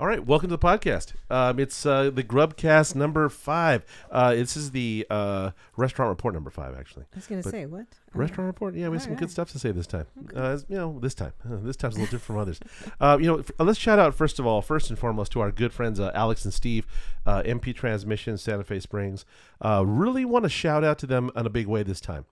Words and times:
All 0.00 0.06
right, 0.06 0.24
welcome 0.26 0.48
to 0.48 0.56
the 0.56 0.58
podcast. 0.58 1.12
Um, 1.30 1.60
it's 1.60 1.86
uh, 1.86 2.10
the 2.10 2.24
Grubcast 2.24 2.96
number 2.96 3.28
five. 3.28 3.84
Uh, 4.10 4.34
this 4.34 4.56
is 4.56 4.70
the 4.72 5.06
uh, 5.10 5.50
restaurant 5.76 6.08
report 6.08 6.34
number 6.34 6.50
five, 6.50 6.74
actually. 6.76 7.04
I 7.12 7.16
was 7.18 7.26
gonna 7.26 7.42
say 7.42 7.66
what? 7.66 7.86
Restaurant 8.14 8.46
report. 8.46 8.74
Yeah, 8.74 8.88
we 8.88 8.96
have 8.96 9.02
some 9.02 9.14
good 9.14 9.30
stuff 9.30 9.52
to 9.52 9.58
say 9.58 9.70
this 9.70 9.86
time. 9.86 10.06
Uh, 10.34 10.58
you 10.68 10.76
know, 10.76 10.98
this 11.00 11.14
time. 11.14 11.32
Uh, 11.44 11.56
this 11.62 11.76
time's 11.76 11.94
a 11.96 12.00
little 12.00 12.10
different 12.18 12.22
from 12.22 12.38
others. 12.38 12.58
Uh, 13.00 13.18
you 13.20 13.26
know, 13.26 13.38
f- 13.40 13.50
let's 13.60 13.78
shout 13.78 13.98
out 13.98 14.14
first 14.14 14.38
of 14.38 14.46
all, 14.46 14.60
first 14.62 14.90
and 14.90 14.98
foremost, 14.98 15.30
to 15.32 15.40
our 15.40 15.52
good 15.52 15.72
friends 15.72 16.00
uh, 16.00 16.10
Alex 16.14 16.44
and 16.44 16.54
Steve, 16.54 16.86
uh, 17.26 17.42
MP 17.42 17.74
Transmission, 17.74 18.38
Santa 18.38 18.64
Fe 18.64 18.80
Springs. 18.80 19.24
Uh, 19.64 19.84
really 19.86 20.24
want 20.24 20.44
to 20.44 20.48
shout 20.48 20.82
out 20.82 20.98
to 21.00 21.06
them 21.06 21.30
in 21.36 21.46
a 21.46 21.50
big 21.50 21.66
way 21.66 21.82
this 21.82 22.00
time. 22.00 22.24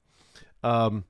Um, 0.65 1.05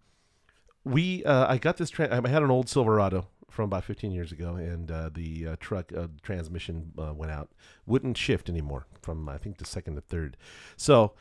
we, 0.85 1.25
uh, 1.25 1.47
I 1.51 1.59
got 1.59 1.77
this. 1.77 1.91
Tra- 1.91 2.11
I 2.11 2.29
had 2.29 2.43
an 2.43 2.51
old 2.51 2.69
Silverado 2.69 3.29
from 3.51 3.67
about 3.67 3.85
15 3.85 4.13
years 4.13 4.33
ago, 4.33 4.55
and 4.55 4.91
uh, 4.91 5.11
the 5.13 5.49
uh, 5.49 5.57
truck 5.61 5.93
uh, 5.93 6.07
transmission 6.23 6.93
uh, 6.99 7.13
went 7.13 7.33
out, 7.33 7.51
wouldn't 7.87 8.17
shift 8.17 8.49
anymore 8.49 8.87
from 9.03 9.29
I 9.29 9.39
think 9.39 9.59
the 9.59 9.65
second 9.67 9.97
to 9.97 10.01
third. 10.01 10.37
So 10.77 11.13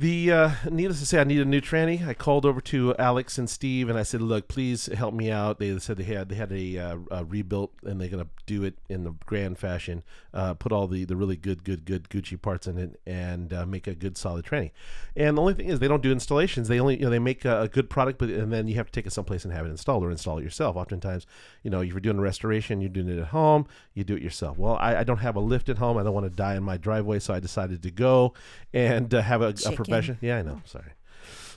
the 0.00 0.32
uh, 0.32 0.50
needless 0.70 0.98
to 1.00 1.06
say, 1.06 1.20
I 1.20 1.24
need 1.24 1.40
a 1.40 1.44
new 1.44 1.60
tranny. 1.60 2.06
I 2.06 2.14
called 2.14 2.46
over 2.46 2.62
to 2.62 2.96
Alex 2.98 3.36
and 3.36 3.50
Steve, 3.50 3.90
and 3.90 3.98
I 3.98 4.02
said, 4.02 4.22
"Look, 4.22 4.48
please 4.48 4.86
help 4.86 5.12
me 5.12 5.30
out." 5.30 5.58
They 5.58 5.78
said 5.78 5.98
they 5.98 6.04
had 6.04 6.30
they 6.30 6.36
had 6.36 6.50
a, 6.50 6.78
uh, 6.78 6.96
a 7.10 7.24
rebuilt, 7.26 7.74
and 7.84 8.00
they're 8.00 8.08
gonna 8.08 8.28
do 8.46 8.64
it 8.64 8.78
in 8.88 9.04
the 9.04 9.12
grand 9.26 9.58
fashion. 9.58 10.02
Uh, 10.32 10.54
put 10.54 10.72
all 10.72 10.86
the, 10.86 11.04
the 11.04 11.16
really 11.16 11.36
good, 11.36 11.64
good, 11.64 11.84
good 11.84 12.08
Gucci 12.08 12.40
parts 12.40 12.66
in 12.66 12.78
it, 12.78 12.98
and 13.06 13.52
uh, 13.52 13.66
make 13.66 13.86
a 13.86 13.94
good, 13.94 14.16
solid 14.16 14.46
tranny. 14.46 14.70
And 15.14 15.36
the 15.36 15.42
only 15.42 15.52
thing 15.52 15.68
is, 15.68 15.80
they 15.80 15.88
don't 15.88 16.02
do 16.02 16.12
installations. 16.12 16.68
They 16.68 16.80
only 16.80 16.96
you 16.96 17.04
know 17.04 17.10
they 17.10 17.18
make 17.18 17.44
a, 17.44 17.62
a 17.62 17.68
good 17.68 17.90
product, 17.90 18.18
but 18.18 18.30
and 18.30 18.50
then 18.50 18.68
you 18.68 18.76
have 18.76 18.86
to 18.86 18.92
take 18.92 19.06
it 19.06 19.12
someplace 19.12 19.44
and 19.44 19.52
have 19.52 19.66
it 19.66 19.70
installed, 19.70 20.02
or 20.02 20.10
install 20.10 20.38
it 20.38 20.44
yourself. 20.44 20.76
Oftentimes, 20.76 21.26
you 21.62 21.70
know, 21.70 21.80
if 21.80 21.90
you're 21.90 22.00
doing 22.00 22.18
a 22.18 22.22
restoration, 22.22 22.80
you're 22.80 22.88
doing 22.88 23.10
it 23.10 23.18
at 23.18 23.28
home, 23.28 23.66
you 23.92 24.02
do 24.02 24.16
it 24.16 24.22
yourself. 24.22 24.56
Well, 24.56 24.76
I, 24.76 25.00
I 25.00 25.04
don't 25.04 25.18
have 25.18 25.36
a 25.36 25.40
lift 25.40 25.68
at 25.68 25.76
home. 25.76 25.98
I 25.98 26.04
don't 26.04 26.14
want 26.14 26.24
to 26.24 26.30
die 26.30 26.54
in 26.54 26.62
my 26.62 26.78
driveway, 26.78 27.18
so 27.18 27.34
I 27.34 27.40
decided 27.40 27.82
to 27.82 27.90
go 27.90 28.32
and 28.72 29.12
uh, 29.12 29.20
have 29.20 29.42
a, 29.42 29.48
a. 29.48 29.89
profession. 29.90 30.18
Yeah, 30.20 30.38
I 30.38 30.42
know. 30.42 30.62
Sorry. 30.64 30.92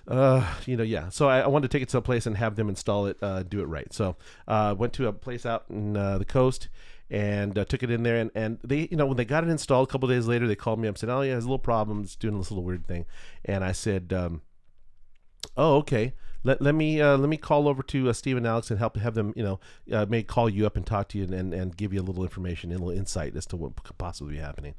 Uh, 0.08 0.46
you 0.66 0.76
know, 0.76 0.84
yeah. 0.84 1.10
So 1.10 1.30
I, 1.30 1.40
I 1.40 1.48
wanted 1.48 1.72
to 1.72 1.76
take 1.78 1.84
it 1.84 1.90
to 1.90 1.98
a 1.98 2.02
place 2.02 2.26
and 2.26 2.36
have 2.36 2.56
them 2.56 2.70
install 2.70 3.06
it, 3.06 3.18
uh, 3.22 3.44
do 3.44 3.62
it 3.62 3.66
right. 3.66 3.92
So 3.94 4.18
uh, 4.48 4.76
went 4.78 4.94
to 4.94 5.08
a 5.08 5.14
place 5.14 5.46
out 5.46 5.66
in 5.70 5.96
uh, 5.96 6.18
the 6.18 6.26
coast 6.26 6.68
and 7.10 7.58
uh, 7.58 7.66
took 7.66 7.84
it 7.84 7.92
in 7.92 8.04
there. 8.04 8.18
And, 8.18 8.32
and 8.36 8.60
they, 8.64 8.88
you 8.92 8.98
know, 8.98 9.06
when 9.06 9.18
they 9.18 9.26
got 9.26 9.44
it 9.44 9.50
installed, 9.50 9.88
a 9.88 9.92
couple 9.92 10.10
days 10.10 10.28
later, 10.28 10.48
they 10.48 10.56
called 10.56 10.80
me 10.80 10.88
up 10.88 10.94
and 10.94 11.00
said, 11.00 11.10
"Oh, 11.10 11.22
yeah, 11.22 11.32
there's 11.32 11.46
a 11.46 11.48
little 11.48 11.60
problem. 11.60 12.02
It's 12.04 12.16
doing 12.16 12.38
this 12.38 12.52
little 12.52 12.64
weird 12.64 12.86
thing." 12.86 13.06
And 13.46 13.64
I 13.64 13.72
said, 13.72 14.12
um, 14.12 14.42
"Oh, 15.56 15.78
okay." 15.78 16.14
Let, 16.46 16.62
let 16.62 16.76
me 16.76 17.00
uh, 17.00 17.16
let 17.16 17.30
me 17.30 17.38
call 17.38 17.70
over 17.70 17.82
to 17.84 18.10
uh, 18.10 18.14
Steve 18.14 18.36
and 18.36 18.46
Alex 18.46 18.70
and 18.70 18.78
help 18.78 18.98
have 18.98 19.14
them 19.14 19.32
you 19.34 19.44
know 19.44 19.60
uh, 19.94 20.06
may 20.08 20.24
call 20.24 20.50
you 20.50 20.66
up 20.66 20.76
and 20.76 20.86
talk 20.86 21.08
to 21.10 21.18
you 21.18 21.24
and, 21.24 21.34
and, 21.34 21.54
and 21.54 21.78
give 21.78 21.94
you 21.94 22.02
a 22.02 22.04
little 22.04 22.24
information 22.24 22.70
and 22.72 22.82
a 22.82 22.84
little 22.84 23.00
insight 23.00 23.34
as 23.38 23.46
to 23.46 23.56
what 23.56 23.82
could 23.82 23.98
possibly 23.98 24.34
be 24.34 24.40
happening. 24.42 24.76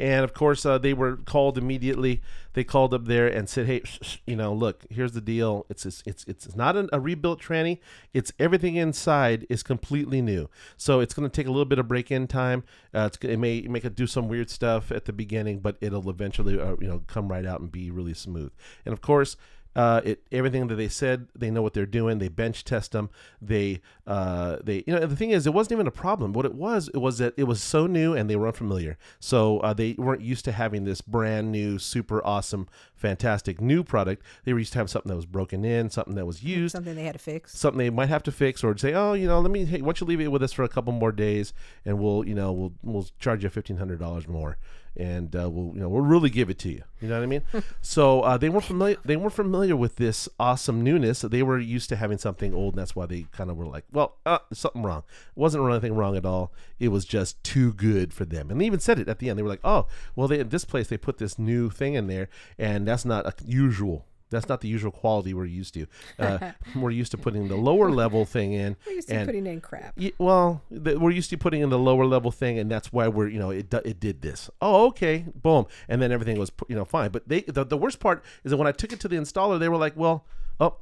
And 0.00 0.24
of 0.24 0.32
course, 0.32 0.64
uh, 0.64 0.78
they 0.78 0.94
were 0.94 1.16
called 1.16 1.58
immediately. 1.58 2.22
They 2.52 2.64
called 2.64 2.94
up 2.94 3.06
there 3.06 3.26
and 3.26 3.48
said, 3.48 3.66
"Hey, 3.66 3.82
you 4.26 4.36
know, 4.36 4.52
look, 4.52 4.84
here's 4.90 5.12
the 5.12 5.20
deal. 5.20 5.66
It's 5.68 5.84
it's 5.84 6.02
it's, 6.06 6.24
it's 6.26 6.54
not 6.54 6.76
an, 6.76 6.88
a 6.92 7.00
rebuilt 7.00 7.40
tranny. 7.40 7.78
It's 8.14 8.32
everything 8.38 8.76
inside 8.76 9.46
is 9.48 9.62
completely 9.62 10.22
new. 10.22 10.48
So 10.76 11.00
it's 11.00 11.14
going 11.14 11.28
to 11.28 11.34
take 11.34 11.46
a 11.46 11.50
little 11.50 11.64
bit 11.64 11.78
of 11.78 11.88
break-in 11.88 12.26
time. 12.28 12.64
Uh, 12.94 13.10
it 13.22 13.38
may 13.38 13.62
make 13.62 13.84
it 13.84 13.94
do 13.94 14.06
some 14.06 14.28
weird 14.28 14.50
stuff 14.50 14.92
at 14.92 15.04
the 15.04 15.12
beginning, 15.12 15.60
but 15.60 15.76
it'll 15.80 16.08
eventually, 16.08 16.60
uh, 16.60 16.76
you 16.80 16.88
know, 16.88 17.02
come 17.06 17.28
right 17.28 17.46
out 17.46 17.60
and 17.60 17.72
be 17.72 17.90
really 17.90 18.14
smooth. 18.14 18.52
And 18.84 18.92
of 18.92 19.00
course." 19.00 19.36
Uh, 19.76 20.00
it 20.02 20.22
everything 20.32 20.66
that 20.66 20.74
they 20.74 20.88
said, 20.88 21.28
they 21.36 21.52
know 21.52 21.62
what 21.62 21.72
they're 21.72 21.86
doing. 21.86 22.18
They 22.18 22.26
bench 22.26 22.64
test 22.64 22.92
them. 22.92 23.10
They, 23.40 23.80
uh, 24.08 24.56
they, 24.64 24.82
you 24.86 24.94
know, 24.94 25.06
the 25.06 25.14
thing 25.14 25.30
is, 25.30 25.46
it 25.46 25.52
wasn't 25.52 25.72
even 25.72 25.86
a 25.86 25.90
problem. 25.90 26.32
What 26.32 26.46
it 26.46 26.54
was, 26.54 26.88
it 26.94 26.96
was 26.98 27.18
that 27.18 27.34
it 27.36 27.44
was 27.44 27.62
so 27.62 27.86
new 27.86 28.14
and 28.14 28.28
they 28.30 28.36
were 28.36 28.46
unfamiliar. 28.46 28.96
So 29.20 29.58
uh, 29.60 29.74
they 29.74 29.92
weren't 29.98 30.22
used 30.22 30.46
to 30.46 30.52
having 30.52 30.84
this 30.84 31.02
brand 31.02 31.52
new, 31.52 31.78
super 31.78 32.24
awesome, 32.24 32.68
fantastic 32.96 33.60
new 33.60 33.84
product. 33.84 34.22
They 34.44 34.52
were 34.54 34.58
used 34.60 34.72
to 34.72 34.78
have 34.78 34.88
something 34.88 35.10
that 35.10 35.16
was 35.16 35.26
broken 35.26 35.62
in, 35.64 35.90
something 35.90 36.14
that 36.14 36.24
was 36.26 36.42
used, 36.42 36.72
Something 36.72 36.94
they 36.94 37.04
had 37.04 37.12
to 37.12 37.18
fix. 37.18 37.56
something 37.56 37.78
they 37.78 37.90
might 37.90 38.08
have 38.08 38.22
to 38.24 38.32
fix, 38.32 38.64
or 38.64 38.76
say, 38.78 38.94
oh, 38.94 39.12
you 39.12 39.28
know, 39.28 39.40
let 39.40 39.50
me, 39.50 39.66
hey, 39.66 39.82
why 39.82 39.88
don't 39.88 40.00
you 40.00 40.06
leave 40.06 40.20
it 40.22 40.28
with 40.32 40.42
us 40.42 40.52
for 40.54 40.62
a 40.62 40.68
couple 40.68 40.92
more 40.94 41.12
days, 41.12 41.52
and 41.84 41.98
we'll, 42.00 42.26
you 42.26 42.34
know, 42.34 42.50
we'll 42.50 42.72
we'll 42.82 43.06
charge 43.20 43.44
you 43.44 43.50
fifteen 43.50 43.76
hundred 43.76 43.98
dollars 44.00 44.26
more, 44.26 44.56
and 44.96 45.36
uh, 45.36 45.48
we'll, 45.50 45.74
you 45.74 45.80
know, 45.80 45.88
we'll 45.88 46.02
really 46.02 46.30
give 46.30 46.48
it 46.50 46.58
to 46.60 46.70
you. 46.70 46.82
You 47.00 47.08
know 47.08 47.16
what 47.16 47.22
I 47.22 47.26
mean? 47.26 47.42
so 47.82 48.22
uh, 48.22 48.36
they 48.38 48.48
weren't 48.48 48.64
familiar. 48.64 48.96
They 49.04 49.16
weren't 49.16 49.32
familiar 49.34 49.76
with 49.76 49.96
this 49.96 50.28
awesome 50.40 50.82
newness. 50.82 51.20
They 51.20 51.42
were 51.42 51.58
used 51.58 51.88
to 51.90 51.96
having 51.96 52.18
something 52.18 52.54
old, 52.54 52.74
and 52.74 52.80
that's 52.80 52.96
why 52.96 53.06
they 53.06 53.26
kind 53.32 53.50
of 53.50 53.56
were 53.56 53.66
like, 53.66 53.84
well, 53.98 54.16
uh, 54.24 54.38
something 54.52 54.84
wrong. 54.84 55.02
It 55.08 55.40
wasn't 55.40 55.68
anything 55.68 55.96
wrong 55.96 56.16
at 56.16 56.24
all. 56.24 56.52
It 56.78 56.88
was 56.88 57.04
just 57.04 57.42
too 57.42 57.72
good 57.72 58.14
for 58.14 58.24
them, 58.24 58.48
and 58.48 58.60
they 58.60 58.66
even 58.66 58.78
said 58.78 59.00
it 59.00 59.08
at 59.08 59.18
the 59.18 59.28
end. 59.28 59.36
They 59.36 59.42
were 59.42 59.48
like, 59.48 59.64
oh, 59.64 59.88
well, 60.14 60.28
they 60.28 60.38
at 60.38 60.50
this 60.50 60.64
place 60.64 60.86
they 60.86 60.96
put 60.96 61.18
this 61.18 61.36
new 61.36 61.68
thing 61.68 61.94
in 61.94 62.06
there, 62.06 62.28
and 62.56 62.86
that's 62.86 63.04
not 63.04 63.26
a 63.26 63.34
usual. 63.44 64.06
That's 64.30 64.48
not 64.48 64.60
the 64.60 64.68
usual 64.68 64.92
quality 64.92 65.34
we're 65.34 65.46
used 65.46 65.74
to. 65.74 65.86
Uh, 66.16 66.52
we're 66.76 66.92
used 66.92 67.10
to 67.10 67.18
putting 67.18 67.48
the 67.48 67.56
lower 67.56 67.90
level 67.90 68.24
thing 68.24 68.52
in, 68.52 68.76
We're 68.86 68.92
used 68.92 69.08
to 69.08 69.24
putting 69.24 69.48
in 69.48 69.60
crap. 69.60 69.94
Ye- 69.96 70.12
well, 70.18 70.62
the, 70.70 70.96
we're 70.96 71.10
used 71.10 71.30
to 71.30 71.38
putting 71.38 71.60
in 71.60 71.70
the 71.70 71.78
lower 71.78 72.06
level 72.06 72.30
thing, 72.30 72.56
and 72.56 72.70
that's 72.70 72.92
why 72.92 73.08
we're 73.08 73.26
you 73.26 73.40
know 73.40 73.50
it 73.50 73.74
it 73.74 73.98
did 73.98 74.22
this. 74.22 74.48
Oh, 74.60 74.86
okay, 74.88 75.24
boom, 75.34 75.66
and 75.88 76.00
then 76.00 76.12
everything 76.12 76.38
was 76.38 76.52
you 76.68 76.76
know 76.76 76.84
fine. 76.84 77.10
But 77.10 77.28
they 77.28 77.40
the, 77.40 77.64
the 77.64 77.76
worst 77.76 77.98
part 77.98 78.22
is 78.44 78.52
that 78.52 78.58
when 78.58 78.68
I 78.68 78.72
took 78.72 78.92
it 78.92 79.00
to 79.00 79.08
the 79.08 79.16
installer, 79.16 79.58
they 79.58 79.68
were 79.68 79.76
like, 79.76 79.96
well, 79.96 80.24
oh, 80.60 80.76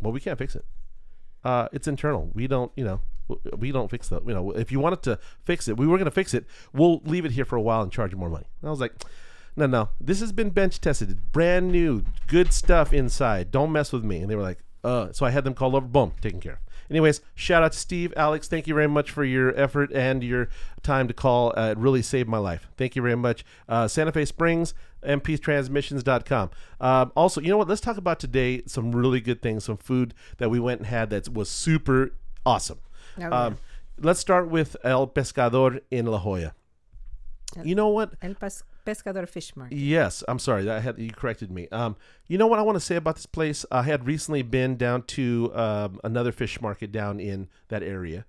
well, 0.00 0.12
we 0.12 0.20
can't 0.20 0.38
fix 0.38 0.56
it. 0.56 0.64
Uh, 1.44 1.68
it's 1.72 1.88
internal. 1.88 2.30
We 2.34 2.46
don't 2.46 2.72
you 2.76 2.84
know 2.84 3.00
we 3.56 3.72
don't 3.72 3.90
fix 3.90 4.08
that. 4.08 4.26
You 4.26 4.34
know, 4.34 4.50
if 4.52 4.70
you 4.70 4.80
wanted 4.80 5.02
to 5.02 5.18
fix 5.42 5.68
it, 5.68 5.76
we 5.76 5.86
were 5.86 5.98
gonna 5.98 6.10
fix 6.10 6.34
it. 6.34 6.44
We'll 6.72 7.00
leave 7.04 7.24
it 7.24 7.32
here 7.32 7.44
for 7.44 7.56
a 7.56 7.62
while 7.62 7.82
and 7.82 7.90
charge 7.90 8.12
you 8.12 8.18
more 8.18 8.30
money. 8.30 8.46
And 8.60 8.68
I 8.68 8.70
was 8.70 8.80
like. 8.80 8.94
No, 9.54 9.66
no. 9.66 9.90
This 10.00 10.20
has 10.20 10.32
been 10.32 10.48
bench 10.48 10.80
tested, 10.80 11.30
brand 11.30 11.70
new, 11.70 12.04
good 12.26 12.54
stuff 12.54 12.90
inside. 12.90 13.50
Don't 13.50 13.70
mess 13.70 13.92
with 13.92 14.02
me. 14.02 14.22
And 14.22 14.30
they 14.30 14.34
were 14.34 14.40
like, 14.42 14.60
uh. 14.82 15.12
So 15.12 15.26
I 15.26 15.30
had 15.30 15.44
them 15.44 15.52
call 15.52 15.76
over. 15.76 15.86
Boom, 15.86 16.12
taken 16.22 16.40
care 16.40 16.54
of. 16.54 16.58
Anyways, 16.90 17.20
shout 17.34 17.62
out 17.62 17.72
to 17.72 17.78
Steve, 17.78 18.12
Alex. 18.16 18.48
Thank 18.48 18.66
you 18.66 18.74
very 18.74 18.88
much 18.88 19.10
for 19.10 19.24
your 19.24 19.54
effort 19.58 19.92
and 19.92 20.22
your 20.22 20.48
time 20.82 21.08
to 21.08 21.14
call. 21.14 21.52
Uh, 21.56 21.70
it 21.72 21.78
really 21.78 22.02
saved 22.02 22.28
my 22.28 22.38
life. 22.38 22.68
Thank 22.76 22.96
you 22.96 23.02
very 23.02 23.16
much. 23.16 23.44
Uh, 23.68 23.88
Santa 23.88 24.12
Fe 24.12 24.24
Springs, 24.24 24.74
mptransmissions.com. 25.02 26.50
Um, 26.80 27.12
also, 27.14 27.40
you 27.40 27.48
know 27.48 27.58
what? 27.58 27.68
Let's 27.68 27.80
talk 27.80 27.96
about 27.96 28.20
today 28.20 28.62
some 28.66 28.92
really 28.92 29.20
good 29.20 29.42
things, 29.42 29.64
some 29.64 29.76
food 29.76 30.14
that 30.38 30.50
we 30.50 30.60
went 30.60 30.80
and 30.80 30.86
had 30.86 31.10
that 31.10 31.28
was 31.28 31.48
super 31.48 32.14
awesome. 32.46 32.78
Oh, 33.18 33.20
yeah. 33.20 33.28
Um, 33.28 33.58
let's 34.00 34.20
start 34.20 34.48
with 34.48 34.76
El 34.84 35.06
Pescador 35.06 35.80
in 35.90 36.06
La 36.06 36.18
Jolla. 36.18 36.54
You 37.62 37.74
know 37.74 37.88
what? 37.88 38.14
El 38.22 38.34
Pes- 38.34 38.62
Pescador 38.86 39.28
Fish 39.28 39.54
Market. 39.56 39.76
Yes, 39.76 40.24
I'm 40.26 40.38
sorry. 40.38 40.68
I 40.68 40.80
had 40.80 40.98
you 40.98 41.10
corrected 41.10 41.50
me. 41.50 41.68
Um, 41.70 41.96
you 42.26 42.38
know 42.38 42.46
what 42.46 42.58
I 42.58 42.62
want 42.62 42.76
to 42.76 42.80
say 42.80 42.96
about 42.96 43.16
this 43.16 43.26
place? 43.26 43.64
I 43.70 43.82
had 43.82 44.06
recently 44.06 44.42
been 44.42 44.76
down 44.76 45.02
to 45.02 45.52
um, 45.54 46.00
another 46.02 46.32
fish 46.32 46.60
market 46.60 46.90
down 46.90 47.20
in 47.20 47.48
that 47.68 47.82
area, 47.82 48.24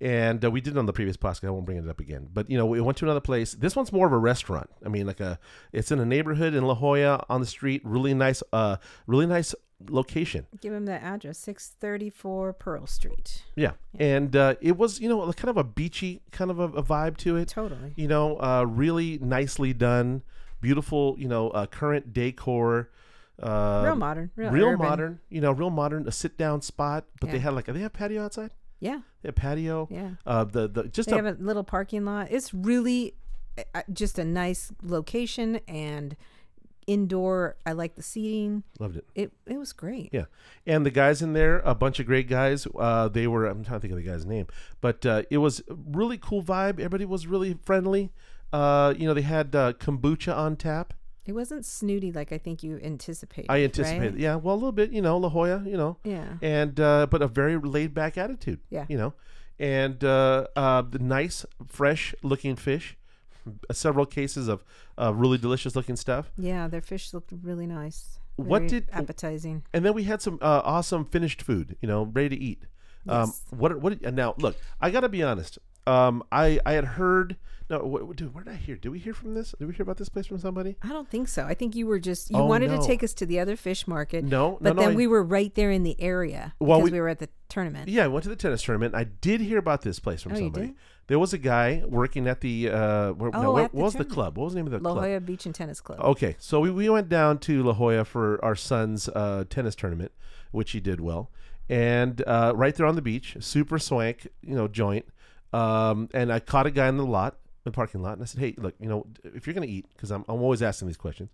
and 0.00 0.44
uh, 0.44 0.50
we 0.50 0.60
did 0.60 0.74
it 0.76 0.78
on 0.78 0.86
the 0.86 0.92
previous 0.92 1.16
podcast. 1.16 1.46
I 1.46 1.50
won't 1.50 1.64
bring 1.66 1.78
it 1.78 1.88
up 1.88 2.00
again. 2.00 2.28
But 2.32 2.48
you 2.50 2.56
know, 2.58 2.66
we 2.66 2.80
went 2.80 2.98
to 2.98 3.04
another 3.04 3.20
place. 3.20 3.52
This 3.54 3.74
one's 3.76 3.92
more 3.92 4.06
of 4.06 4.12
a 4.12 4.18
restaurant. 4.18 4.70
I 4.84 4.88
mean, 4.88 5.06
like 5.06 5.20
a, 5.20 5.38
it's 5.72 5.90
in 5.90 5.98
a 6.00 6.04
neighborhood 6.06 6.54
in 6.54 6.64
La 6.64 6.74
Jolla 6.74 7.24
on 7.28 7.40
the 7.40 7.46
street. 7.46 7.82
Really 7.84 8.14
nice. 8.14 8.42
Uh, 8.52 8.76
really 9.06 9.26
nice 9.26 9.54
location. 9.88 10.46
Give 10.60 10.72
him 10.72 10.86
the 10.86 10.92
address 11.02 11.38
634 11.38 12.52
Pearl 12.54 12.86
Street. 12.86 13.44
Yeah, 13.56 13.72
and 13.98 14.34
uh, 14.34 14.54
it 14.60 14.76
was 14.76 15.00
you 15.00 15.08
know 15.08 15.32
kind 15.32 15.50
of 15.50 15.56
a 15.56 15.64
beachy 15.64 16.22
kind 16.32 16.50
of 16.50 16.58
a, 16.58 16.64
a 16.64 16.82
vibe 16.82 17.16
to 17.18 17.36
it. 17.36 17.48
Totally. 17.48 17.92
you 17.96 18.08
know, 18.08 18.36
uh, 18.40 18.64
really 18.68 19.18
nicely 19.18 19.72
done, 19.72 20.22
beautiful, 20.60 21.14
you 21.18 21.28
know, 21.28 21.50
uh, 21.50 21.66
current 21.66 22.12
decor. 22.12 22.90
Uh, 23.40 23.82
real 23.84 23.94
modern. 23.94 24.30
Real, 24.34 24.50
real 24.50 24.76
modern, 24.76 25.20
you 25.28 25.40
know, 25.40 25.52
real 25.52 25.70
modern. 25.70 26.08
A 26.08 26.12
sit 26.12 26.36
down 26.36 26.60
spot, 26.60 27.04
but 27.20 27.30
they 27.30 27.36
Yeah. 27.36 27.42
had 27.44 27.54
like 27.54 27.66
they 27.66 27.80
have 27.80 27.92
patio 27.92 28.24
outside. 28.24 28.50
Yeah. 28.80 29.00
Have 29.24 29.34
patio. 29.34 29.88
Yeah. 29.90 30.10
Uh, 30.26 30.44
the 30.44 30.68
the 30.68 30.84
just 30.84 31.08
They 31.08 31.18
a, 31.18 31.22
have 31.22 31.26
a 31.26 31.42
little 31.42 31.64
parking 31.64 32.04
lot. 32.04 32.28
It's 32.30 32.54
really 32.54 33.14
uh, 33.74 33.82
just 33.92 34.18
a 34.18 34.24
nice 34.24 34.72
location 34.82 35.60
and 35.66 36.16
indoor. 36.86 37.56
I 37.66 37.72
like 37.72 37.94
the 37.94 38.02
seating. 38.02 38.64
loved 38.80 38.96
it. 38.96 39.06
It 39.14 39.32
it 39.46 39.58
was 39.58 39.72
great. 39.72 40.10
Yeah, 40.12 40.24
and 40.66 40.84
the 40.84 40.90
guys 40.90 41.22
in 41.22 41.32
there, 41.34 41.60
a 41.60 41.74
bunch 41.74 42.00
of 42.00 42.06
great 42.06 42.28
guys. 42.28 42.66
Uh, 42.78 43.08
they 43.08 43.26
were 43.26 43.46
I'm 43.46 43.62
trying 43.64 43.78
to 43.78 43.80
think 43.80 43.92
of 43.92 43.98
the 43.98 44.10
guy's 44.10 44.26
name, 44.26 44.46
but 44.80 45.04
uh, 45.06 45.22
it 45.30 45.38
was 45.38 45.62
really 45.68 46.18
cool 46.18 46.42
vibe. 46.42 46.74
Everybody 46.74 47.04
was 47.04 47.26
really 47.26 47.58
friendly. 47.62 48.10
Uh, 48.52 48.94
you 48.96 49.06
know, 49.06 49.14
they 49.14 49.22
had 49.22 49.54
uh, 49.54 49.74
kombucha 49.74 50.34
on 50.34 50.56
tap. 50.56 50.94
It 51.28 51.34
wasn't 51.34 51.66
snooty 51.66 52.10
like 52.10 52.32
I 52.32 52.38
think 52.38 52.62
you 52.62 52.80
anticipated. 52.82 53.50
I 53.50 53.62
anticipated, 53.62 54.12
right? 54.14 54.20
yeah, 54.20 54.36
well, 54.36 54.54
a 54.54 54.56
little 54.56 54.72
bit, 54.72 54.92
you 54.92 55.02
know, 55.02 55.18
La 55.18 55.28
Jolla, 55.28 55.62
you 55.66 55.76
know, 55.76 55.98
Yeah. 56.02 56.38
and 56.40 56.80
uh, 56.80 57.06
but 57.10 57.20
a 57.20 57.28
very 57.28 57.58
laid 57.58 57.92
back 57.92 58.16
attitude. 58.16 58.60
Yeah. 58.70 58.86
you 58.88 58.96
know, 58.96 59.12
and 59.58 60.02
uh, 60.02 60.46
uh, 60.56 60.80
the 60.82 60.98
nice, 60.98 61.44
fresh 61.66 62.14
looking 62.22 62.56
fish. 62.56 62.96
Several 63.72 64.04
cases 64.06 64.46
of 64.48 64.62
uh, 64.98 65.12
really 65.14 65.38
delicious 65.38 65.74
looking 65.76 65.96
stuff. 65.96 66.30
Yeah, 66.36 66.66
their 66.68 66.82
fish 66.82 67.14
looked 67.14 67.32
really 67.42 67.66
nice. 67.66 68.18
What 68.36 68.66
did- 68.68 68.88
appetizing? 68.92 69.64
and 69.74 69.84
then 69.84 69.92
we 69.94 70.04
had 70.04 70.20
some 70.22 70.38
uh, 70.42 70.60
awesome 70.64 71.04
finished 71.06 71.40
food, 71.42 71.76
you 71.82 71.88
know, 71.88 72.04
ready 72.04 72.30
to 72.30 72.42
eat. 72.42 72.62
Um, 73.08 73.28
Yes. 73.28 73.42
what 73.50 73.80
what 73.80 74.00
and 74.02 74.16
now 74.16 74.34
look, 74.38 74.56
I 74.80 74.90
got 74.90 75.00
to 75.00 75.08
be 75.08 75.22
honest. 75.22 75.58
um, 75.86 76.22
I 76.32 76.58
I 76.64 76.72
had 76.72 76.84
heard. 76.84 77.36
No, 77.70 77.80
what, 77.80 78.16
dude, 78.16 78.34
where 78.34 78.44
did 78.44 78.54
I 78.54 78.56
hear? 78.56 78.76
Did 78.76 78.88
we 78.88 78.98
hear 78.98 79.12
from 79.12 79.34
this? 79.34 79.54
Did 79.58 79.68
we 79.68 79.74
hear 79.74 79.82
about 79.82 79.98
this 79.98 80.08
place 80.08 80.26
from 80.26 80.38
somebody? 80.38 80.76
I 80.82 80.88
don't 80.88 81.08
think 81.08 81.28
so. 81.28 81.44
I 81.44 81.52
think 81.52 81.76
you 81.76 81.86
were 81.86 81.98
just 81.98 82.30
you 82.30 82.36
Oh, 82.38 82.46
wanted 82.46 82.70
no. 82.70 82.80
to 82.80 82.86
take 82.86 83.02
us 83.04 83.12
to 83.14 83.26
the 83.26 83.38
other 83.40 83.56
fish 83.56 83.86
market. 83.86 84.24
No, 84.24 84.52
no, 84.52 84.58
but 84.60 84.76
no, 84.76 84.82
then 84.82 84.92
I- 84.92 84.94
we 84.94 85.06
were 85.06 85.22
right 85.22 85.54
there 85.54 85.70
in 85.70 85.82
the 85.82 86.00
area 86.00 86.54
Well, 86.60 86.78
because 86.78 86.92
we- 86.92 86.96
we, 86.96 87.00
were 87.02 87.08
at 87.08 87.18
the 87.18 87.28
tournament. 87.50 87.88
Yeah, 87.90 88.04
I 88.04 88.08
went 88.08 88.22
to 88.22 88.30
the 88.30 88.36
tennis 88.36 88.62
tournament. 88.62 88.94
I 88.94 89.04
did 89.04 89.40
hear 89.42 89.58
about 89.58 89.82
this 89.82 89.98
place 90.00 90.22
from 90.22 90.32
Oh, 90.32 90.36
somebody. 90.36 90.74
There 91.08 91.18
was 91.18 91.32
a 91.34 91.38
guy 91.38 91.82
working 91.86 92.26
at 92.26 92.40
the. 92.40 92.70
Uh, 92.70 93.12
where, 93.12 93.30
no, 93.30 93.48
Oh, 93.48 93.52
what, 93.52 93.72
the 93.72 93.76
was 93.76 93.94
the 93.94 94.04
club? 94.04 94.36
What 94.38 94.44
was 94.44 94.52
the 94.54 94.58
name 94.60 94.66
of 94.66 94.72
the 94.72 94.78
La 94.78 94.92
club? 94.92 95.04
Jolla 95.04 95.20
Beach 95.20 95.44
and 95.46 95.54
Tennis 95.54 95.80
Club. 95.80 96.00
Okay, 96.00 96.36
so 96.38 96.60
we, 96.60 96.70
we 96.70 96.88
went 96.88 97.08
down 97.08 97.38
to 97.40 97.62
La 97.62 97.72
Jolla 97.74 98.04
for 98.04 98.42
our 98.44 98.54
son's 98.56 99.08
uh, 99.10 99.44
tennis 99.50 99.74
tournament, 99.74 100.12
which 100.52 100.70
he 100.72 100.80
did 100.80 101.00
well, 101.00 101.30
and 101.68 102.22
uh, 102.26 102.52
right 102.54 102.74
there 102.74 102.86
on 102.86 102.94
the 102.94 103.02
beach, 103.02 103.36
super 103.40 103.78
swank, 103.78 104.28
you 104.42 104.54
know, 104.54 104.68
joint. 104.68 105.06
Um, 105.52 106.08
and 106.12 106.30
I 106.32 106.40
caught 106.40 106.66
a 106.66 106.70
guy 106.70 106.88
in 106.88 106.98
the 106.98 107.06
lot, 107.06 107.36
the 107.68 107.74
parking 107.74 108.02
lot, 108.02 108.14
and 108.14 108.22
I 108.22 108.24
said, 108.26 108.40
"Hey, 108.40 108.54
look, 108.58 108.74
you 108.80 108.88
know, 108.88 109.06
if 109.22 109.46
you're 109.46 109.54
gonna 109.54 109.66
eat, 109.66 109.86
because 109.94 110.10
I'm, 110.10 110.24
I'm 110.28 110.40
always 110.42 110.62
asking 110.62 110.88
these 110.88 110.96
questions, 110.96 111.30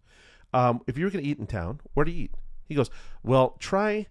um, 0.52 0.80
if 0.86 0.98
you're 0.98 1.10
gonna 1.10 1.24
eat 1.24 1.38
in 1.38 1.46
town, 1.46 1.80
where 1.94 2.04
do 2.04 2.12
you 2.12 2.24
eat?" 2.24 2.34
He 2.68 2.74
goes, 2.74 2.90
"Well, 3.22 3.56
try." 3.58 4.06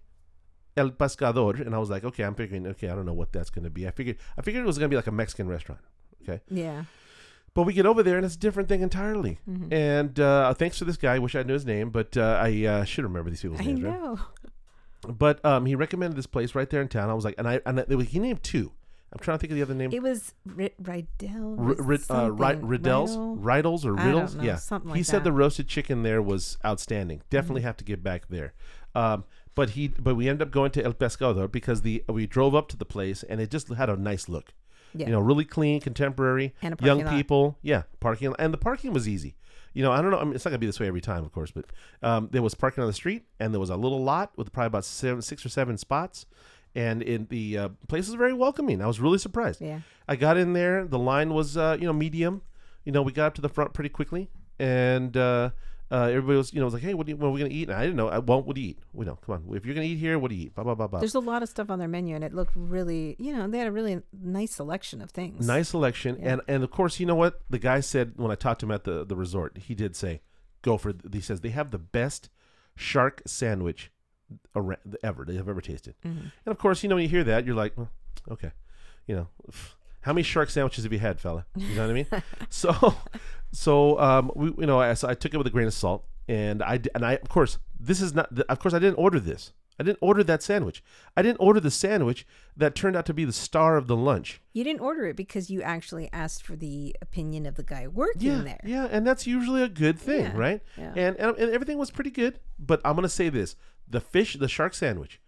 El 0.76 0.90
Pescador, 0.90 1.60
and 1.64 1.72
I 1.72 1.78
was 1.78 1.88
like, 1.88 2.02
okay, 2.02 2.24
I'm 2.24 2.34
figuring, 2.34 2.66
okay, 2.66 2.88
I 2.88 2.96
don't 2.96 3.06
know 3.06 3.12
what 3.12 3.32
that's 3.32 3.48
going 3.48 3.62
to 3.62 3.70
be. 3.70 3.86
I 3.86 3.92
figured, 3.92 4.16
I 4.36 4.42
figured 4.42 4.64
it 4.64 4.66
was 4.66 4.76
going 4.76 4.90
to 4.90 4.92
be 4.92 4.96
like 4.96 5.06
a 5.06 5.12
Mexican 5.12 5.46
restaurant. 5.46 5.80
Okay, 6.22 6.40
Yeah. 6.50 6.86
but 7.54 7.62
we 7.62 7.72
get 7.74 7.86
over 7.86 8.02
there 8.02 8.16
and 8.16 8.26
it's 8.26 8.34
a 8.34 8.38
different 8.38 8.68
thing 8.68 8.82
entirely. 8.82 9.38
Mm-hmm. 9.48 9.72
And 9.72 10.18
uh, 10.18 10.52
thanks 10.54 10.78
to 10.78 10.84
this 10.84 10.96
guy, 10.96 11.14
I 11.14 11.18
wish 11.20 11.36
I 11.36 11.44
knew 11.44 11.52
his 11.52 11.64
name, 11.64 11.90
but 11.90 12.16
uh, 12.16 12.40
I 12.42 12.64
uh, 12.64 12.84
should 12.84 13.04
remember 13.04 13.30
these 13.30 13.42
people's 13.42 13.60
I 13.60 13.66
names. 13.66 13.82
Right? 13.84 14.00
know. 14.00 14.18
But 15.06 15.44
um, 15.44 15.64
he 15.66 15.76
recommended 15.76 16.16
this 16.16 16.26
place 16.26 16.56
right 16.56 16.68
there 16.68 16.82
in 16.82 16.88
town. 16.88 17.08
I 17.08 17.14
was 17.14 17.24
like, 17.24 17.36
and 17.38 17.46
I 17.46 17.60
and 17.66 17.78
I, 17.78 18.02
he 18.02 18.18
named 18.18 18.42
two. 18.42 18.72
I'm 19.14 19.20
trying 19.20 19.38
to 19.38 19.40
think 19.40 19.52
of 19.52 19.56
the 19.56 19.62
other 19.62 19.74
name. 19.74 19.92
It 19.92 20.02
was 20.02 20.34
R- 20.58 20.70
Rydell. 20.82 21.58
R- 21.78 21.84
was 21.84 22.10
uh, 22.10 22.30
Ri- 22.32 22.46
something. 22.48 22.66
Riddles, 22.68 23.16
Rydell? 23.16 23.36
Riddles, 23.38 23.86
or 23.86 23.94
Riddles. 23.94 24.36
yeah, 24.36 24.56
something 24.56 24.90
like 24.90 24.96
he 24.96 25.02
said 25.02 25.20
that. 25.20 25.24
the 25.24 25.32
roasted 25.32 25.68
chicken 25.68 26.02
there 26.02 26.20
was 26.20 26.58
outstanding. 26.64 27.22
Definitely 27.30 27.60
Mm-hmm. 27.60 27.66
have 27.68 27.76
to 27.78 27.84
get 27.84 28.02
back 28.02 28.28
there. 28.28 28.54
Um, 28.94 29.24
but 29.54 29.70
he, 29.70 29.88
but 29.88 30.16
we 30.16 30.28
ended 30.28 30.46
up 30.48 30.52
going 30.52 30.72
to 30.72 30.84
El 30.84 30.94
Pescador 30.94 31.50
because 31.50 31.82
the 31.82 32.02
we 32.08 32.26
drove 32.26 32.54
up 32.54 32.68
to 32.68 32.76
the 32.76 32.84
place 32.84 33.22
and 33.22 33.40
it 33.40 33.50
just 33.50 33.68
had 33.68 33.88
a 33.88 33.96
nice 33.96 34.28
look. 34.28 34.52
Yeah. 34.96 35.06
You 35.06 35.12
know, 35.12 35.20
really 35.20 35.44
clean, 35.44 35.80
contemporary, 35.80 36.54
And 36.62 36.74
a 36.80 36.84
young 36.84 36.98
parking 36.98 37.06
lot. 37.06 37.16
people. 37.16 37.58
Yeah, 37.62 37.82
parking, 38.00 38.34
and 38.38 38.52
the 38.52 38.58
parking 38.58 38.92
was 38.92 39.08
easy. 39.08 39.36
You 39.72 39.82
know, 39.82 39.90
I 39.90 40.00
don't 40.00 40.12
know. 40.12 40.18
I 40.20 40.24
mean, 40.24 40.34
it's 40.34 40.44
not 40.44 40.50
gonna 40.52 40.58
be 40.58 40.66
this 40.66 40.78
way 40.78 40.86
every 40.86 41.00
time, 41.00 41.24
of 41.24 41.32
course, 41.32 41.50
but 41.50 41.64
um, 42.00 42.28
there 42.30 42.42
was 42.42 42.54
parking 42.54 42.82
on 42.82 42.86
the 42.88 42.92
street, 42.94 43.24
and 43.40 43.52
there 43.52 43.58
was 43.60 43.70
a 43.70 43.76
little 43.76 44.02
lot 44.04 44.30
with 44.36 44.52
probably 44.52 44.68
about 44.68 44.84
seven, 44.84 45.20
six 45.20 45.44
or 45.44 45.48
seven 45.48 45.76
spots, 45.78 46.26
and 46.74 47.02
in 47.02 47.26
the 47.30 47.58
uh, 47.58 47.68
place 47.88 48.06
was 48.06 48.14
very 48.16 48.32
welcoming. 48.32 48.82
I 48.82 48.86
was 48.86 49.00
really 49.00 49.18
surprised. 49.18 49.60
Yeah. 49.60 49.80
I 50.08 50.16
got 50.16 50.36
in 50.36 50.52
there. 50.52 50.86
The 50.86 50.98
line 50.98 51.32
was, 51.32 51.56
uh, 51.56 51.76
you 51.80 51.86
know, 51.86 51.92
medium. 51.92 52.42
You 52.84 52.92
know, 52.92 53.02
we 53.02 53.12
got 53.12 53.26
up 53.26 53.34
to 53.34 53.40
the 53.42 53.48
front 53.48 53.72
pretty 53.72 53.88
quickly, 53.90 54.28
and 54.58 55.16
uh, 55.16 55.50
uh, 55.90 56.08
everybody 56.10 56.36
was, 56.36 56.52
you 56.52 56.58
know, 56.60 56.66
was 56.66 56.74
like, 56.74 56.82
"Hey, 56.82 56.92
what, 56.94 57.06
do 57.06 57.12
you, 57.12 57.16
what 57.16 57.28
are 57.28 57.30
we 57.30 57.40
gonna 57.40 57.52
eat?" 57.52 57.68
And 57.68 57.78
I 57.78 57.82
didn't 57.82 57.96
know. 57.96 58.08
I, 58.08 58.18
well, 58.18 58.42
what 58.42 58.56
do 58.56 58.60
you 58.60 58.70
eat? 58.70 58.78
We 58.92 59.06
know. 59.06 59.16
Come 59.16 59.34
on. 59.48 59.56
If 59.56 59.64
you're 59.64 59.74
gonna 59.74 59.86
eat 59.86 59.96
here, 59.98 60.18
what 60.18 60.28
do 60.30 60.34
you 60.34 60.46
eat? 60.46 60.54
Blah 60.54 60.64
blah 60.64 60.74
blah 60.74 60.88
blah. 60.88 60.98
There's 61.00 61.14
a 61.14 61.20
lot 61.20 61.42
of 61.42 61.48
stuff 61.48 61.70
on 61.70 61.78
their 61.78 61.88
menu, 61.88 62.14
and 62.14 62.22
it 62.24 62.34
looked 62.34 62.52
really, 62.54 63.16
you 63.18 63.34
know, 63.34 63.46
they 63.48 63.58
had 63.58 63.66
a 63.68 63.72
really 63.72 64.02
nice 64.12 64.52
selection 64.52 65.00
of 65.00 65.10
things. 65.10 65.46
Nice 65.46 65.70
selection, 65.70 66.18
Yeah. 66.20 66.32
and 66.32 66.40
and 66.48 66.62
of 66.64 66.70
course, 66.70 67.00
you 67.00 67.06
know 67.06 67.14
what 67.14 67.40
the 67.48 67.58
guy 67.58 67.80
said 67.80 68.12
when 68.16 68.30
I 68.30 68.34
talked 68.34 68.60
to 68.60 68.66
him 68.66 68.72
at 68.72 68.84
the 68.84 69.04
the 69.04 69.16
resort. 69.16 69.56
He 69.56 69.74
did 69.74 69.96
say, 69.96 70.20
"Go 70.62 70.76
for." 70.76 70.92
He 71.12 71.20
says 71.20 71.40
they 71.40 71.50
have 71.50 71.70
the 71.70 71.78
best 71.78 72.28
shark 72.76 73.22
sandwich 73.26 73.90
ever 75.02 75.24
they 75.26 75.34
have 75.36 75.48
ever 75.48 75.60
tasted. 75.60 75.94
Mhm. 76.04 76.30
And 76.44 76.52
of 76.52 76.58
course, 76.58 76.82
you 76.82 76.88
know 76.88 76.96
when 76.96 77.02
you 77.02 77.08
hear 77.08 77.24
that, 77.24 77.44
you're 77.46 77.54
like, 77.54 77.76
well, 77.76 77.90
okay, 78.30 78.52
you 79.06 79.14
know, 79.16 79.28
how 80.02 80.12
many 80.12 80.22
shark 80.22 80.50
sandwiches 80.50 80.84
have 80.84 80.92
you 80.92 80.98
had, 80.98 81.20
fella? 81.20 81.46
You 81.56 81.74
know 81.74 81.82
what 81.82 81.90
I 81.90 81.94
mean? 81.94 82.06
so, 82.50 82.94
so 83.52 83.98
um, 84.00 84.30
we, 84.34 84.48
you 84.58 84.66
know, 84.66 84.80
I, 84.80 84.94
so 84.94 85.08
I 85.08 85.14
took 85.14 85.34
it 85.34 85.38
with 85.38 85.46
a 85.46 85.50
grain 85.50 85.66
of 85.66 85.74
salt, 85.74 86.04
and 86.28 86.62
I 86.62 86.80
and 86.94 87.04
I 87.04 87.14
of 87.14 87.28
course 87.28 87.58
this 87.78 88.00
is 88.00 88.14
not. 88.14 88.36
Of 88.48 88.58
course, 88.58 88.74
I 88.74 88.78
didn't 88.78 88.96
order 88.96 89.20
this. 89.20 89.52
I 89.76 89.82
didn't 89.82 89.98
order 90.00 90.22
that 90.22 90.40
sandwich. 90.40 90.84
I 91.16 91.22
didn't 91.22 91.38
order 91.38 91.58
the 91.58 91.70
sandwich 91.70 92.24
that 92.56 92.76
turned 92.76 92.94
out 92.94 93.06
to 93.06 93.12
be 93.14 93.24
the 93.24 93.32
star 93.32 93.76
of 93.76 93.88
the 93.88 93.96
lunch. 93.96 94.40
You 94.52 94.62
didn't 94.62 94.80
order 94.80 95.04
it 95.06 95.16
because 95.16 95.50
you 95.50 95.62
actually 95.62 96.08
asked 96.12 96.44
for 96.44 96.54
the 96.54 96.94
opinion 97.02 97.44
of 97.44 97.56
the 97.56 97.64
guy 97.64 97.88
working 97.88 98.22
Yeah, 98.22 98.42
there. 98.42 98.60
yeah, 98.64 98.86
and 98.88 99.04
that's 99.04 99.26
usually 99.26 99.62
a 99.64 99.68
good 99.68 99.98
thing, 99.98 100.26
Yeah, 100.26 100.36
right? 100.36 100.62
yeah. 100.78 100.92
And, 100.94 101.16
and 101.16 101.36
and 101.36 101.50
everything 101.52 101.76
was 101.76 101.90
pretty 101.90 102.10
good. 102.12 102.38
But 102.56 102.80
I'm 102.84 102.94
gonna 102.94 103.08
say 103.08 103.28
this: 103.30 103.56
the 103.88 104.00
fish, 104.00 104.34
the 104.34 104.48
shark 104.48 104.74
sandwich, 104.74 105.20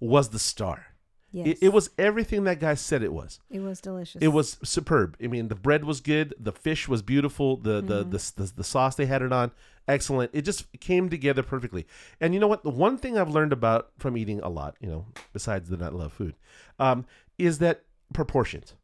was 0.00 0.30
the 0.30 0.38
star. 0.38 0.86
Yes. 1.32 1.46
It, 1.46 1.58
it 1.62 1.68
was 1.72 1.90
everything 1.96 2.44
that 2.44 2.60
guy 2.60 2.74
said 2.74 3.02
it 3.02 3.12
was. 3.12 3.40
It 3.50 3.60
was 3.60 3.80
delicious. 3.80 4.20
It 4.20 4.28
was 4.28 4.58
superb. 4.62 5.16
I 5.22 5.28
mean, 5.28 5.48
the 5.48 5.54
bread 5.54 5.84
was 5.84 6.02
good. 6.02 6.34
The 6.38 6.52
fish 6.52 6.88
was 6.88 7.00
beautiful. 7.00 7.56
The 7.56 7.80
the, 7.80 8.04
the, 8.04 8.32
the 8.36 8.52
the 8.56 8.64
sauce 8.64 8.96
they 8.96 9.06
had 9.06 9.22
it 9.22 9.32
on, 9.32 9.50
excellent. 9.88 10.30
It 10.34 10.42
just 10.42 10.66
came 10.80 11.08
together 11.08 11.42
perfectly. 11.42 11.86
And 12.20 12.34
you 12.34 12.40
know 12.40 12.48
what? 12.48 12.62
The 12.64 12.70
one 12.70 12.98
thing 12.98 13.16
I've 13.16 13.30
learned 13.30 13.54
about 13.54 13.92
from 13.98 14.18
eating 14.18 14.40
a 14.40 14.50
lot, 14.50 14.76
you 14.80 14.88
know, 14.88 15.06
besides 15.32 15.70
the 15.70 15.78
not 15.78 15.94
love 15.94 16.12
food, 16.12 16.34
um, 16.78 17.06
is 17.38 17.58
that 17.60 17.84
proportions. 18.12 18.74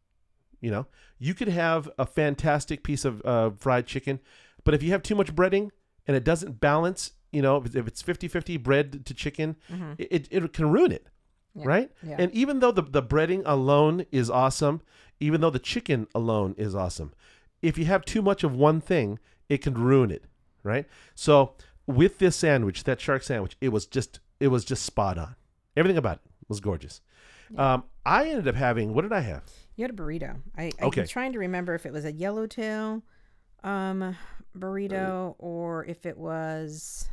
You 0.61 0.71
know, 0.71 0.87
you 1.19 1.35
could 1.35 1.49
have 1.49 1.91
a 1.99 2.07
fantastic 2.07 2.83
piece 2.83 3.05
of 3.05 3.25
uh, 3.27 3.51
fried 3.51 3.87
chicken, 3.87 4.21
but 4.65 4.75
if 4.75 4.83
you 4.83 4.91
have 4.93 5.03
too 5.03 5.15
much 5.15 5.35
breading 5.35 5.71
and 6.07 6.17
it 6.17 6.25
doesn't 6.25 6.61
balance, 6.61 7.13
you 7.33 7.43
know, 7.43 7.57
if 7.59 7.67
it's- 7.67 8.01
if 8.01 8.19
50-50 8.19 8.57
bread 8.63 9.05
to 9.07 9.15
chicken, 9.15 9.57
it, 9.99 10.29
it 10.31 10.53
can 10.53 10.71
ruin 10.71 10.93
it 10.93 11.07
Yeah. 11.55 11.65
right? 11.67 11.91
Yeah. 12.03 12.17
And 12.19 12.33
even 12.33 12.61
though 12.61 12.73
the, 12.73 12.83
the 12.83 13.03
breading 13.03 13.43
alone 13.45 14.07
is 14.13 14.31
awesome, 14.31 14.81
even 15.21 15.41
though 15.41 15.51
the 15.51 15.59
chicken 15.59 16.07
alone 16.15 16.55
is 16.57 16.75
awesome, 16.75 17.13
if 17.63 17.77
you 17.77 17.85
have 17.87 18.05
too 18.05 18.23
much 18.23 18.45
of 18.45 18.55
one 18.55 18.81
thing, 18.81 19.19
it 19.49 19.59
can 19.59 19.75
ruin 19.75 20.11
it, 20.11 20.25
right? 20.63 20.87
So 21.15 21.55
with 21.87 22.19
this 22.19 22.37
sandwich, 22.37 22.85
that 22.85 23.01
shark 23.01 23.23
sandwich, 23.23 23.57
it 23.61 23.71
was 23.71 23.87
just 23.87 24.21
it 24.41 24.49
was 24.49 24.65
just 24.65 24.85
spot 24.85 25.19
on. 25.19 25.35
Everything 25.77 25.97
about 25.99 26.19
it 26.19 26.31
was 26.49 26.61
gorgeous. 26.61 27.01
Um, 27.57 27.85
I 28.07 28.29
ended 28.29 28.47
up 28.47 28.55
having 28.55 28.95
what 28.95 29.03
did 29.03 29.13
I 29.13 29.21
have? 29.21 29.43
You 29.75 29.83
had 29.85 29.91
a 29.91 29.95
burrito. 29.95 30.37
I, 30.57 30.71
Okay. 30.83 31.01
I'm 31.03 31.07
trying 31.09 31.33
to 31.33 31.39
remember 31.41 31.75
if 31.75 31.87
it 31.87 31.93
was 31.93 32.05
a 32.05 32.13
yellowtail 32.13 33.03
um, 33.65 34.17
burrito 34.57 35.35
or 35.39 35.85
if 35.87 36.07
it 36.07 36.17
was. 36.17 37.09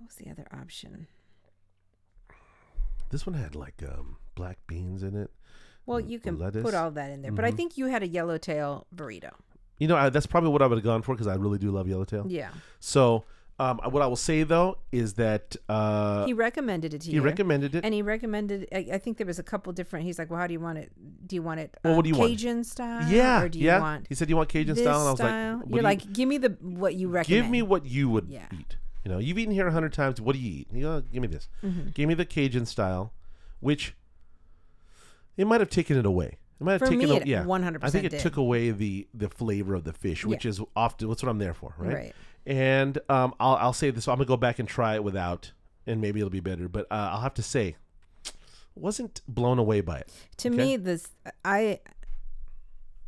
What 0.00 0.08
was 0.08 0.16
the 0.16 0.30
other 0.30 0.46
option? 0.52 1.06
This 3.10 3.26
one 3.26 3.34
had 3.34 3.54
like 3.54 3.82
um, 3.86 4.16
black 4.34 4.58
beans 4.66 5.02
in 5.02 5.14
it. 5.16 5.30
Well, 5.86 6.00
Mm, 6.00 6.08
you 6.10 6.18
can 6.20 6.38
lettuce. 6.38 6.62
put 6.62 6.74
all 6.74 6.90
that 6.92 7.10
in 7.10 7.22
there, 7.22 7.32
but 7.32 7.44
I 7.44 7.50
Mhm. 7.52 7.56
think 7.56 7.76
you 7.78 7.86
had 7.86 8.02
a 8.02 8.08
yellowtail 8.08 8.86
burrito. 8.94 9.32
You 9.78 9.88
know, 9.88 9.96
I, 9.96 10.08
that's 10.10 10.26
probably 10.26 10.50
what 10.50 10.62
I 10.62 10.66
would 10.66 10.78
have 10.78 10.84
gone 10.84 11.02
for 11.02 11.14
because 11.14 11.26
I 11.26 11.34
really 11.34 11.58
do 11.58 11.70
love 11.70 11.86
yellowtail. 11.88 12.24
Yeah. 12.28 12.50
So 12.78 13.24
um, 13.58 13.78
what 13.90 14.00
I 14.02 14.06
will 14.06 14.16
say 14.16 14.42
though 14.42 14.78
is 14.90 15.14
that 15.14 15.54
uh, 15.68 16.24
he 16.24 16.32
recommended 16.32 16.94
it 16.94 17.02
to 17.02 17.06
you. 17.08 17.10
he 17.12 17.16
you. 17.16 17.22
recommended 17.22 17.74
it. 17.74 17.84
and 17.84 17.92
he 17.92 18.00
recommended. 18.00 18.66
I, 18.72 18.86
I 18.94 18.98
think 18.98 19.18
there 19.18 19.26
was 19.26 19.38
a 19.38 19.42
couple 19.42 19.70
different. 19.74 20.06
He's 20.06 20.18
like, 20.18 20.30
"Well, 20.30 20.38
how 20.40 20.46
do 20.46 20.54
you 20.54 20.60
want 20.60 20.78
it? 20.78 20.92
Do 21.26 21.34
you 21.36 21.42
want 21.42 21.60
it 21.60 21.76
Well, 21.84 21.94
what 21.96 22.04
do 22.04 22.08
you 22.08 22.14
want? 22.16 22.30
Cajun 22.30 22.64
style? 22.64 23.06
Yeah, 23.10 23.42
or 23.42 23.48
do 23.50 23.58
you 23.58 23.66
yeah. 23.66 23.80
want 23.80 24.06
he 24.08 24.14
said 24.14 24.30
you 24.30 24.36
want 24.36 24.48
Cajun 24.48 24.74
this 24.76 24.82
style, 24.84 25.00
and 25.00 25.08
I 25.08 25.10
was 25.10 25.20
like, 25.20 25.66
what 25.66 25.74
You're 25.74 25.82
like, 25.82 26.10
give 26.12 26.26
me 26.28 26.38
the 26.38 26.56
what 26.62 26.94
you 26.94 27.00
you, 27.08 27.08
recommend. 27.08 27.42
give 27.44 27.50
me 27.50 27.60
what 27.62 27.84
you 27.86 28.08
would 28.08 28.28
Yeah. 28.28 28.46
eat. 28.52 28.76
You 29.04 29.10
know, 29.10 29.18
you've 29.18 29.38
eaten 29.38 29.54
here 29.54 29.66
a 29.66 29.72
hundred 29.72 29.92
times. 29.92 30.20
What 30.20 30.34
do 30.34 30.38
you 30.40 30.60
eat? 30.60 30.68
You 30.72 30.82
know, 30.82 31.00
give 31.00 31.22
me 31.22 31.28
this. 31.28 31.48
Mhm. 31.62 31.94
Give 31.94 32.06
me 32.08 32.14
the 32.14 32.24
Cajun 32.26 32.66
style, 32.66 33.12
which 33.60 33.94
it 35.36 35.46
might 35.46 35.60
have 35.60 35.70
taken 35.70 35.96
it 35.96 36.04
away. 36.04 36.38
It 36.60 36.64
might 36.64 36.72
have 36.72 36.80
For 36.80 36.86
taken 36.88 37.08
me, 37.08 37.16
it 37.16 37.26
Yeah, 37.26 37.44
100% 37.44 37.78
I 37.82 37.90
think 37.90 38.04
it 38.04 38.10
did. 38.10 38.20
took 38.20 38.36
away 38.36 38.70
the 38.70 39.08
the 39.14 39.30
flavor 39.30 39.74
of 39.74 39.84
the 39.84 39.94
fish, 39.94 40.26
which 40.26 40.44
is 40.44 40.60
often 40.76 41.08
what's 41.08 41.22
what 41.22 41.30
I'm 41.30 41.38
there 41.38 41.54
for, 41.54 41.74
right? 41.78 41.94
Right. 41.94 42.14
And 42.44 42.98
um, 43.08 43.34
I'll 43.40 43.56
I'll 43.56 43.72
say 43.72 43.90
this. 43.90 44.06
I'm 44.06 44.16
gonna 44.16 44.26
go 44.26 44.36
back 44.36 44.58
and 44.58 44.68
try 44.68 44.94
it 44.94 45.04
without, 45.04 45.52
and 45.86 46.00
maybe 46.02 46.20
it'll 46.20 46.28
be 46.30 46.40
better. 46.40 46.68
But 46.68 46.86
uh, 46.90 47.10
I'll 47.12 47.20
have 47.22 47.34
to 47.34 47.42
say, 47.42 47.76
wasn't 48.74 49.22
blown 49.26 49.58
away 49.58 49.80
by 49.80 49.98
it. 50.00 50.10
To 50.38 50.48
Okay. 50.48 50.56
me, 50.58 50.76
this 50.76 51.08
I. 51.44 51.80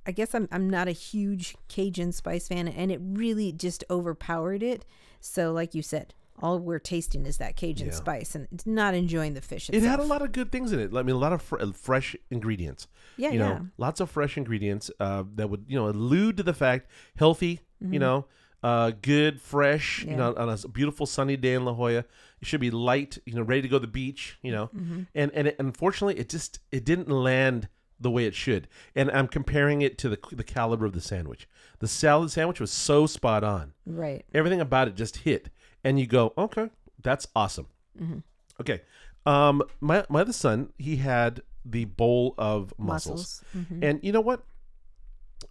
I 0.05 0.11
guess 0.11 0.35
I'm 0.35 0.49
I'm 0.51 0.69
not 0.69 0.89
a 0.89 0.93
huge 0.93 1.55
Cajun 1.69 2.11
spice 2.13 2.49
fan, 2.49 2.67
and 2.67 2.91
it 2.91 3.01
really 3.03 3.53
just 3.53 3.85
overpowered 3.89 4.63
it. 4.63 4.85
So, 5.23 5.53
like 5.53 5.75
you 5.75 5.83
said, 5.83 6.15
all 6.43 6.59
we're 6.59 6.79
tasting 6.79 7.25
is 7.27 7.37
that 7.39 7.57
Cajun 7.57 7.89
Yeah. 7.89 7.93
spice, 7.95 8.35
and 8.35 8.49
it's 8.53 8.67
not 8.67 8.95
enjoying 8.95 9.35
the 9.35 9.41
fish. 9.41 9.71
It 9.73 9.83
had 9.83 10.01
a 10.01 10.05
lot 10.05 10.23
of 10.23 10.33
good 10.33 10.51
things 10.51 10.73
in 10.73 10.81
it. 10.81 10.91
I 10.95 11.03
mean, 11.03 11.15
a 11.15 11.19
lot 11.19 11.33
of 11.33 11.41
fr- 11.43 11.65
fresh 11.75 12.17
ingredients. 12.31 12.89
Yeah, 13.17 13.31
you 13.31 13.39
know, 13.39 13.49
yeah. 13.51 13.61
lots 13.79 14.01
of 14.01 14.11
fresh 14.11 14.37
ingredients 14.37 14.91
uh, 14.99 15.25
that 15.37 15.49
would 15.51 15.65
you 15.69 15.77
know 15.79 15.89
allude 15.89 16.37
to 16.39 16.43
the 16.43 16.55
fact 16.55 16.89
healthy. 17.17 17.61
You 17.81 17.99
know, 17.99 18.27
uh, 18.63 18.93
good, 19.03 19.41
fresh. 19.41 20.03
You 20.05 20.11
Mm-hmm. 20.11 20.19
Know, 20.19 20.35
on 20.37 20.49
a 20.49 20.69
beautiful 20.69 21.05
sunny 21.05 21.37
day 21.37 21.55
in 21.55 21.65
La 21.65 21.75
Jolla, 21.75 22.05
it 22.41 22.47
should 22.47 22.61
be 22.61 22.71
light. 22.71 23.19
You 23.27 23.35
know, 23.35 23.43
ready 23.43 23.63
to 23.63 23.69
go 23.69 23.77
to 23.77 23.81
the 23.87 23.93
beach. 23.93 24.39
You 24.43 24.53
know, 24.53 24.67
Mm-hmm. 24.75 25.03
and 25.15 25.31
and 25.35 25.49
it, 25.49 25.57
unfortunately, 25.59 26.19
it 26.19 26.29
just 26.29 26.61
it 26.71 26.85
didn't 26.85 27.09
land 27.11 27.69
the 28.03 28.11
way 28.11 28.27
it 28.27 28.35
should. 28.35 28.69
And 28.95 29.11
I'm 29.11 29.29
comparing 29.29 29.83
it 29.83 29.97
to 29.99 30.09
the 30.09 30.19
the 30.33 30.45
caliber 30.45 30.85
of 30.85 30.93
the 30.93 31.01
sandwich. 31.01 31.49
The 31.79 31.89
salad 31.89 32.31
sandwich 32.31 32.61
was 32.61 32.71
so 32.71 33.07
spot 33.07 33.43
on. 33.43 33.73
Right. 33.87 34.25
Everything 34.35 34.61
about 34.61 34.89
it 34.89 34.95
just 34.95 35.19
hit, 35.19 35.49
and 35.83 35.99
you 35.99 36.07
go, 36.07 36.33
okay, 36.37 36.71
that's 37.03 37.27
awesome. 37.35 37.67
Mm-hmm. 38.01 38.19
Okay, 38.61 38.83
um, 39.27 39.63
my 39.81 40.05
my 40.09 40.21
other 40.21 40.33
son, 40.33 40.73
he 40.79 40.97
had 40.97 41.43
the 41.65 41.85
bowl 41.87 42.35
of 42.39 42.73
mussels. 42.79 43.43
Mussels. 43.55 43.69
Mhm. 43.73 43.85
And 43.85 44.01
you 44.03 44.13
know 44.13 44.21
what? 44.21 44.43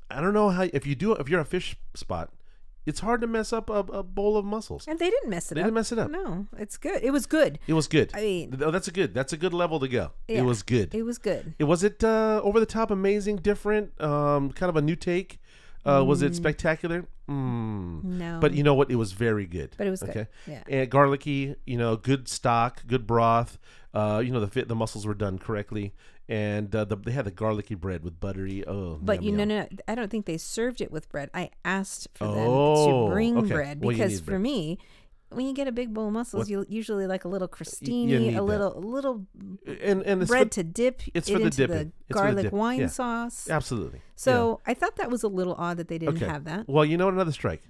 I 0.10 0.22
don't 0.22 0.34
know 0.34 0.50
how 0.50 0.63
if 0.74 0.86
you 0.86 0.96
do 0.96 1.13
if 1.13 1.27
you're 1.29 1.39
a 1.41 1.46
fish 1.46 1.75
spot, 1.96 2.29
it's 2.86 3.00
hard 3.02 3.22
to 3.22 3.28
mess 3.28 3.54
up 3.54 3.70
a, 3.70 3.80
a 3.92 4.04
bowl 4.04 4.38
of 4.38 4.46
mussels. 4.46 4.86
And 4.88 4.98
they 5.00 5.10
didn't 5.10 5.30
mess 5.30 5.52
it 5.52 5.56
They 5.56 5.62
up. 5.62 5.66
didn't 5.66 5.76
mess 5.76 5.92
it 5.92 6.00
up. 6.00 6.10
No, 6.12 6.48
it's 6.58 6.78
good. 6.78 7.04
It 7.04 7.12
was 7.12 7.26
good. 7.26 7.60
It 7.68 7.74
was 7.74 7.88
good. 7.88 8.12
I 8.14 8.22
mean, 8.22 8.50
that's 8.52 8.88
a 8.88 8.92
good. 8.92 9.14
That's 9.14 9.34
a 9.34 9.38
good 9.38 9.54
level 9.54 9.80
to 9.80 9.88
go. 9.88 10.12
Yeah. 10.28 10.40
It 10.40 10.42
was 10.44 10.64
good. 10.64 10.94
it 10.96 11.04
was 11.04 11.18
good. 11.18 11.54
It 11.60 11.66
was 11.66 11.84
it 11.84 12.04
uh, 12.04 12.42
over 12.44 12.60
the 12.60 12.66
top, 12.66 12.90
amazing, 12.92 13.38
different, 13.38 14.00
um, 14.02 14.52
kind 14.52 14.70
of 14.70 14.76
a 14.76 14.82
new 14.82 14.96
take. 14.96 15.40
Uh, 15.84 16.04
Was 16.06 16.22
it 16.22 16.36
spectacular? 16.36 17.08
Mm. 17.28 18.04
No. 18.04 18.38
But 18.40 18.54
you 18.54 18.62
know 18.62 18.76
what? 18.76 18.92
It 18.92 18.98
was 18.98 19.14
very 19.14 19.48
good. 19.48 19.74
But 19.80 19.88
it 19.88 19.90
was 19.90 20.02
good. 20.02 20.10
okay. 20.12 20.28
Yeah. 20.46 20.64
And 20.68 20.90
garlicky, 20.92 21.56
you 21.66 21.76
know, 21.78 21.96
good 21.96 22.28
stock, 22.28 22.86
good 22.86 23.08
broth. 23.08 23.58
Uh, 23.94 24.22
you 24.24 24.32
know, 24.32 24.40
the 24.40 24.48
fit, 24.48 24.68
the 24.68 24.76
mussels 24.76 25.08
were 25.08 25.16
done 25.16 25.40
correctly, 25.40 25.94
and 26.32 26.74
uh, 26.74 26.86
the, 26.86 26.96
they 26.96 27.12
had 27.12 27.26
the 27.26 27.32
garlicky 27.32 27.76
bread 27.76 28.04
with 28.04 28.20
buttery. 28.20 28.66
Oh, 28.66 28.98
But 29.02 29.22
yum, 29.22 29.26
you 29.26 29.38
know, 29.38 29.44
no, 29.46 29.60
no, 29.64 29.68
I 29.88 29.96
don't 29.96 30.10
think 30.10 30.26
they 30.26 30.38
served 30.38 30.80
it 30.80 30.90
with 30.92 31.10
bread. 31.10 31.30
I 31.34 31.50
asked 31.66 32.08
for 32.14 32.26
them 32.26 32.48
Oh, 32.48 33.08
to 33.10 33.14
bring 33.14 33.38
okay. 33.38 33.50
bread 33.54 33.82
Well, 33.82 33.90
because 33.96 34.20
for 34.22 34.26
bread. 34.32 34.42
me, 34.42 34.78
when 35.30 35.46
you 35.46 35.54
get 35.54 35.68
a 35.68 35.72
big 35.72 35.94
bowl 35.94 36.08
of 36.08 36.14
mussels, 36.14 36.50
you 36.50 36.66
usually 36.70 37.06
like 37.08 37.24
a 37.26 37.28
little 37.28 37.48
crostini, 37.48 38.36
a 38.36 38.42
little, 38.42 38.78
a 38.78 38.80
little 38.80 39.26
and 39.82 40.02
and 40.04 40.26
bread 40.28 40.48
for- 40.48 40.56
to 40.56 40.64
dip 40.64 41.02
it's 41.14 41.30
it 41.30 41.34
for 41.34 41.40
the 41.40 41.46
into 41.46 41.58
dipping. 41.58 41.76
the 41.76 41.82
It's 41.84 41.92
for 42.08 42.14
the 42.14 42.14
garlic 42.20 42.44
dip. 42.44 42.54
wine 42.54 42.80
Yeah. 42.82 42.88
sauce. 42.88 43.50
absolutely. 43.50 44.02
So 44.16 44.60
I 44.66 44.74
thought 44.74 44.96
that 44.98 45.10
was 45.12 45.24
a 45.24 45.28
little 45.30 45.56
odd 45.58 45.78
that 45.78 45.88
they 45.90 45.98
didn't 45.98 46.16
Okay. 46.18 46.26
have 46.28 46.44
that. 46.46 46.68
Well, 46.68 46.86
you 46.86 46.98
know, 46.98 47.08
another 47.10 47.32
strike. 47.32 47.62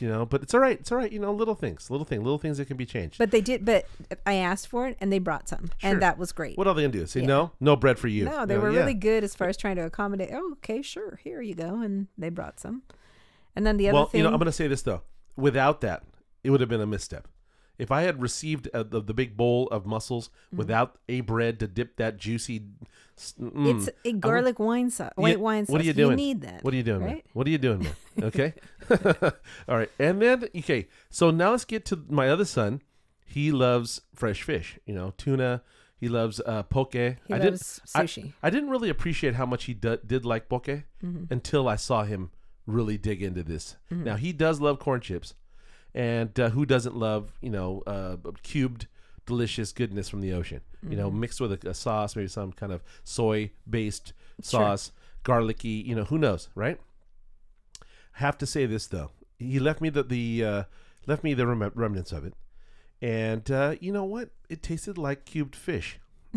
You 0.00 0.08
know, 0.08 0.26
but 0.26 0.42
it's 0.42 0.54
all 0.54 0.60
right. 0.60 0.78
It's 0.78 0.90
all 0.90 0.98
right. 0.98 1.10
You 1.10 1.20
know, 1.20 1.32
little 1.32 1.54
things, 1.54 1.88
little 1.90 2.04
thing, 2.04 2.22
little 2.24 2.38
things 2.38 2.58
that 2.58 2.66
can 2.66 2.76
be 2.76 2.84
changed. 2.86 3.18
But 3.18 3.30
they 3.30 3.40
did. 3.40 3.64
But 3.64 3.86
I 4.26 4.34
asked 4.34 4.66
for 4.68 4.88
it, 4.88 4.96
and 5.00 5.12
they 5.12 5.18
brought 5.20 5.48
some, 5.48 5.70
Sure. 5.78 5.90
and 5.90 6.02
that 6.02 6.18
was 6.18 6.32
great. 6.32 6.58
what 6.58 6.66
are 6.66 6.74
they 6.74 6.82
gonna 6.82 6.92
do? 6.92 7.06
Say 7.06 7.20
Yeah. 7.20 7.26
no, 7.26 7.52
no 7.60 7.76
bread 7.76 7.98
for 7.98 8.08
you. 8.08 8.24
No, 8.24 8.44
they 8.44 8.54
know, 8.54 8.60
were 8.60 8.70
yeah. 8.72 8.78
really 8.80 8.94
good 8.94 9.22
as 9.22 9.34
far 9.36 9.48
as 9.48 9.56
trying 9.56 9.76
to 9.76 9.82
accommodate. 9.84 10.30
Oh, 10.32 10.52
okay, 10.54 10.82
sure, 10.82 11.20
here 11.22 11.40
you 11.42 11.54
go, 11.54 11.80
and 11.80 12.08
they 12.18 12.28
brought 12.28 12.58
some. 12.58 12.82
And 13.54 13.66
then 13.66 13.76
the 13.76 13.88
other 13.88 13.94
Well, 13.94 14.06
thing, 14.06 14.18
you 14.18 14.24
know, 14.24 14.32
I'm 14.32 14.38
gonna 14.38 14.52
say 14.52 14.66
this 14.68 14.82
though. 14.82 15.02
Without 15.36 15.80
that, 15.82 16.02
it 16.42 16.50
would 16.50 16.60
have 16.60 16.68
been 16.68 16.80
a 16.80 16.86
misstep. 16.86 17.28
If 17.78 17.90
I 17.92 18.02
had 18.02 18.20
received 18.20 18.68
uh 18.74 18.82
the, 18.82 19.00
the 19.00 19.14
big 19.14 19.36
bowl 19.36 19.68
of 19.68 19.86
mussels 19.86 20.30
Mm-hmm. 20.48 20.56
without 20.58 20.98
a 21.08 21.20
bread 21.20 21.60
to 21.60 21.66
dip 21.68 21.96
that 21.96 22.16
juicy, 22.18 22.60
mm, 22.60 23.76
it's 23.78 23.88
a 24.04 24.12
garlic 24.12 24.58
wine 24.58 24.90
sauce, 24.90 25.12
You- 25.16 25.22
white 25.22 25.40
wine 25.40 25.66
sauce. 25.66 25.72
What 25.72 25.80
are 25.82 25.84
you 25.84 25.92
doing? 25.92 26.16
need 26.16 26.40
that. 26.42 26.64
What 26.64 26.74
are 26.74 26.76
you 26.76 26.82
doing, 26.82 27.00
man? 27.00 27.08
right? 27.08 27.26
What 27.34 27.46
are 27.46 27.50
you 27.50 27.58
doing, 27.58 27.80
man? 27.84 27.94
Okay. 28.24 28.54
All 29.68 29.76
right. 29.78 29.90
And 29.98 30.20
then, 30.22 30.48
okay. 30.56 30.88
So 31.10 31.30
now 31.30 31.52
let's 31.52 31.64
get 31.64 31.84
to 31.86 32.04
my 32.08 32.28
other 32.28 32.44
son. 32.44 32.82
He 33.24 33.52
loves 33.52 34.00
fresh 34.14 34.42
fish, 34.42 34.78
you 34.86 34.94
know, 34.94 35.12
tuna. 35.16 35.62
He 36.00 36.08
loves 36.08 36.40
uh, 36.46 36.62
poke. 36.64 36.94
He 36.94 37.16
I 37.30 37.38
loves 37.38 37.80
didn't, 37.84 37.90
I- 37.94 38.04
sushi. 38.04 38.32
I, 38.42 38.50
didn't 38.50 38.70
really 38.70 38.88
appreciate 38.88 39.34
how 39.34 39.46
much 39.46 39.64
he 39.64 39.74
d- 39.74 39.98
did 40.06 40.24
like 40.24 40.48
poke 40.48 40.66
Mm-hmm. 40.66 41.24
until 41.30 41.68
I 41.68 41.76
saw 41.76 42.04
him 42.04 42.30
really 42.66 42.98
dig 42.98 43.22
into 43.22 43.42
this. 43.42 43.76
Mm-hmm. 43.92 44.04
Now, 44.04 44.16
he 44.16 44.32
does 44.32 44.60
love 44.60 44.78
corn 44.78 45.00
chips. 45.00 45.34
And 45.94 46.38
uh, 46.38 46.50
who 46.50 46.64
doesn't 46.66 46.96
love, 46.96 47.32
you 47.40 47.50
know, 47.50 47.82
uh, 47.86 48.16
cubed, 48.42 48.86
delicious 49.26 49.72
goodness 49.72 50.08
from 50.08 50.20
the 50.20 50.32
ocean? 50.32 50.60
You 50.88 50.96
know, 50.96 51.08
Mm-hmm. 51.10 51.20
mixed 51.20 51.40
with 51.40 51.52
a, 51.64 51.70
a 51.70 51.74
sauce, 51.74 52.14
maybe 52.14 52.28
some 52.28 52.52
kind 52.52 52.72
of 52.72 52.82
soy 53.02 53.50
based 53.68 54.12
sauce, 54.40 54.92
garlicky, 55.24 55.68
you 55.86 55.94
know, 55.96 56.04
who 56.04 56.18
knows, 56.18 56.48
right? 56.54 56.78
Have 58.12 58.38
to 58.38 58.46
say 58.46 58.66
this 58.66 58.86
though. 58.86 59.10
He 59.38 59.58
left 59.58 59.80
me 59.80 59.88
the 59.90 60.02
the 60.02 60.44
uh, 60.44 60.62
left 61.06 61.22
me 61.24 61.34
the 61.34 61.46
rem- 61.46 61.72
remnants 61.74 62.12
of 62.12 62.24
it, 62.24 62.34
and 63.00 63.48
uh, 63.50 63.76
you 63.80 63.92
know 63.92 64.04
what? 64.04 64.30
It 64.48 64.62
tasted 64.62 64.98
like 64.98 65.24
cubed 65.24 65.54
fish. 65.54 65.98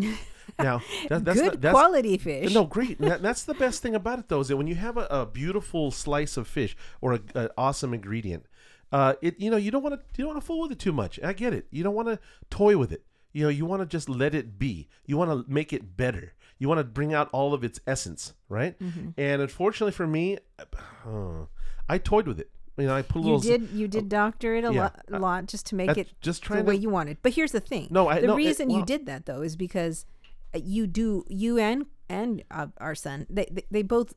now 0.60 0.82
that, 1.10 1.26
that's 1.26 1.40
Good 1.40 1.46
not, 1.46 1.62
that's, 1.62 1.74
quality 1.74 2.18
fish. 2.18 2.54
no, 2.54 2.66
great. 2.66 3.00
And 3.00 3.10
that, 3.12 3.22
that's 3.22 3.44
the 3.44 3.54
best 3.56 3.82
thing 3.82 3.94
about 3.96 4.20
it, 4.20 4.30
though, 4.30 4.40
is 4.40 4.48
that 4.48 4.58
when 4.58 4.68
you 4.68 4.76
have 4.76 4.98
a, 4.98 5.06
a 5.10 5.26
beautiful 5.26 5.92
slice 5.92 6.38
of 6.38 6.48
fish 6.48 6.76
or 7.02 7.20
an 7.36 7.50
awesome 7.58 7.94
ingredient, 7.94 8.46
uh, 8.92 9.14
it 9.22 9.40
you 9.40 9.50
know 9.52 9.58
you 9.58 9.72
don't 9.72 9.84
want 9.84 9.96
to 9.96 10.02
you 10.18 10.26
don't 10.26 10.34
want 10.34 10.42
to 10.42 10.46
fool 10.46 10.62
with 10.62 10.72
it 10.72 10.80
too 10.80 10.92
much. 10.94 11.20
I 11.24 11.34
get 11.34 11.54
it. 11.54 11.68
You 11.72 11.84
don't 11.84 11.96
want 11.96 12.08
to 12.10 12.20
toy 12.50 12.78
with 12.78 12.92
it. 12.92 13.04
You 13.34 13.44
know, 13.44 13.50
you 13.50 13.66
want 13.66 13.82
to 13.82 13.86
just 13.86 14.10
let 14.10 14.36
it 14.36 14.60
be. 14.60 14.90
You 15.06 15.16
want 15.18 15.32
to 15.32 15.50
make 15.52 15.72
it 15.72 15.96
better. 15.96 16.34
You 16.60 16.68
want 16.68 16.80
to 16.80 16.84
bring 16.84 17.14
out 17.14 17.30
all 17.32 17.54
of 17.54 17.64
its 17.64 17.80
essence, 17.88 18.34
right? 18.50 18.78
Mm-hmm. 18.80 19.10
And 19.18 19.42
unfortunately 19.42 19.94
for 19.94 20.06
me, 20.06 20.38
uh, 20.60 21.46
I 21.90 21.98
toyed 21.98 22.28
with 22.28 22.40
it. 22.40 22.52
You 22.78 22.88
know, 22.88 22.96
I 22.96 23.02
put 23.02 23.20
a 23.20 23.26
You 23.26 23.36
little. 23.36 23.40
did 23.58 23.70
you 23.72 23.88
did 23.88 24.10
doctor 24.10 24.56
it 24.56 24.64
a 24.64 24.74
yeah. 24.74 24.82
lot, 24.82 25.22
lot 25.22 25.46
just 25.46 25.66
to 25.68 25.76
make 25.76 25.98
it 25.98 26.14
just 26.22 26.42
the 26.42 26.48
trying 26.48 26.66
way 26.66 26.76
you 26.76 26.90
wanted. 26.90 27.18
But 27.22 27.34
here's 27.34 27.52
the 27.52 27.60
thing. 27.60 27.88
No, 27.92 28.08
I- 28.08 28.20
the 28.22 28.28
no, 28.28 28.34
it- 28.34 28.38
reason 28.38 28.70
you 28.70 28.84
did 28.86 29.06
that 29.06 29.26
though 29.26 29.42
is 29.42 29.56
because 29.56 30.06
uh, 30.54 30.60
you 30.64 30.88
do 30.88 31.24
you 31.30 31.58
and 31.58 31.86
and 32.10 32.44
uh, 32.52 32.68
our 32.80 32.96
son 32.96 33.28
they, 33.30 33.48
they 33.52 33.64
they 33.72 33.82
both 33.84 34.14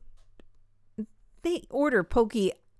they 1.43 1.63
order 1.69 2.03
poke 2.03 2.33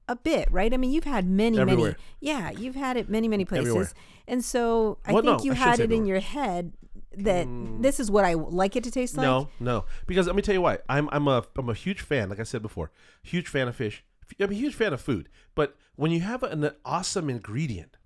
a 0.07 0.15
bit, 0.15 0.47
right? 0.51 0.73
I 0.73 0.77
mean, 0.77 0.91
you've 0.91 1.03
had 1.03 1.27
many 1.27 1.59
Everywhere. 1.59 1.91
many 1.91 1.95
yeah, 2.19 2.51
you've 2.51 2.75
had 2.75 2.97
it 2.97 3.09
many 3.09 3.27
many 3.27 3.45
places. 3.45 3.67
Everywhere. 3.67 3.91
And 4.27 4.43
so 4.43 4.97
I 5.05 5.13
Well, 5.13 5.23
think 5.23 5.39
no, 5.39 5.43
you 5.43 5.51
I 5.51 5.55
had 5.55 5.79
it 5.79 5.91
in 5.91 6.05
your 6.05 6.19
head 6.19 6.73
that 7.17 7.47
mm. 7.47 7.81
this 7.81 7.99
is 7.99 8.11
what 8.11 8.25
I 8.25 8.33
like 8.33 8.75
it 8.75 8.83
to 8.83 8.91
taste 8.91 9.17
like. 9.17 9.25
No, 9.25 9.49
no. 9.59 9.85
Because 10.05 10.27
let 10.27 10.35
me 10.35 10.41
tell 10.41 10.53
you 10.53 10.61
why. 10.61 10.79
I'm 10.89 11.09
I'm 11.11 11.27
a 11.27 11.45
I'm 11.57 11.69
a 11.69 11.73
huge 11.73 12.01
fan. 12.01 12.29
Like 12.29 12.39
I 12.39 12.43
said 12.43 12.61
before, 12.61 12.91
huge 13.23 13.47
fan 13.47 13.67
of 13.67 13.75
fish. 13.75 14.03
I'm 14.39 14.51
a 14.51 14.55
huge 14.55 14.75
fan 14.75 14.93
of 14.93 15.01
food. 15.01 15.29
But 15.53 15.75
when 15.95 16.11
you 16.11 16.21
have 16.21 16.43
an 16.43 16.69
awesome 16.83 17.29
ingredient, 17.29 17.97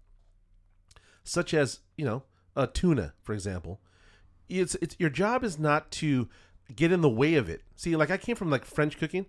such 1.23 1.53
as 1.53 1.79
you 1.97 2.05
know 2.05 2.23
a 2.55 2.67
tuna, 2.67 3.13
for 3.21 3.33
example, 3.33 3.81
it's 4.47 4.75
it's 4.75 4.95
your 4.99 5.09
job 5.09 5.43
is 5.43 5.57
not 5.57 5.91
to 5.91 6.29
get 6.75 6.91
in 6.91 7.01
the 7.01 7.09
way 7.09 7.35
of 7.35 7.49
it. 7.49 7.63
See, 7.75 7.95
like 7.95 8.11
I 8.11 8.17
came 8.17 8.35
from 8.35 8.49
like 8.49 8.65
French 8.65 8.97
cooking. 8.97 9.25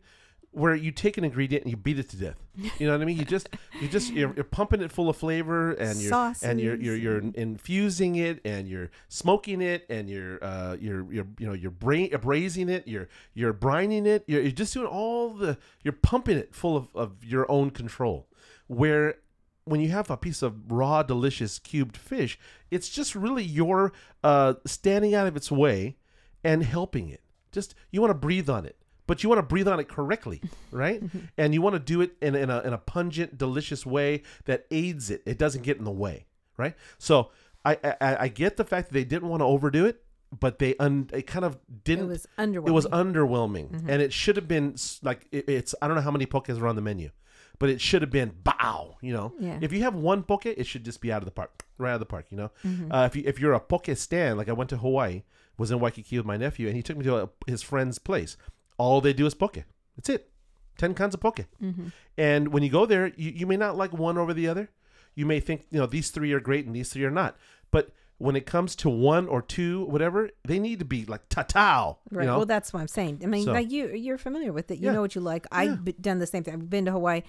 Where 0.53 0.75
you 0.75 0.91
take 0.91 1.17
an 1.17 1.23
ingredient 1.23 1.63
and 1.65 1.71
you 1.71 1.77
beat 1.77 2.01
it 2.01 2.09
to 2.09 2.17
death, 2.17 2.37
you 2.57 2.87
know 2.87 2.93
what 2.95 3.03
I 3.03 3.05
mean. 3.05 3.17
You 3.17 3.25
just, 3.25 3.49
you 3.81 3.87
just, 3.87 4.13
you're, 4.13 4.35
you're 4.35 4.43
pumping 4.43 4.81
it 4.81 4.91
full 4.91 5.09
of 5.09 5.17
flavor, 5.17 5.71
and 5.75 6.01
you're, 6.01 6.11
and 6.43 6.61
you're, 6.61 6.75
you're, 6.75 6.97
you're 6.97 7.23
infusing 7.35 8.17
it, 8.17 8.41
and 8.45 8.67
you're 8.67 8.91
smoking 9.09 9.61
it, 9.63 9.87
and 9.89 10.11
you're, 10.11 10.43
uh, 10.43 10.77
you're, 10.81 11.13
you're, 11.13 11.29
you 11.39 11.47
know, 11.47 11.53
you're 11.53 11.71
bra- 11.71 12.09
braising 12.21 12.69
it, 12.69 12.89
you're, 12.89 13.09
you're 13.33 13.55
brining 13.55 14.07
it, 14.07 14.25
you're, 14.27 14.43
you're 14.43 14.51
just 14.51 14.75
doing 14.75 14.89
all 14.89 15.31
the, 15.35 15.57
you're 15.85 15.93
pumping 15.93 16.37
it 16.37 16.53
full 16.53 16.77
of, 16.77 16.89
of 16.97 17.25
your 17.25 17.49
own 17.49 17.71
control. 17.71 18.27
Where 18.67 19.19
when 19.65 19.81
you 19.81 19.91
have 19.91 20.11
a 20.11 20.17
piece 20.17 20.43
of 20.43 20.73
raw, 20.73 21.05
delicious 21.05 21.61
cubed 21.61 21.97
fish, 21.97 22.37
it's 22.73 22.89
just 22.89 23.15
really 23.15 23.45
your 23.45 23.93
uh, 24.25 24.55
standing 24.67 25.15
out 25.15 25.29
of 25.29 25.37
its 25.37 25.53
way 25.53 25.97
and 26.43 26.65
helping 26.65 27.09
it. 27.09 27.23
Just 27.53 27.77
you 27.93 28.01
want 28.01 28.11
to 28.11 28.15
breathe 28.19 28.51
on 28.51 28.67
it, 28.67 28.77
but 29.11 29.23
you 29.23 29.29
want 29.29 29.41
to 29.41 29.43
breathe 29.53 29.67
on 29.67 29.81
it 29.81 29.89
correctly, 29.89 30.41
right? 30.71 31.03
and 31.37 31.53
you 31.53 31.61
want 31.61 31.75
to 31.75 31.81
do 31.81 32.01
it 32.01 32.13
in, 32.23 32.37
in, 32.37 32.49
a, 32.49 32.61
in 32.61 32.73
a 32.73 32.79
pungent, 32.79 33.37
delicious 33.37 33.85
way 33.85 34.23
that 34.45 34.67
aids 34.71 35.11
it. 35.11 35.21
It 35.27 35.37
doesn't 35.37 35.63
get 35.63 35.79
in 35.79 35.85
the 35.85 35.91
way, 36.05 36.27
right? 36.57 36.75
So 36.99 37.31
I 37.65 37.77
I, 38.01 38.17
I 38.25 38.29
get 38.29 38.57
the 38.57 38.65
fact 38.65 38.89
that 38.89 38.95
they 38.95 39.05
didn't 39.05 39.29
want 39.29 39.41
to 39.41 39.47
overdo 39.47 39.85
it, 39.87 40.03
but 40.39 40.61
they 40.61 40.77
un, 40.77 41.11
it 41.13 41.27
kind 41.27 41.45
of 41.45 41.59
didn't. 41.85 42.05
It 42.05 42.09
was 42.09 42.27
underwhelming. 42.39 42.69
It 42.69 42.71
was 42.81 42.87
underwhelming, 42.87 43.89
and 43.89 44.01
it 44.01 44.13
should 44.13 44.37
have 44.37 44.47
been 44.49 44.77
like 45.03 45.27
it, 45.33 45.49
it's. 45.49 45.75
I 45.83 45.87
don't 45.89 45.97
know 45.97 46.03
how 46.03 46.13
many 46.13 46.27
pokés 46.27 46.61
are 46.61 46.69
on 46.69 46.77
the 46.77 46.83
menu, 46.83 47.11
but 47.59 47.69
it 47.69 47.81
should 47.81 48.03
have 48.03 48.11
been 48.13 48.33
bow. 48.45 48.97
You 49.03 49.13
know, 49.13 49.33
Yeah. 49.41 49.59
if 49.61 49.73
you 49.73 49.83
have 49.83 49.95
one 49.97 50.23
poke, 50.23 50.47
it 50.47 50.67
should 50.67 50.85
just 50.85 51.01
be 51.01 51.11
out 51.13 51.21
of 51.23 51.27
the 51.27 51.33
park, 51.33 51.65
right 51.79 51.91
out 51.91 51.95
of 51.95 52.01
the 52.01 52.07
park. 52.07 52.27
You 52.31 52.37
know, 52.37 52.51
Mm-hmm. 52.65 52.93
uh, 52.93 53.07
if 53.07 53.17
you 53.17 53.23
if 53.27 53.41
you're 53.41 53.55
a 53.55 53.61
poke 53.61 53.89
stand, 53.95 54.39
like 54.39 54.49
I 54.49 54.53
went 54.53 54.71
to 54.71 54.77
Hawaii, 54.79 55.23
was 55.59 55.71
in 55.73 55.81
Waikiki 55.81 56.17
with 56.17 56.27
my 56.27 56.37
nephew, 56.37 56.67
and 56.69 56.77
he 56.77 56.83
took 56.83 56.97
me 56.97 57.05
to 57.05 57.17
a, 57.25 57.29
his 57.47 57.63
friend's 57.63 57.99
place. 57.99 58.37
All 58.81 59.01
they 59.01 59.13
do 59.13 59.27
is 59.27 59.35
poke. 59.35 59.59
That's 59.97 60.09
it. 60.09 60.31
Ten 60.79 60.95
kinds 60.95 61.15
of 61.15 61.21
poke. 61.21 61.41
Mm-hmm. 61.63 61.89
And 62.17 62.49
when 62.53 62.63
you 62.63 62.71
go 62.71 62.87
there, 62.87 63.09
you, 63.17 63.31
you 63.31 63.47
may 63.47 63.57
not 63.59 63.77
like 63.77 63.93
one 63.93 64.17
over 64.17 64.33
the 64.33 64.49
other. 64.49 64.71
You 65.15 65.27
may 65.27 65.39
think, 65.41 65.67
you 65.71 65.79
know, 65.79 65.87
these 65.87 66.11
three 66.11 66.33
are 66.33 66.41
great 66.41 66.65
and 66.67 66.75
these 66.75 66.89
three 66.91 67.05
are 67.05 67.11
not. 67.11 67.37
But 67.71 67.91
when 68.17 68.37
it 68.37 68.47
comes 68.47 68.75
to 68.77 68.89
one 68.89 69.29
or 69.29 69.43
two, 69.43 69.85
whatever, 69.85 70.31
they 70.47 70.59
need 70.59 70.79
to 70.79 70.85
be 70.85 71.05
like 71.05 71.29
tatao. 71.29 71.97
Right. 72.11 72.23
You 72.25 72.31
know? 72.31 72.37
Well, 72.39 72.47
that's 72.47 72.73
what 72.73 72.81
I'm 72.81 72.89
saying. 72.89 73.21
I 73.23 73.27
mean, 73.27 73.45
So- 73.45 73.53
like 73.53 73.71
you, 73.71 73.89
you're 73.89 74.19
familiar 74.19 74.53
with 74.53 74.71
it. 74.71 74.79
You 74.79 74.87
Yeah. 74.87 74.93
know 74.93 75.01
what 75.03 75.15
you 75.15 75.21
like. 75.21 75.47
I've 75.53 75.85
b- 75.85 75.95
done 76.01 76.19
the 76.19 76.27
same 76.27 76.43
thing. 76.45 76.55
I've 76.55 76.71
been 76.71 76.87
to 76.87 76.93
Hawaii. 76.93 77.23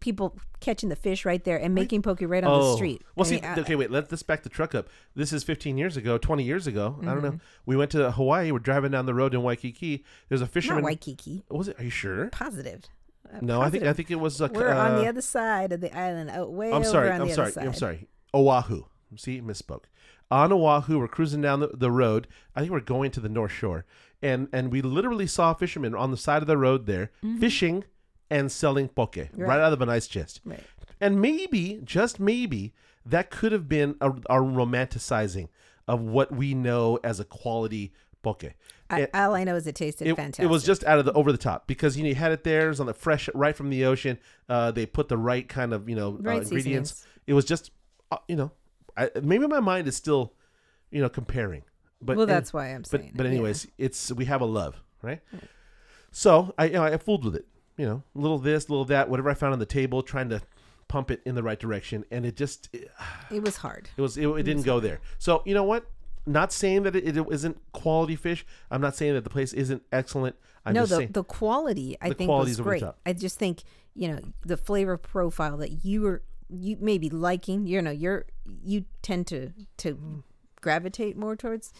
People 0.00 0.36
catching 0.60 0.88
the 0.88 0.96
fish 0.96 1.24
right 1.24 1.42
there 1.42 1.56
and 1.58 1.74
making 1.74 2.02
poke 2.02 2.20
right 2.22 2.44
on 2.44 2.60
the 2.60 2.76
street. 2.76 3.02
Oh. 3.04 3.08
Well, 3.16 3.26
I 3.26 3.28
see, 3.28 3.34
mean, 3.36 3.44
I- 3.44 3.60
okay, 3.60 3.76
wait. 3.76 3.90
Let's, 3.90 4.22
back 4.22 4.42
the 4.42 4.48
truck 4.48 4.74
up. 4.74 4.88
This 5.14 5.32
is 5.32 5.42
15 5.44 5.78
years 5.78 5.96
ago, 5.96 6.18
20 6.18 6.42
years 6.44 6.66
ago. 6.66 6.98
I 7.02 7.06
don't 7.06 7.22
know. 7.22 7.30
Mm-hmm. 7.30 7.36
We 7.66 7.76
went 7.76 7.90
to 7.92 8.10
Hawaii. 8.12 8.50
We're 8.52 8.58
driving 8.58 8.90
down 8.92 9.06
the 9.06 9.14
road 9.14 9.34
in 9.34 9.42
Waikiki. 9.42 10.04
There's 10.28 10.40
a 10.40 10.44
not 10.44 10.52
fisherman. 10.52 10.84
Waikiki. 10.84 11.44
Was 11.50 11.68
it? 11.68 11.78
Are 11.78 11.84
you 11.84 11.90
sure? 11.90 12.28
Positive. 12.28 12.84
Uh, 13.32 13.38
No, 13.40 13.60
I 13.60 13.70
think 13.70 13.84
I 13.84 13.92
think 13.92 14.10
it 14.10 14.16
was. 14.16 14.40
Like, 14.40 14.52
we're 14.52 14.72
on 14.72 14.96
the 14.96 15.06
uh, 15.06 15.10
other 15.10 15.22
side 15.22 15.72
of 15.72 15.80
the 15.80 15.96
island, 15.96 16.30
out 16.30 16.52
way 16.52 16.68
I'm 16.68 16.76
over 16.76 16.84
sorry. 16.84 17.10
I'm 17.10 17.26
the 17.26 17.34
sorry. 17.34 17.52
I'm 17.56 17.74
sorry. 17.74 18.08
Oahu. 18.34 18.84
See, 19.16 19.40
misspoke. 19.40 19.84
On 20.30 20.52
Oahu, 20.52 20.98
we're 21.00 21.08
cruising 21.08 21.40
down 21.40 21.58
the, 21.60 21.68
the 21.74 21.90
road. 21.90 22.28
I 22.54 22.60
think 22.60 22.70
we're 22.70 22.80
going 22.80 23.10
to 23.12 23.20
the 23.20 23.28
North 23.28 23.50
Shore, 23.50 23.84
and 24.22 24.48
and 24.52 24.70
we 24.70 24.82
literally 24.82 25.26
saw 25.26 25.54
fishermen 25.54 25.94
on 25.94 26.10
the 26.12 26.16
side 26.16 26.42
of 26.42 26.46
the 26.46 26.56
road 26.56 26.86
there 26.86 27.10
fishing 27.40 27.84
and 28.30 28.50
selling 28.50 28.88
poke 28.88 29.16
right. 29.16 29.30
Right. 29.34 29.60
out 29.60 29.72
of 29.72 29.80
an 29.82 29.88
ice 29.88 30.06
chest. 30.06 30.40
Right. 30.44 30.62
And 31.00 31.20
maybe, 31.20 31.80
just 31.84 32.20
maybe, 32.20 32.74
that 33.06 33.30
could 33.30 33.52
have 33.52 33.68
been 33.68 33.96
a, 34.00 34.10
a 34.10 34.36
romanticizing 34.36 35.48
of 35.88 36.00
what 36.00 36.30
we 36.32 36.54
know 36.54 36.98
as 37.02 37.18
a 37.20 37.24
quality 37.24 37.92
poke. 38.22 38.44
I, 38.90 39.02
It- 39.02 39.10
all 39.14 39.34
I 39.34 39.44
know 39.44 39.56
is 39.56 39.66
it 39.66 39.74
tasted 39.74 40.06
it, 40.08 40.16
fantastic. 40.16 40.44
it 40.44 40.48
was 40.48 40.64
just 40.64 40.84
out 40.84 40.98
of 40.98 41.04
the 41.04 41.12
over 41.12 41.32
the 41.32 41.38
top 41.38 41.66
because 41.66 41.96
you, 41.96 42.02
know, 42.02 42.08
you 42.10 42.14
had 42.14 42.32
it 42.32 42.44
there, 42.44 42.66
it 42.66 42.68
was 42.68 42.80
on 42.80 42.86
the 42.86 42.94
fresh 42.94 43.28
right 43.34 43.56
from 43.56 43.70
the 43.70 43.84
ocean. 43.84 44.18
Uh, 44.48 44.70
they 44.72 44.84
put 44.86 45.08
the 45.08 45.16
right 45.16 45.48
kind 45.48 45.72
of 45.72 45.88
you 45.88 45.96
know 45.96 46.08
uh, 46.08 46.16
ingredients. 46.16 46.50
seasonings. 46.50 47.06
It 47.26 47.34
was 47.34 47.44
just 47.44 47.70
uh, 48.12 48.18
you 48.28 48.36
know, 48.36 48.50
I, 48.96 49.10
maybe 49.22 49.46
my 49.46 49.60
mind 49.60 49.86
is 49.88 49.96
still 49.96 50.32
you 50.90 51.00
know 51.00 51.08
comparing, 51.08 51.62
but 52.02 52.16
well, 52.16 52.24
and- 52.24 52.30
that's 52.30 52.52
why 52.52 52.66
I'm 52.74 52.84
saying. 52.84 53.10
but 53.12 53.16
but 53.18 53.26
it, 53.26 53.30
yeah. 53.30 53.34
anyways, 53.36 53.68
it's 53.78 54.12
we 54.12 54.24
have 54.26 54.40
a 54.40 54.46
love, 54.46 54.82
right? 55.02 55.20
So 56.10 56.52
I 56.58 56.64
you 56.66 56.72
know, 56.72 56.82
I 56.84 56.96
fooled 56.98 57.24
with 57.24 57.36
it, 57.36 57.46
you 57.80 57.86
know, 57.86 58.02
a 58.14 58.18
little 58.18 58.38
this, 58.38 58.68
a 58.68 58.70
little 58.70 58.84
that, 58.84 59.08
whatever 59.08 59.30
I 59.30 59.34
found 59.34 59.54
on 59.54 59.58
the 59.58 59.64
table, 59.64 60.02
trying 60.02 60.28
to 60.28 60.42
pump 60.86 61.10
it 61.10 61.22
in 61.24 61.34
the 61.34 61.42
right 61.42 61.58
direction, 61.58 62.04
and 62.10 62.26
it 62.26 62.36
just 62.36 62.68
it, 62.74 62.90
it 63.30 63.42
was 63.42 63.56
hard. 63.56 63.88
It 63.96 64.02
was 64.02 64.18
it, 64.18 64.28
it 64.28 64.42
didn't 64.42 64.64
go 64.64 64.80
there. 64.80 65.00
So 65.18 65.42
you 65.46 65.54
know 65.54 65.64
what? 65.64 65.86
Not 66.26 66.52
saying 66.52 66.82
that 66.82 66.94
it, 66.94 67.16
it 67.16 67.26
isn't 67.30 67.56
quality 67.72 68.16
fish. 68.16 68.44
I'm 68.70 68.82
not 68.82 68.94
saying 68.94 69.14
that 69.14 69.24
the 69.24 69.30
place 69.30 69.54
isn't 69.54 69.82
excellent. 69.90 70.36
I'm 70.66 70.74
no, 70.74 70.82
just 70.82 70.90
the 70.90 70.96
saying 70.96 71.12
the 71.12 71.24
quality 71.24 71.96
I 72.02 72.10
The 72.10 72.14
think 72.16 72.30
was 72.30 72.60
great. 72.60 72.84
I 73.06 73.14
just 73.14 73.38
think 73.38 73.62
you 73.94 74.08
know 74.08 74.20
the 74.44 74.58
flavor 74.58 74.98
profile 74.98 75.56
that 75.56 75.82
you 75.82 76.02
were 76.02 76.22
you 76.50 76.76
may 76.80 76.98
be 76.98 77.08
liking. 77.08 77.66
You 77.66 77.80
know, 77.80 77.90
you're 77.90 78.26
you 78.44 78.84
tend 79.00 79.26
to 79.28 79.52
to 79.78 80.22
gravitate 80.60 81.16
more 81.16 81.34
towards. 81.34 81.72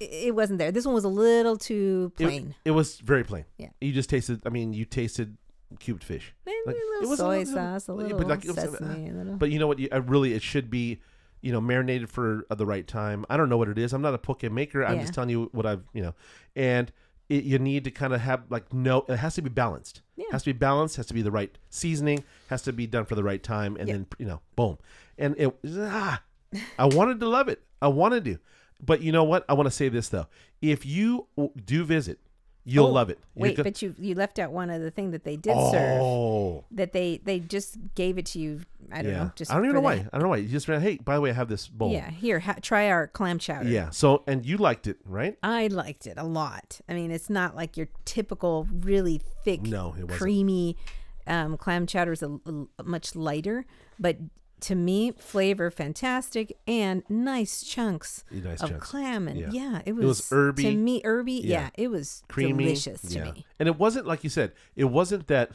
It, 0.00 0.10
it 0.28 0.34
wasn't 0.34 0.58
there. 0.58 0.72
This 0.72 0.84
one 0.86 0.94
was 0.94 1.04
a 1.04 1.08
little 1.08 1.56
too 1.56 2.12
plain. 2.16 2.54
it 2.64 2.70
was 2.72 2.98
very 2.98 3.22
plain. 3.24 3.44
Yeah. 3.58 3.68
You 3.80 3.92
just 3.92 4.10
tasted. 4.10 4.40
I 4.46 4.48
mean, 4.48 4.72
you 4.72 4.84
tasted 4.84 5.36
cubed 5.78 6.02
fish. 6.02 6.34
Maybe 6.46 6.56
like, 6.66 6.74
a 6.74 6.78
it 6.78 6.84
little 6.94 7.10
was 7.10 7.20
a 7.20 7.22
soy 7.22 7.38
little- 7.38 7.54
sauce, 7.54 7.88
a 7.88 7.92
little 7.92 8.18
but 8.18 8.26
like, 8.28 8.44
it 8.44 8.54
sesame, 8.54 9.08
a 9.10 9.12
little. 9.12 9.36
But 9.36 9.50
you 9.50 9.58
know 9.58 9.66
what? 9.68 9.78
You, 9.78 9.88
uh, 9.92 10.00
really, 10.02 10.32
it 10.34 10.42
should 10.42 10.70
be, 10.70 11.00
you 11.42 11.52
know, 11.52 11.60
marinated 11.60 12.10
for 12.10 12.44
uh, 12.50 12.54
the 12.56 12.66
right 12.66 12.86
time. 12.86 13.24
I 13.30 13.36
don't 13.36 13.48
know 13.48 13.56
what 13.58 13.68
it 13.68 13.78
is. 13.78 13.92
I'm 13.92 14.02
not 14.02 14.14
a 14.14 14.18
poke 14.18 14.42
maker. 14.50 14.84
I'm 14.84 14.96
Yeah. 14.96 15.02
just 15.02 15.14
telling 15.14 15.30
you 15.30 15.48
what 15.52 15.66
I've, 15.66 15.82
you 15.92 16.02
know, 16.02 16.14
and 16.56 16.90
it, 17.28 17.44
you 17.44 17.58
need 17.60 17.84
to 17.84 17.90
kind 17.92 18.12
of 18.12 18.20
have 18.20 18.42
like 18.50 18.72
no. 18.72 19.04
It 19.08 19.16
has 19.16 19.36
to 19.36 19.42
be 19.42 19.48
balanced. 19.50 20.02
Yeah. 20.16 20.26
Has 20.32 20.42
to 20.42 20.52
be 20.52 20.58
balanced. 20.58 20.96
Has 20.96 21.06
to 21.06 21.14
be 21.14 21.22
the 21.22 21.30
right 21.30 21.56
seasoning. 21.68 22.24
Has 22.48 22.62
to 22.62 22.72
be 22.72 22.86
done 22.88 23.04
for 23.04 23.14
the 23.14 23.22
right 23.22 23.42
time, 23.42 23.76
and 23.76 23.88
Yeah. 23.88 23.94
then 23.94 24.06
you 24.18 24.26
know, 24.26 24.40
boom. 24.56 24.78
And 25.16 25.36
it 25.38 25.54
ah, 25.76 26.22
I 26.78 26.86
wanted 26.86 27.20
to 27.20 27.28
love 27.28 27.48
it. 27.48 27.62
I 27.80 27.86
wanted 27.88 28.24
to, 28.24 28.38
but 28.84 29.02
you 29.02 29.12
know 29.12 29.24
what? 29.24 29.44
I 29.48 29.54
want 29.54 29.66
to 29.66 29.70
say 29.70 29.88
this 29.88 30.08
though. 30.08 30.26
If 30.62 30.84
you 30.86 31.26
do 31.64 31.84
visit, 31.84 32.18
you'll 32.64 32.86
Oh, 32.86 32.90
love 32.92 33.08
it. 33.10 33.18
You 33.34 33.42
Wait, 33.42 33.56
could- 33.56 33.64
but 33.64 33.80
you 33.82 33.94
you 33.98 34.14
left 34.14 34.38
out 34.38 34.52
one 34.52 34.70
other 34.70 34.90
thing 34.90 35.10
that 35.12 35.24
they 35.24 35.36
did 35.36 35.54
serve. 35.70 36.00
oh. 36.02 36.64
That 36.70 36.92
they 36.92 37.20
they 37.24 37.40
just 37.40 37.78
gave 37.94 38.18
it 38.18 38.26
to 38.26 38.38
you. 38.38 38.60
I 38.92 39.02
don't 39.02 39.12
yeah. 39.12 39.18
know. 39.24 39.32
Just 39.36 39.50
I 39.50 39.54
don't 39.54 39.64
even 39.64 39.74
know 39.76 39.80
the- 39.80 39.84
why. 39.84 39.92
I 39.94 40.08
don't 40.12 40.22
know 40.22 40.28
why. 40.28 40.36
You 40.38 40.48
just 40.48 40.68
ran. 40.68 40.80
Hey, 40.80 40.96
by 40.96 41.14
the 41.14 41.20
way, 41.20 41.30
I 41.30 41.32
have 41.34 41.48
this 41.48 41.68
bowl. 41.68 41.92
Yeah, 41.92 42.10
here, 42.10 42.40
ha- 42.40 42.56
try 42.60 42.90
our 42.90 43.06
clam 43.06 43.38
chowder. 43.38 43.68
Yeah. 43.68 43.90
So, 43.90 44.24
and 44.26 44.44
you 44.44 44.56
liked 44.58 44.86
it, 44.86 44.98
right? 45.04 45.36
I 45.42 45.68
liked 45.68 46.06
it 46.06 46.14
a 46.16 46.24
lot. 46.24 46.80
I 46.88 46.94
mean, 46.94 47.10
it's 47.10 47.30
not 47.30 47.54
like 47.56 47.76
your 47.76 47.88
typical 48.04 48.66
really 48.72 49.20
thick, 49.44 49.62
No, 49.62 49.94
creamy 50.08 50.76
um, 51.26 51.56
clam 51.56 51.86
chowder 51.86 52.12
is 52.12 52.22
a, 52.22 52.38
a- 52.78 52.82
much 52.84 53.14
lighter, 53.14 53.64
but 53.98 54.16
to 54.62 54.74
me, 54.74 55.12
flavor 55.12 55.70
fantastic 55.70 56.56
and 56.66 57.02
nice 57.08 57.62
chunks 57.62 58.24
Nice 58.30 58.62
of 58.62 58.70
chunks. 58.70 58.86
clam 58.86 59.28
and 59.28 59.38
Yeah. 59.38 59.48
yeah, 59.52 59.82
it 59.86 59.92
was, 59.94 60.04
it 60.04 60.08
was 60.08 60.30
herby. 60.30 60.62
to 60.64 60.76
me 60.76 61.00
herby. 61.04 61.32
Yeah. 61.44 61.60
Yeah, 61.62 61.70
it 61.74 61.88
was 61.88 62.22
Creamy. 62.28 62.64
delicious 62.64 63.00
to 63.02 63.18
yeah. 63.18 63.32
me. 63.32 63.46
And 63.58 63.68
it 63.68 63.78
wasn't 63.78 64.06
like 64.06 64.24
you 64.24 64.30
said. 64.30 64.52
It 64.76 64.84
wasn't 64.84 65.26
that. 65.28 65.50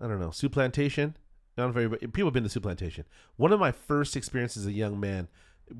I 0.00 0.06
don't 0.08 0.20
know. 0.20 0.28
Souplantation. 0.28 1.14
Know 1.56 1.72
if 1.76 2.00
people 2.12 2.26
have 2.26 2.32
been 2.34 2.48
to 2.48 2.60
Souplantation. 2.60 3.04
One 3.36 3.52
of 3.52 3.58
my 3.58 3.72
first 3.72 4.16
experiences 4.16 4.62
as 4.64 4.68
a 4.68 4.72
young 4.72 5.00
man 5.00 5.26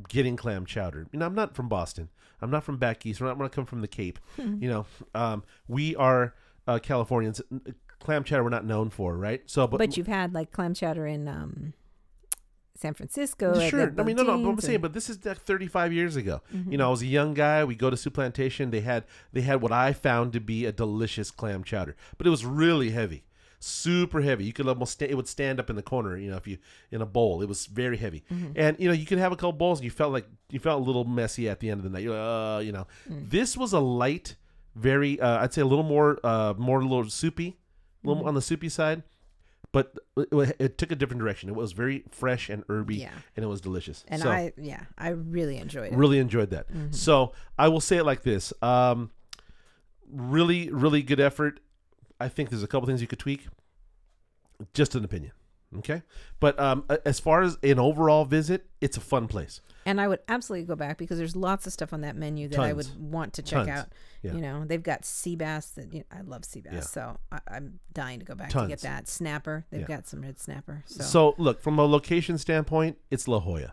getting 0.08 0.36
clam 0.36 0.66
chowder. 0.66 1.06
You 1.12 1.20
know, 1.20 1.26
I'm 1.26 1.36
not 1.36 1.54
from 1.54 1.68
Boston. 1.68 2.08
I'm 2.42 2.50
not 2.50 2.64
from 2.64 2.78
back 2.78 3.06
east. 3.06 3.20
We're 3.20 3.28
not. 3.28 3.38
going 3.38 3.48
to 3.48 3.54
come 3.54 3.64
from 3.66 3.80
the 3.80 3.88
Cape. 3.88 4.18
You 4.38 4.68
know, 4.68 4.86
um, 5.14 5.44
we 5.68 5.94
are 5.96 6.34
uh, 6.66 6.78
Californians. 6.80 7.40
Clam 8.00 8.24
chowder 8.24 8.42
we're 8.44 8.50
not 8.50 8.64
known 8.64 8.90
for, 8.90 9.16
right? 9.16 9.42
So, 9.46 9.66
but, 9.66 9.78
But 9.78 9.96
you've 9.96 10.06
had 10.08 10.34
like 10.34 10.50
clam 10.52 10.74
chowder 10.74 11.06
in 11.06 11.26
um, 11.28 11.74
San 12.80 12.94
Francisco. 12.94 13.58
Sure. 13.68 13.92
I 13.98 14.02
mean, 14.04 14.14
no, 14.16 14.22
no. 14.22 14.38
But 14.42 14.48
I'm 14.48 14.60
saying, 14.60 14.80
but 14.80 14.92
this 14.92 15.10
is 15.10 15.24
like 15.24 15.38
35 15.38 15.92
years 15.92 16.14
ago. 16.16 16.40
Mm-hmm. 16.54 16.70
You 16.72 16.78
know, 16.78 16.86
I 16.86 16.90
was 16.90 17.02
a 17.02 17.06
young 17.06 17.34
guy. 17.34 17.64
We 17.64 17.74
go 17.74 17.90
to 17.90 17.96
Souplantation. 17.96 18.70
They 18.70 18.80
had 18.82 19.04
they 19.32 19.40
had 19.40 19.60
what 19.60 19.72
I 19.72 19.92
found 19.92 20.32
to 20.34 20.40
be 20.40 20.64
a 20.64 20.70
delicious 20.72 21.30
clam 21.32 21.64
chowder, 21.64 21.96
but 22.16 22.26
it 22.26 22.30
was 22.30 22.44
really 22.44 22.90
heavy, 22.90 23.24
super 23.58 24.20
heavy. 24.20 24.44
You 24.44 24.52
could 24.52 24.68
almost 24.68 24.92
sta- 24.92 25.08
it 25.10 25.16
would 25.16 25.26
stand 25.28 25.58
up 25.58 25.68
in 25.70 25.76
the 25.76 25.82
corner. 25.82 26.16
You 26.16 26.30
know, 26.30 26.36
if 26.36 26.46
you 26.46 26.58
in 26.92 27.02
a 27.02 27.06
bowl, 27.06 27.42
it 27.42 27.48
was 27.48 27.66
very 27.66 27.96
heavy. 27.96 28.22
Mm-hmm. 28.32 28.52
And 28.54 28.76
you 28.78 28.86
know, 28.88 28.94
you 28.94 29.06
could 29.06 29.18
have 29.18 29.32
a 29.32 29.36
couple 29.36 29.52
bowls, 29.54 29.80
and 29.80 29.84
you 29.84 29.90
felt 29.90 30.12
like 30.12 30.26
you 30.50 30.60
felt 30.60 30.80
a 30.80 30.84
little 30.84 31.04
messy 31.04 31.48
at 31.48 31.58
the 31.60 31.70
end 31.70 31.80
of 31.80 31.84
the 31.84 31.90
night. 31.90 32.02
You're 32.04 32.14
like, 32.16 32.58
uh, 32.58 32.60
you 32.60 32.72
know, 32.72 32.86
Mm. 33.10 33.30
this 33.30 33.56
was 33.56 33.72
a 33.72 33.80
light, 33.80 34.36
very 34.76 35.20
uh, 35.20 35.42
I'd 35.42 35.52
say 35.52 35.62
a 35.62 35.66
little 35.66 35.84
more 35.84 36.18
uh, 36.22 36.54
more 36.56 36.80
a 36.80 36.84
little 36.84 37.10
soupy, 37.10 37.48
a 37.48 38.06
little 38.06 38.14
Mm-hmm. 38.14 38.20
more 38.20 38.28
on 38.28 38.34
the 38.34 38.42
soupy 38.42 38.68
side. 38.68 39.02
But 39.78 39.94
it, 40.32 40.56
it 40.58 40.78
took 40.78 40.90
a 40.90 40.96
different 40.96 41.20
direction. 41.20 41.48
It 41.48 41.54
was 41.54 41.70
very 41.72 42.02
fresh 42.10 42.48
and 42.48 42.64
herby, 42.68 42.96
Yeah. 42.96 43.10
and 43.36 43.44
it 43.44 43.48
was 43.48 43.60
delicious. 43.60 44.04
and 44.08 44.20
so, 44.22 44.28
I 44.30 44.52
yeah, 44.56 44.80
I 44.96 45.10
really 45.10 45.56
enjoyed 45.58 45.92
it. 45.92 45.96
really 45.96 46.18
enjoyed 46.18 46.50
that. 46.50 46.68
Mm-hmm. 46.68 46.92
So 46.92 47.32
I 47.58 47.68
will 47.68 47.80
say 47.80 47.98
it 47.98 48.04
like 48.04 48.22
this: 48.24 48.52
um, 48.62 49.10
really, 50.10 50.70
really 50.70 51.02
good 51.02 51.20
effort. 51.20 51.60
I 52.20 52.28
think 52.28 52.50
there's 52.50 52.62
a 52.64 52.66
couple 52.66 52.86
things 52.86 53.00
you 53.00 53.06
could 53.06 53.20
tweak. 53.20 53.46
Just 54.74 54.94
an 54.96 55.04
opinion, 55.04 55.30
okay? 55.78 56.02
But 56.40 56.58
um, 56.58 56.84
as 57.04 57.20
far 57.20 57.42
as 57.42 57.56
an 57.62 57.78
overall 57.78 58.24
visit, 58.24 58.66
it's 58.80 58.96
a 58.96 59.00
fun 59.00 59.28
place. 59.28 59.60
And 59.86 60.00
I 60.00 60.08
would 60.08 60.18
absolutely 60.28 60.66
go 60.66 60.76
back 60.76 60.98
because 60.98 61.16
there's 61.18 61.34
lots 61.36 61.66
of 61.66 61.72
stuff 61.72 61.92
on 61.94 62.02
that 62.02 62.14
menu 62.14 62.48
that 62.48 62.60
I 62.60 62.72
would 62.74 62.88
want 62.98 63.32
to 63.34 63.42
check 63.42 63.66
Tons. 63.66 63.68
out. 63.70 63.86
Yeah. 64.22 64.32
You 64.34 64.40
know, 64.42 64.64
they've 64.66 64.82
got 64.82 65.04
sea 65.06 65.34
bass 65.34 65.70
that 65.70 65.92
you 65.94 66.00
know, 66.00 66.04
I 66.18 66.20
love 66.20 66.44
sea 66.44 66.60
bass, 66.60 66.72
Yeah. 66.74 66.80
so 66.80 67.18
I, 67.32 67.38
I'm 67.50 67.80
dying 67.94 68.18
to 68.18 68.24
go 68.26 68.34
back 68.34 68.50
to 68.50 68.66
get 68.66 68.80
that 68.82 69.08
snapper. 69.08 69.64
They've 69.70 69.80
Yeah. 69.82 69.86
got 69.86 70.06
some 70.06 70.20
red 70.22 70.38
snapper. 70.38 70.82
So, 70.86 71.04
So 71.04 71.34
look, 71.38 71.62
from 71.62 71.78
a 71.78 71.84
location 71.86 72.36
standpoint, 72.36 72.98
it's 73.10 73.26
La 73.26 73.40
Jolla. 73.40 73.72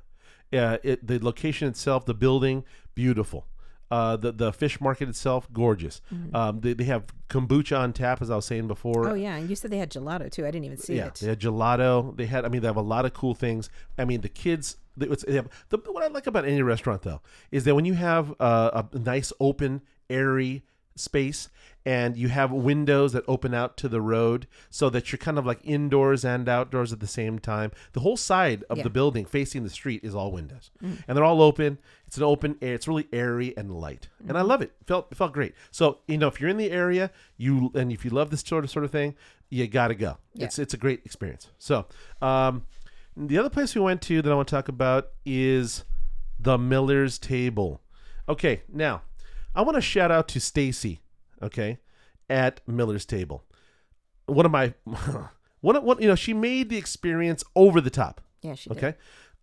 Uh, 0.53 0.77
it, 0.84 1.05
the 1.05 1.19
location 1.19 1.67
itself, 1.67 2.05
the 2.05 2.13
building, 2.13 2.63
beautiful. 2.93 3.45
Uh, 3.91 4.17
the 4.17 4.32
the 4.32 4.52
fish 4.52 4.82
market 4.82 5.08
itself, 5.08 5.48
gorgeous. 5.54 6.02
Um, 6.34 6.60
they, 6.60 6.74
they 6.74 6.86
have 6.86 7.04
kombucha 7.30 7.78
on 7.80 7.93
tap, 7.93 8.21
as 8.21 8.32
I 8.32 8.36
was 8.36 8.45
saying 8.45 8.67
before. 8.67 9.04
Mm-hmm. 9.04 9.12
oh 9.12 9.15
yeah, 9.15 9.36
and 9.36 9.50
you 9.50 9.56
said 9.56 9.69
they 9.69 9.78
had 9.78 9.91
gelato 9.91 10.30
too. 10.32 10.43
I 10.43 10.50
didn't 10.52 10.65
even 10.65 10.78
see 10.78 10.95
yeah, 10.95 11.08
it. 11.08 11.21
Yeah, 11.21 11.26
they 11.26 11.30
had 11.30 11.39
gelato. 11.39 12.17
They 12.17 12.26
had, 12.26 12.45
I 12.45 12.48
mean, 12.50 12.62
they 12.62 12.67
have 12.67 12.78
a 12.78 12.82
lot 12.82 13.06
of 13.06 13.13
cool 13.13 13.36
things. 13.36 13.69
I 13.98 14.06
mean, 14.06 14.21
the 14.21 14.30
kids. 14.30 14.78
They, 14.98 15.06
it's- 15.06 15.26
they 15.28 15.36
have, 15.36 15.50
the, 15.69 15.78
what 15.78 16.04
I 16.04 16.08
like 16.08 16.26
about 16.26 16.45
any 16.45 16.62
restaurant 16.62 17.02
though 17.04 17.21
is 17.52 17.63
that 17.65 17.76
when 17.76 17.86
you 17.86 17.93
have 17.93 18.34
uh, 18.39 18.84
a 18.93 18.98
nice, 18.98 19.32
open, 19.39 19.82
airy 20.10 20.63
space, 20.95 21.50
and 21.86 22.17
you 22.17 22.30
have 22.30 22.52
windows 22.52 23.13
that 23.13 23.24
open 23.28 23.54
out 23.54 23.78
to 23.78 23.88
the 23.88 24.02
road, 24.02 24.48
so 24.69 24.89
that 24.89 25.12
you're 25.12 25.17
kind 25.19 25.38
of 25.38 25.45
like 25.45 25.60
indoors 25.63 26.26
and 26.26 26.50
outdoors 26.50 26.91
at 26.91 27.00
the 27.00 27.08
same 27.08 27.38
time. 27.39 27.71
The 27.93 28.00
whole 28.00 28.17
side 28.17 28.63
of 28.69 28.78
Yeah. 28.78 28.84
the 28.84 28.89
building 28.89 29.26
facing 29.26 29.63
the 29.63 29.69
street 29.69 30.04
is 30.04 30.15
all 30.15 30.32
windows, 30.32 30.71
and 30.82 31.04
they're 31.15 31.24
all 31.24 31.41
open. 31.41 31.78
It's 32.08 32.17
an 32.17 32.24
open 32.24 32.58
air. 32.62 32.74
It's 32.74 32.88
really 32.88 33.08
airy 33.13 33.56
and 33.58 33.71
light, 33.71 34.10
and 34.28 34.38
I 34.38 34.41
love 34.41 34.62
it. 34.62 34.71
it. 34.82 34.88
Felt 34.88 35.08
it 35.12 35.15
felt 35.15 35.32
great. 35.34 35.54
So 35.71 36.00
you 36.08 36.17
know, 36.17 36.28
if 36.28 36.41
you're 36.41 36.50
in 36.50 36.58
the 36.58 36.71
area, 36.71 37.12
you 37.38 37.71
and 37.76 37.91
if 37.91 38.04
you 38.04 38.12
love 38.12 38.30
this 38.32 38.41
sort 38.41 38.63
of 38.63 38.69
sort 38.71 38.86
of 38.86 38.91
thing, 38.91 39.15
you 39.50 39.67
got 39.67 39.89
to 39.89 39.95
go. 39.95 40.17
Yeah. 40.34 40.45
It's 40.45 40.58
it's 40.60 40.74
a 40.74 40.78
great 40.78 41.02
experience. 41.06 41.50
So, 41.60 41.86
um, 42.21 42.65
the 43.17 43.38
other 43.38 43.50
place 43.50 43.76
we 43.76 43.82
went 43.82 44.02
to 44.04 44.21
that 44.21 44.32
I 44.32 44.36
want 44.36 44.48
to 44.48 44.56
talk 44.56 44.67
about 44.67 45.10
is 45.26 45.84
the 46.39 46.58
Miller's 46.58 47.17
Table. 47.19 47.82
Okay, 48.28 48.63
now 48.74 49.04
I 49.54 49.62
want 49.62 49.76
to 49.76 49.82
shout 49.82 50.12
out 50.12 50.28
to 50.30 50.39
Stacy. 50.39 51.00
Okay, 51.41 51.78
at 52.30 52.62
Miller's 52.67 53.06
Table. 53.06 53.43
One 54.28 54.45
of 54.45 54.52
my 54.52 54.74
one 55.62 55.84
one 55.84 56.02
you 56.02 56.08
know 56.08 56.15
she 56.15 56.34
made 56.34 56.69
the 56.69 56.78
experience 56.78 57.43
over 57.56 57.82
the 57.82 57.89
top. 57.89 58.21
Yeah, 58.41 58.56
she 58.56 58.69
did. 58.69 58.78
Okay, 58.78 58.98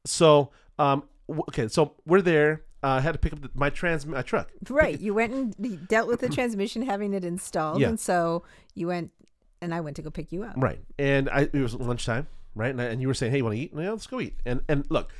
so 0.04 0.50
um 0.78 1.04
w- 1.28 1.44
okay 1.48 1.68
so 1.68 1.94
we're 2.06 2.22
there. 2.22 2.62
Uh, 2.84 2.98
I 2.98 3.00
had 3.00 3.12
to 3.12 3.18
pick 3.18 3.32
up 3.32 3.40
the, 3.40 3.50
my 3.54 3.70
trans 3.70 4.04
my 4.06 4.22
truck. 4.22 4.50
Right, 4.68 4.98
you 4.98 5.14
went 5.14 5.32
and 5.32 5.88
dealt 5.88 6.08
with 6.08 6.18
the 6.20 6.28
transmission 6.28 6.82
having 6.82 7.14
it 7.14 7.24
installed, 7.24 7.80
Yeah. 7.80 7.90
and 7.90 8.00
so 8.00 8.42
you 8.74 8.88
went, 8.88 9.12
and 9.60 9.72
I 9.72 9.80
went 9.80 9.94
to 9.96 10.02
go 10.02 10.10
pick 10.10 10.32
you 10.32 10.42
up. 10.42 10.54
Right. 10.56 10.80
And 10.98 11.28
I 11.30 11.42
it 11.42 11.54
was 11.54 11.74
lunchtime, 11.76 12.26
right? 12.56 12.70
And, 12.72 12.82
I, 12.82 12.86
and 12.86 13.00
you 13.00 13.06
were 13.06 13.14
saying, 13.14 13.30
"Hey, 13.30 13.38
you 13.38 13.44
want 13.44 13.54
to 13.56 13.60
eat?" 13.62 13.70
Yeah, 13.72 13.90
let's 13.90 14.08
go 14.08 14.20
eat. 14.20 14.34
And 14.44 14.62
and 14.68 14.84
look, 14.88 15.12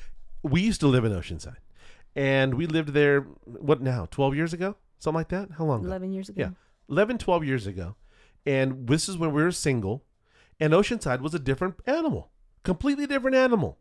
we 0.43 0.61
used 0.61 0.81
to 0.81 0.89
live 0.89 1.05
in 1.05 1.13
Oceanside, 1.13 1.59
and 2.17 2.55
we 2.55 2.67
lived 2.67 2.89
there. 2.95 3.21
What 3.45 3.81
now? 3.81 4.09
Twelve 4.11 4.35
years 4.35 4.53
ago, 4.53 4.75
something 4.99 5.19
like 5.21 5.29
that. 5.29 5.51
How 5.57 5.65
long? 5.65 5.81
ago? 5.83 5.87
Eleven 5.89 6.13
years 6.13 6.29
ago. 6.31 6.41
Yeah, 6.43 6.51
11, 6.89 7.19
12 7.19 7.45
years 7.45 7.67
ago. 7.67 7.97
And 8.45 8.87
this 8.89 9.09
is 9.09 9.17
when 9.17 9.33
we 9.33 9.43
were 9.43 9.53
single, 9.53 10.05
and 10.59 10.73
Oceanside 10.73 11.21
was 11.21 11.35
a 11.35 11.39
different 11.39 11.77
animal, 11.87 12.31
completely 12.65 13.07
different 13.07 13.37
animal. 13.37 13.79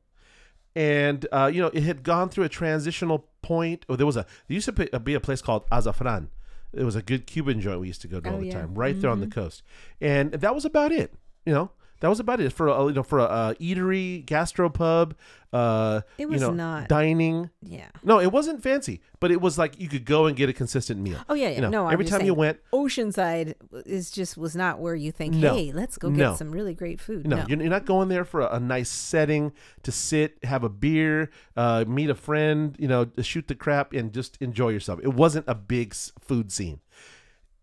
And 0.76 1.26
uh, 1.32 1.50
you 1.54 1.62
know, 1.62 1.68
it 1.74 1.84
had 1.84 2.04
gone 2.04 2.30
through 2.30 2.46
a 2.46 2.50
transitional 2.50 3.28
point. 3.42 3.86
Or 3.90 3.98
there 3.98 4.06
was 4.06 4.16
a 4.18 4.26
there 4.48 4.56
used 4.56 4.66
to 4.68 4.72
be- 4.72 4.90
be 5.04 5.14
a 5.14 5.20
place 5.20 5.42
called 5.42 5.68
Azafran. 5.70 6.30
It 6.74 6.84
was 6.86 6.96
a 6.96 7.02
good 7.02 7.28
Cuban 7.28 7.60
joint 7.60 7.82
we 7.82 7.88
used 7.88 8.02
to 8.04 8.08
go 8.08 8.22
to 8.22 8.30
all 8.30 8.36
Oh, 8.38 8.40
the 8.40 8.46
yeah. 8.48 8.62
time, 8.62 8.76
right 8.76 9.00
there 9.02 9.10
on 9.10 9.20
the 9.20 9.28
coast. 9.28 9.62
And 10.00 10.32
that 10.32 10.56
was 10.56 10.64
about 10.64 10.94
it. 10.94 11.14
You 11.46 11.54
know, 11.54 11.72
That 12.02 12.10
was 12.10 12.20
about 12.20 12.40
it 12.42 12.52
for 12.52 12.68
a, 12.68 12.86
you 12.88 12.94
know 12.94 13.04
for 13.04 13.20
a, 13.20 13.24
uh 13.24 13.54
eatery, 13.56 14.26
gastropub. 14.26 15.14
Uh, 15.54 16.02
It 16.18 16.22
you 16.24 16.28
was 16.30 16.42
know, 16.42 16.52
not- 16.52 16.88
dining. 16.88 17.50
Yeah. 17.62 17.88
No, 18.04 18.20
it 18.22 18.32
wasn't 18.32 18.64
fancy, 18.64 19.02
but 19.20 19.32
it 19.32 19.42
was 19.42 19.58
like 19.58 19.80
you 19.80 19.90
could 19.90 20.06
go 20.06 20.26
and 20.26 20.36
get 20.36 20.48
a 20.50 20.54
consistent 20.54 21.00
meal. 21.02 21.20
Oh 21.30 21.34
yeah, 21.34 21.50
yeah. 21.50 21.56
You 21.56 21.62
know, 21.64 21.70
no, 21.70 21.88
every 21.90 22.06
time 22.06 22.26
you 22.26 22.34
went, 22.34 22.60
Oceanside 22.74 23.56
is 23.86 24.12
just 24.12 24.38
was 24.38 24.56
not 24.56 24.80
where 24.80 24.96
you 24.96 25.12
think, 25.12 25.34
No. 25.36 25.54
hey, 25.56 25.72
let's 25.74 25.98
go 25.98 26.10
No. 26.10 26.30
get 26.32 26.38
some 26.38 26.52
really 26.52 26.74
great 26.74 27.00
food. 27.02 27.28
No, 27.28 27.38
No, 27.38 27.46
You're, 27.48 27.60
you're 27.62 27.70
not 27.70 27.86
going 27.86 28.08
there 28.10 28.24
for 28.26 28.42
a, 28.42 28.56
a 28.56 28.60
nice 28.60 28.90
setting 28.90 29.52
to 29.84 29.92
sit, 29.92 30.38
have 30.44 30.64
a 30.64 30.70
beer, 30.70 31.30
uh, 31.58 31.84
meet 31.88 32.10
a 32.10 32.16
friend, 32.16 32.76
you 32.80 32.88
know, 32.88 33.08
shoot 33.22 33.48
the 33.48 33.56
crap, 33.56 33.94
and 33.94 34.14
just 34.14 34.38
enjoy 34.42 34.70
yourself. 34.70 35.00
It 35.04 35.14
wasn't 35.14 35.46
a 35.48 35.56
big 35.56 35.94
food 36.20 36.52
scene. 36.52 36.80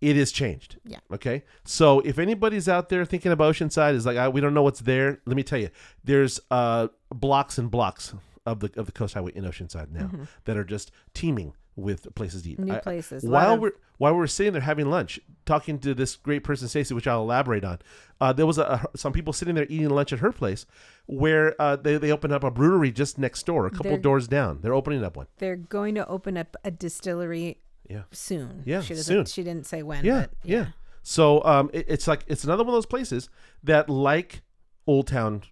It 0.01 0.15
has 0.17 0.31
changed. 0.31 0.79
Yeah. 0.85 0.99
Okay. 1.13 1.43
So 1.65 2.01
if 2.01 2.19
anybody's 2.19 2.69
out 2.69 2.89
there 2.89 3.05
thinking 3.05 3.33
of 3.33 3.39
Oceanside 3.39 3.95
is 3.95 4.07
like, 4.07 4.17
I, 4.17 4.29
we 4.29 4.41
don't 4.41 4.55
know 4.55 4.63
what's 4.63 4.81
there. 4.81 5.21
Let 5.27 5.37
me 5.37 5.43
tell 5.43 5.59
you, 5.59 5.71
there's 6.05 6.39
uh, 6.51 6.89
blocks 7.11 7.59
and 7.59 7.69
blocks 7.71 8.15
of 8.47 8.61
the 8.61 8.71
of 8.77 8.87
the 8.87 8.93
Coast 8.93 9.15
Highway 9.15 9.33
in 9.35 9.45
Oceanside 9.45 9.91
now 9.91 10.11
that 10.45 10.57
are 10.57 10.65
just 10.65 10.93
teeming 11.15 11.53
with 11.75 12.13
places 12.15 12.43
to 12.43 12.51
eat. 12.51 12.59
Mm-hmm. 12.59 12.69
New 12.71 12.75
I- 12.77 12.81
places. 12.81 13.25
While 13.25 13.55
of- 13.55 13.61
we're 13.61 13.73
while 13.99 14.15
we're 14.15 14.29
sitting 14.29 14.53
there 14.53 14.63
having 14.63 14.89
lunch, 14.89 15.19
talking 15.45 15.81
to 15.81 15.93
this 15.93 16.15
great 16.15 16.45
person, 16.45 16.69
Stacey, 16.69 16.95
which 16.95 17.09
I'll 17.09 17.23
elaborate 17.23 17.65
on, 17.65 17.81
uh, 18.21 18.33
there 18.33 18.47
was 18.47 18.57
a, 18.59 18.63
a- 18.95 18.97
some 18.97 19.13
people 19.13 19.33
sitting 19.33 19.57
there 19.57 19.67
eating 19.69 19.91
lunch 19.91 20.13
at 20.13 20.21
her 20.21 20.31
place, 20.31 20.65
where 21.07 21.61
uh, 21.61 21.75
they 21.75 21.97
they 21.99 22.13
opened 22.13 22.33
up 22.33 22.45
a 22.45 22.51
brewery 22.53 22.93
just 22.93 23.19
next 23.19 23.45
door, 23.47 23.67
a 23.67 23.71
couple 23.71 23.91
They're- 23.91 23.99
doors 23.99 24.29
down. 24.29 24.61
They're 24.63 24.75
opening 24.75 25.03
up 25.05 25.17
one. 25.17 25.27
They're 25.39 25.57
going 25.57 25.97
to 25.97 26.07
open 26.07 26.37
up 26.37 26.57
a 26.65 26.71
distillery 26.71 27.59
Yeah. 27.89 28.03
soon. 28.13 28.63
Yeah, 28.67 28.81
she 28.83 28.95
doesn't, 28.95 29.15
soon. 29.15 29.25
She 29.25 29.43
didn't 29.43 29.67
say 29.67 29.83
when. 29.83 30.05
Yeah, 30.05 30.27
but 30.29 30.31
yeah. 30.45 30.67
So 31.03 31.43
um, 31.45 31.71
it, 31.73 31.87
it's 31.89 32.07
like 32.07 32.25
it's 32.27 32.45
another 32.45 32.65
one 32.65 32.71
of 32.71 32.77
those 32.77 32.87
places 32.87 33.31
that, 33.63 33.89
like 33.89 34.43
Old 34.87 35.07
Town 35.07 35.43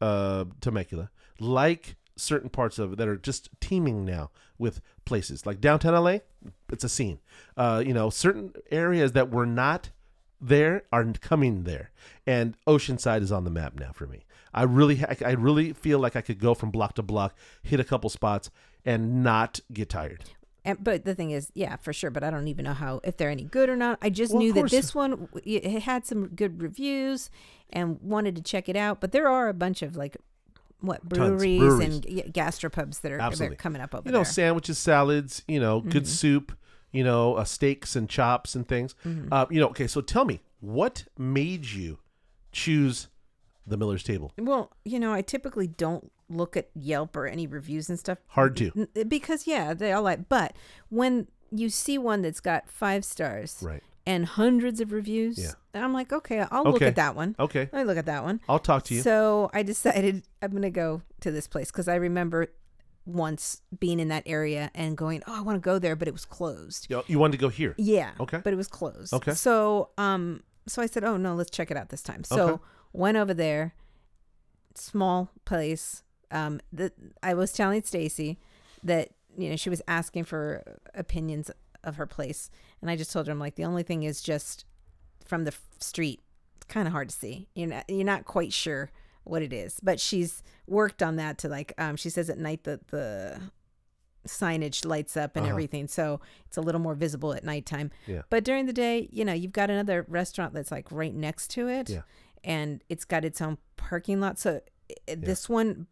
uh, 0.00 0.44
Temecula, 0.60 1.10
like 1.40 1.96
certain 2.16 2.50
parts 2.50 2.78
of 2.78 2.92
it 2.92 2.98
that 2.98 3.08
are 3.08 3.16
just 3.16 3.48
teeming 3.60 4.04
now 4.04 4.30
with 4.58 4.80
places 5.04 5.46
like 5.46 5.60
downtown 5.60 5.94
LA. 5.94 6.18
It's 6.70 6.84
a 6.84 6.88
scene. 6.88 7.20
Uh, 7.56 7.82
you 7.84 7.94
know, 7.94 8.10
certain 8.10 8.52
areas 8.70 9.12
that 9.12 9.30
were 9.30 9.46
not 9.46 9.90
there 10.40 10.84
are 10.92 11.04
coming 11.20 11.64
there, 11.64 11.90
and 12.26 12.56
Oceanside 12.66 13.22
is 13.22 13.32
on 13.32 13.44
the 13.44 13.50
map 13.50 13.78
now 13.78 13.92
for 13.92 14.06
me. 14.06 14.26
I 14.52 14.62
really, 14.62 14.96
ha- 14.96 15.14
I 15.24 15.32
really 15.32 15.72
feel 15.72 15.98
like 15.98 16.16
I 16.16 16.20
could 16.20 16.38
go 16.38 16.54
from 16.54 16.70
block 16.70 16.94
to 16.94 17.02
block, 17.02 17.34
hit 17.62 17.80
a 17.80 17.84
couple 17.84 18.10
spots, 18.10 18.50
and 18.84 19.22
not 19.22 19.60
get 19.72 19.88
tired. 19.88 20.24
And, 20.66 20.82
but 20.82 21.04
the 21.04 21.14
thing 21.14 21.30
is, 21.30 21.50
yeah, 21.54 21.76
for 21.76 21.92
sure. 21.92 22.10
But 22.10 22.24
I 22.24 22.30
don't 22.30 22.48
even 22.48 22.64
know 22.64 22.74
how 22.74 23.00
if 23.04 23.16
they're 23.16 23.30
any 23.30 23.44
good 23.44 23.68
or 23.68 23.76
not. 23.76 23.98
I 24.02 24.10
just 24.10 24.32
Well, 24.32 24.42
knew 24.42 24.52
that 24.52 24.70
this 24.70 24.94
one 24.94 25.28
it 25.44 25.82
had 25.82 26.04
some 26.04 26.28
good 26.28 26.60
reviews 26.60 27.30
and 27.70 27.98
wanted 28.02 28.36
to 28.36 28.42
check 28.42 28.68
it 28.68 28.76
out. 28.76 29.00
But 29.00 29.12
there 29.12 29.28
are 29.28 29.48
a 29.48 29.54
bunch 29.54 29.82
of 29.82 29.96
like 29.96 30.16
what 30.80 31.02
breweries, 31.04 31.58
breweries. 31.58 31.94
and 31.94 32.02
g- 32.06 32.22
gastropubs 32.30 33.00
that 33.00 33.12
are, 33.12 33.18
that 33.18 33.40
are 33.40 33.54
coming 33.54 33.80
up 33.80 33.94
over 33.94 34.02
there. 34.02 34.10
you 34.10 34.12
know, 34.12 34.24
there. 34.24 34.32
sandwiches, 34.32 34.76
salads, 34.78 35.42
you 35.48 35.58
know, 35.58 35.80
good 35.80 36.06
soup, 36.06 36.52
you 36.92 37.02
know, 37.02 37.34
uh, 37.36 37.44
steaks 37.44 37.96
and 37.96 38.08
chops 38.10 38.54
and 38.54 38.68
things. 38.68 38.94
Uh, 39.32 39.46
you 39.50 39.58
know, 39.60 39.68
okay, 39.68 39.86
so 39.86 40.00
tell 40.00 40.24
me, 40.24 40.40
what 40.60 41.04
made 41.16 41.64
you 41.66 41.98
choose 42.52 43.08
the 43.66 43.76
Miller's 43.76 44.02
Table? 44.02 44.32
Well, 44.38 44.72
you 44.84 44.98
know, 45.00 45.12
I 45.12 45.22
typically 45.22 45.66
don't 45.66 46.12
look 46.28 46.56
at 46.56 46.68
Yelp 46.74 47.16
or 47.16 47.26
any 47.26 47.46
reviews 47.46 47.88
and 47.88 47.98
stuff 47.98 48.18
Hard 48.28 48.56
to. 48.56 48.88
Because 49.06 49.46
yeah, 49.46 49.74
they 49.74 49.92
all 49.92 50.02
like. 50.02 50.28
But 50.28 50.54
when 50.88 51.28
you 51.50 51.68
see 51.68 51.98
one 51.98 52.22
that's 52.22 52.40
got 52.40 52.68
five 52.68 53.04
stars 53.04 53.58
Right. 53.62 53.82
and 54.04 54.26
hundreds 54.26 54.80
of 54.80 54.92
reviews, 54.92 55.38
Yeah. 55.38 55.52
I'm 55.74 55.92
like, 55.92 56.12
okay, 56.12 56.44
I'll 56.50 56.64
look 56.64 56.82
at 56.82 56.96
that 56.96 57.14
one. 57.14 57.36
Okay, 57.38 57.68
Let 57.72 57.80
me 57.80 57.84
look 57.84 57.98
at 57.98 58.06
that 58.06 58.24
one. 58.24 58.40
I'll 58.48 58.58
talk 58.58 58.84
to 58.84 58.94
you. 58.94 59.02
So 59.02 59.50
I 59.52 59.62
decided 59.62 60.22
I'm 60.42 60.52
gonna 60.52 60.70
go 60.70 61.02
to 61.20 61.30
this 61.30 61.46
place 61.46 61.70
because 61.70 61.86
I 61.86 61.96
remember 61.96 62.48
once 63.04 63.60
being 63.78 64.00
in 64.00 64.08
that 64.08 64.24
area 64.26 64.68
and 64.74 64.96
going, 64.96 65.22
oh, 65.28 65.38
I 65.38 65.40
want 65.42 65.54
to 65.56 65.60
go 65.60 65.78
there, 65.78 65.94
but 65.94 66.08
it 66.08 66.10
was 66.12 66.24
closed. 66.24 66.88
you, 66.90 67.02
you 67.06 67.18
wanted 67.20 67.32
to 67.32 67.38
go 67.38 67.48
here. 67.48 67.74
Yeah. 67.78 68.10
Okay. 68.18 68.40
But 68.42 68.52
it 68.52 68.56
was 68.56 68.66
closed. 68.66 69.12
Okay. 69.14 69.32
So 69.32 69.90
um, 69.96 70.42
so 70.66 70.82
I 70.82 70.86
said, 70.86 71.04
oh 71.04 71.16
no, 71.16 71.34
let's 71.36 71.50
check 71.50 71.70
it 71.70 71.76
out 71.76 71.90
this 71.90 72.02
time. 72.02 72.24
So 72.24 72.48
Okay. 72.48 72.62
went 72.92 73.16
over 73.16 73.32
there. 73.32 73.74
Small 74.74 75.30
place. 75.44 76.02
Um, 76.30 76.60
the 76.72 76.92
I 77.22 77.34
was 77.34 77.52
telling 77.52 77.82
Stacy 77.82 78.38
that 78.82 79.10
you 79.36 79.50
know 79.50 79.56
she 79.56 79.70
was 79.70 79.82
asking 79.88 80.24
for 80.24 80.62
opinions 80.94 81.50
of 81.84 81.96
her 81.96 82.06
place, 82.06 82.50
and 82.80 82.90
I 82.90 82.96
just 82.96 83.12
told 83.12 83.26
her 83.26 83.32
I'm 83.32 83.38
like 83.38 83.54
the 83.56 83.64
only 83.64 83.82
thing 83.82 84.02
is 84.02 84.20
just 84.22 84.64
from 85.24 85.44
the 85.44 85.54
street, 85.78 86.20
it's 86.56 86.66
kind 86.66 86.86
of 86.86 86.92
hard 86.92 87.08
to 87.10 87.14
see. 87.14 87.48
You're 87.54 87.68
not 87.68 87.84
you're 87.88 88.04
not 88.04 88.24
quite 88.24 88.52
sure 88.52 88.90
what 89.24 89.42
it 89.42 89.52
is, 89.52 89.80
but 89.82 89.98
she's 90.00 90.42
worked 90.66 91.02
on 91.02 91.16
that 91.16 91.38
to 91.38 91.48
like 91.48 91.72
um 91.78 91.96
she 91.96 92.10
says 92.10 92.28
at 92.30 92.38
night 92.38 92.64
that 92.64 92.88
the 92.88 93.40
signage 94.26 94.84
lights 94.84 95.16
up 95.16 95.36
and 95.36 95.44
Uh-huh. 95.44 95.52
everything, 95.52 95.86
so 95.86 96.20
it's 96.46 96.56
a 96.56 96.60
little 96.60 96.80
more 96.80 96.94
visible 96.94 97.32
at 97.32 97.44
nighttime. 97.44 97.90
Yeah. 98.06 98.22
But 98.30 98.42
during 98.44 98.66
the 98.66 98.72
day, 98.72 99.08
you 99.12 99.24
know, 99.24 99.32
you've 99.32 99.52
got 99.52 99.70
another 99.70 100.04
restaurant 100.08 100.52
that's 100.54 100.70
like 100.72 100.90
right 100.90 101.14
next 101.14 101.48
to 101.50 101.68
it, 101.68 101.88
Yeah. 101.90 102.02
and 102.42 102.82
it's 102.88 103.04
got 103.04 103.24
its 103.24 103.40
own 103.40 103.58
parking 103.76 104.20
lot. 104.20 104.38
So 104.38 104.60
i 105.08 105.14
this 105.14 105.48
one, 105.48 105.86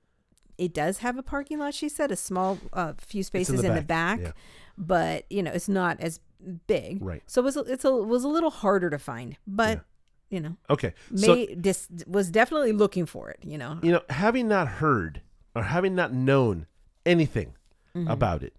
it 0.58 0.72
does 0.74 0.98
have 0.98 1.18
a 1.18 1.22
parking 1.22 1.58
lot. 1.58 1.74
She 1.74 1.88
said 1.88 2.10
a 2.12 2.16
small, 2.16 2.58
uh, 2.72 2.92
few 2.98 3.22
spaces 3.22 3.64
in 3.64 3.74
the 3.74 3.82
back, 3.82 4.20
yeah. 4.20 4.32
but 4.78 5.24
you 5.30 5.42
know, 5.42 5.50
it's 5.52 5.68
not 5.68 6.00
as 6.00 6.20
big. 6.66 7.02
Right. 7.02 7.22
So 7.26 7.40
it 7.42 7.44
was 7.44 7.56
a- 7.56 7.60
it's 7.72 7.84
a 7.84 7.92
was 7.94 8.24
a 8.24 8.28
little 8.28 8.50
harder 8.50 8.90
to 8.90 8.98
find, 8.98 9.36
but 9.46 9.84
you 10.30 10.40
know, 10.40 10.56
Okay, 10.70 10.94
so 11.14 11.34
may 11.34 11.54
dis, 11.54 11.88
was 12.06 12.30
definitely 12.30 12.72
looking 12.72 13.06
for 13.06 13.30
it. 13.30 13.38
You 13.42 13.58
know, 13.58 13.78
you 13.82 13.92
know, 13.92 14.02
having 14.10 14.48
not 14.48 14.66
heard 14.68 15.20
or 15.54 15.62
having 15.64 15.94
not 15.94 16.12
known 16.12 16.66
anything 17.06 17.54
Mm-hmm. 17.96 18.10
about 18.10 18.42
it, 18.42 18.56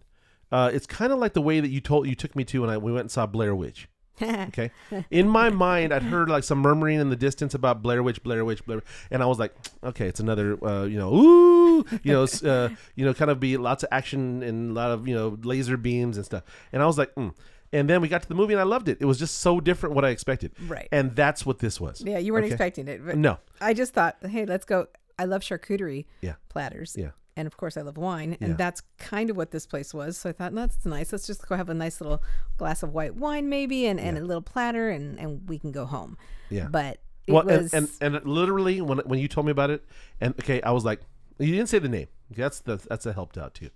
uh, 0.54 0.72
it's 0.74 0.86
kind 0.86 1.12
of 1.12 1.20
like 1.20 1.34
the 1.34 1.42
way 1.42 1.60
that 1.60 1.68
you 1.68 1.82
told 1.82 2.08
you 2.08 2.16
took 2.16 2.38
me 2.38 2.46
to 2.46 2.62
when 2.62 2.70
I 2.70 2.78
we 2.78 2.94
went 2.94 3.02
and 3.02 3.12
saw 3.12 3.26
Blair 3.26 3.54
Witch. 3.54 3.90
Okay, 4.22 4.72
in 5.12 5.28
my 5.28 5.50
mind, 5.50 5.94
I'd 5.94 6.04
heard 6.04 6.30
like 6.30 6.44
some 6.44 6.60
murmuring 6.60 7.00
in 7.00 7.10
the 7.10 7.16
distance 7.16 7.54
about 7.54 7.82
Blair 7.82 8.02
Witch, 8.04 8.24
Blair 8.24 8.46
Witch, 8.46 8.66
Blair, 8.66 8.82
and 9.12 9.22
I 9.22 9.26
was 9.26 9.40
like, 9.40 9.54
okay, 9.84 10.08
it's 10.08 10.20
another, 10.20 10.58
uh, 10.66 10.84
you 10.86 10.98
know, 10.98 11.14
ooh, 11.14 11.86
you 12.04 12.14
know, 12.14 12.24
uh, 12.50 12.70
you 12.96 13.04
know, 13.06 13.14
kind 13.14 13.30
of 13.30 13.40
be 13.40 13.58
lots 13.58 13.84
of 13.84 13.90
action 13.92 14.42
and 14.44 14.72
a 14.72 14.74
lot 14.74 14.92
of 14.92 15.08
you 15.08 15.14
know 15.16 15.38
laser 15.44 15.78
beams 15.78 16.18
and 16.18 16.26
stuff, 16.26 16.44
and 16.72 16.82
I 16.82 16.86
was 16.86 16.98
like, 16.98 17.14
mm. 17.16 17.34
and 17.74 17.90
then 17.90 18.00
we 18.02 18.08
got 18.08 18.22
to 18.22 18.28
the 18.30 18.36
movie 18.36 18.54
and 18.54 18.62
I 18.62 18.64
loved 18.66 18.88
it. 18.88 18.98
It 19.02 19.06
was 19.06 19.20
just 19.20 19.40
so 19.40 19.60
different 19.60 19.96
what 19.96 20.06
I 20.06 20.10
expected, 20.10 20.54
Right. 20.68 20.88
And 20.92 21.16
that's 21.16 21.46
what 21.46 21.60
this 21.60 21.82
was. 21.82 22.02
yeah, 22.06 22.18
you 22.18 22.32
weren't 22.32 22.46
Okay? 22.46 22.54
expecting 22.54 22.88
it, 22.88 23.06
but 23.06 23.18
No, 23.18 23.40
I 23.60 23.74
just 23.74 23.94
thought, 23.94 24.16
hey, 24.22 24.46
let's 24.46 24.66
go. 24.66 24.88
I 25.20 25.26
love 25.26 25.42
charcuterie 25.42 26.06
yeah, 26.22 26.36
platters. 26.50 26.96
yeah. 26.98 27.12
And 27.38 27.48
of 27.48 27.58
course 27.58 27.78
I 27.78 27.82
love 27.82 27.98
wine, 27.98 28.38
and 28.40 28.52
Yeah. 28.52 28.56
that's 28.56 28.82
kind 28.98 29.30
of 29.30 29.38
what 29.38 29.52
this 29.52 29.66
place 29.66 29.94
was. 29.94 30.18
So 30.18 30.30
I 30.30 30.34
thought, 30.34 30.54
no, 30.54 30.62
that's 30.62 30.86
nice. 30.86 31.12
Let's 31.12 31.28
just 31.28 31.48
go 31.48 31.56
have 31.56 31.70
a 31.70 31.74
nice 31.74 32.00
little 32.02 32.22
glass 32.58 32.84
of 32.84 32.94
white 32.94 33.16
wine, 33.16 33.50
maybe, 33.50 33.86
and, 33.86 34.00
and 34.00 34.18
a 34.18 34.22
little 34.22 34.42
platter, 34.42 34.90
and, 34.90 35.20
and 35.20 35.48
we 35.50 35.60
can 35.60 35.72
go 35.72 35.86
home. 35.86 36.18
Yeah. 36.50 36.68
But 36.70 37.00
it 37.28 37.32
well, 37.34 37.44
was 37.46 37.74
and, 37.74 37.90
and 38.02 38.16
and 38.16 38.26
literally 38.28 38.82
when 38.82 39.00
when 39.00 39.20
you 39.20 39.28
told 39.28 39.46
me 39.46 39.52
about 39.52 39.70
it, 39.72 39.84
and 40.22 40.34
okay, 40.40 40.62
I 40.62 40.72
was 40.72 40.86
like, 40.86 41.02
you 41.40 41.52
didn't 41.52 41.70
say 41.70 41.80
the 41.80 41.90
name. 41.90 42.08
That's 42.32 42.60
the 42.60 42.78
that's 42.88 43.04
that 43.06 43.14
helped 43.14 43.38
out 43.38 43.54
too. 43.54 43.70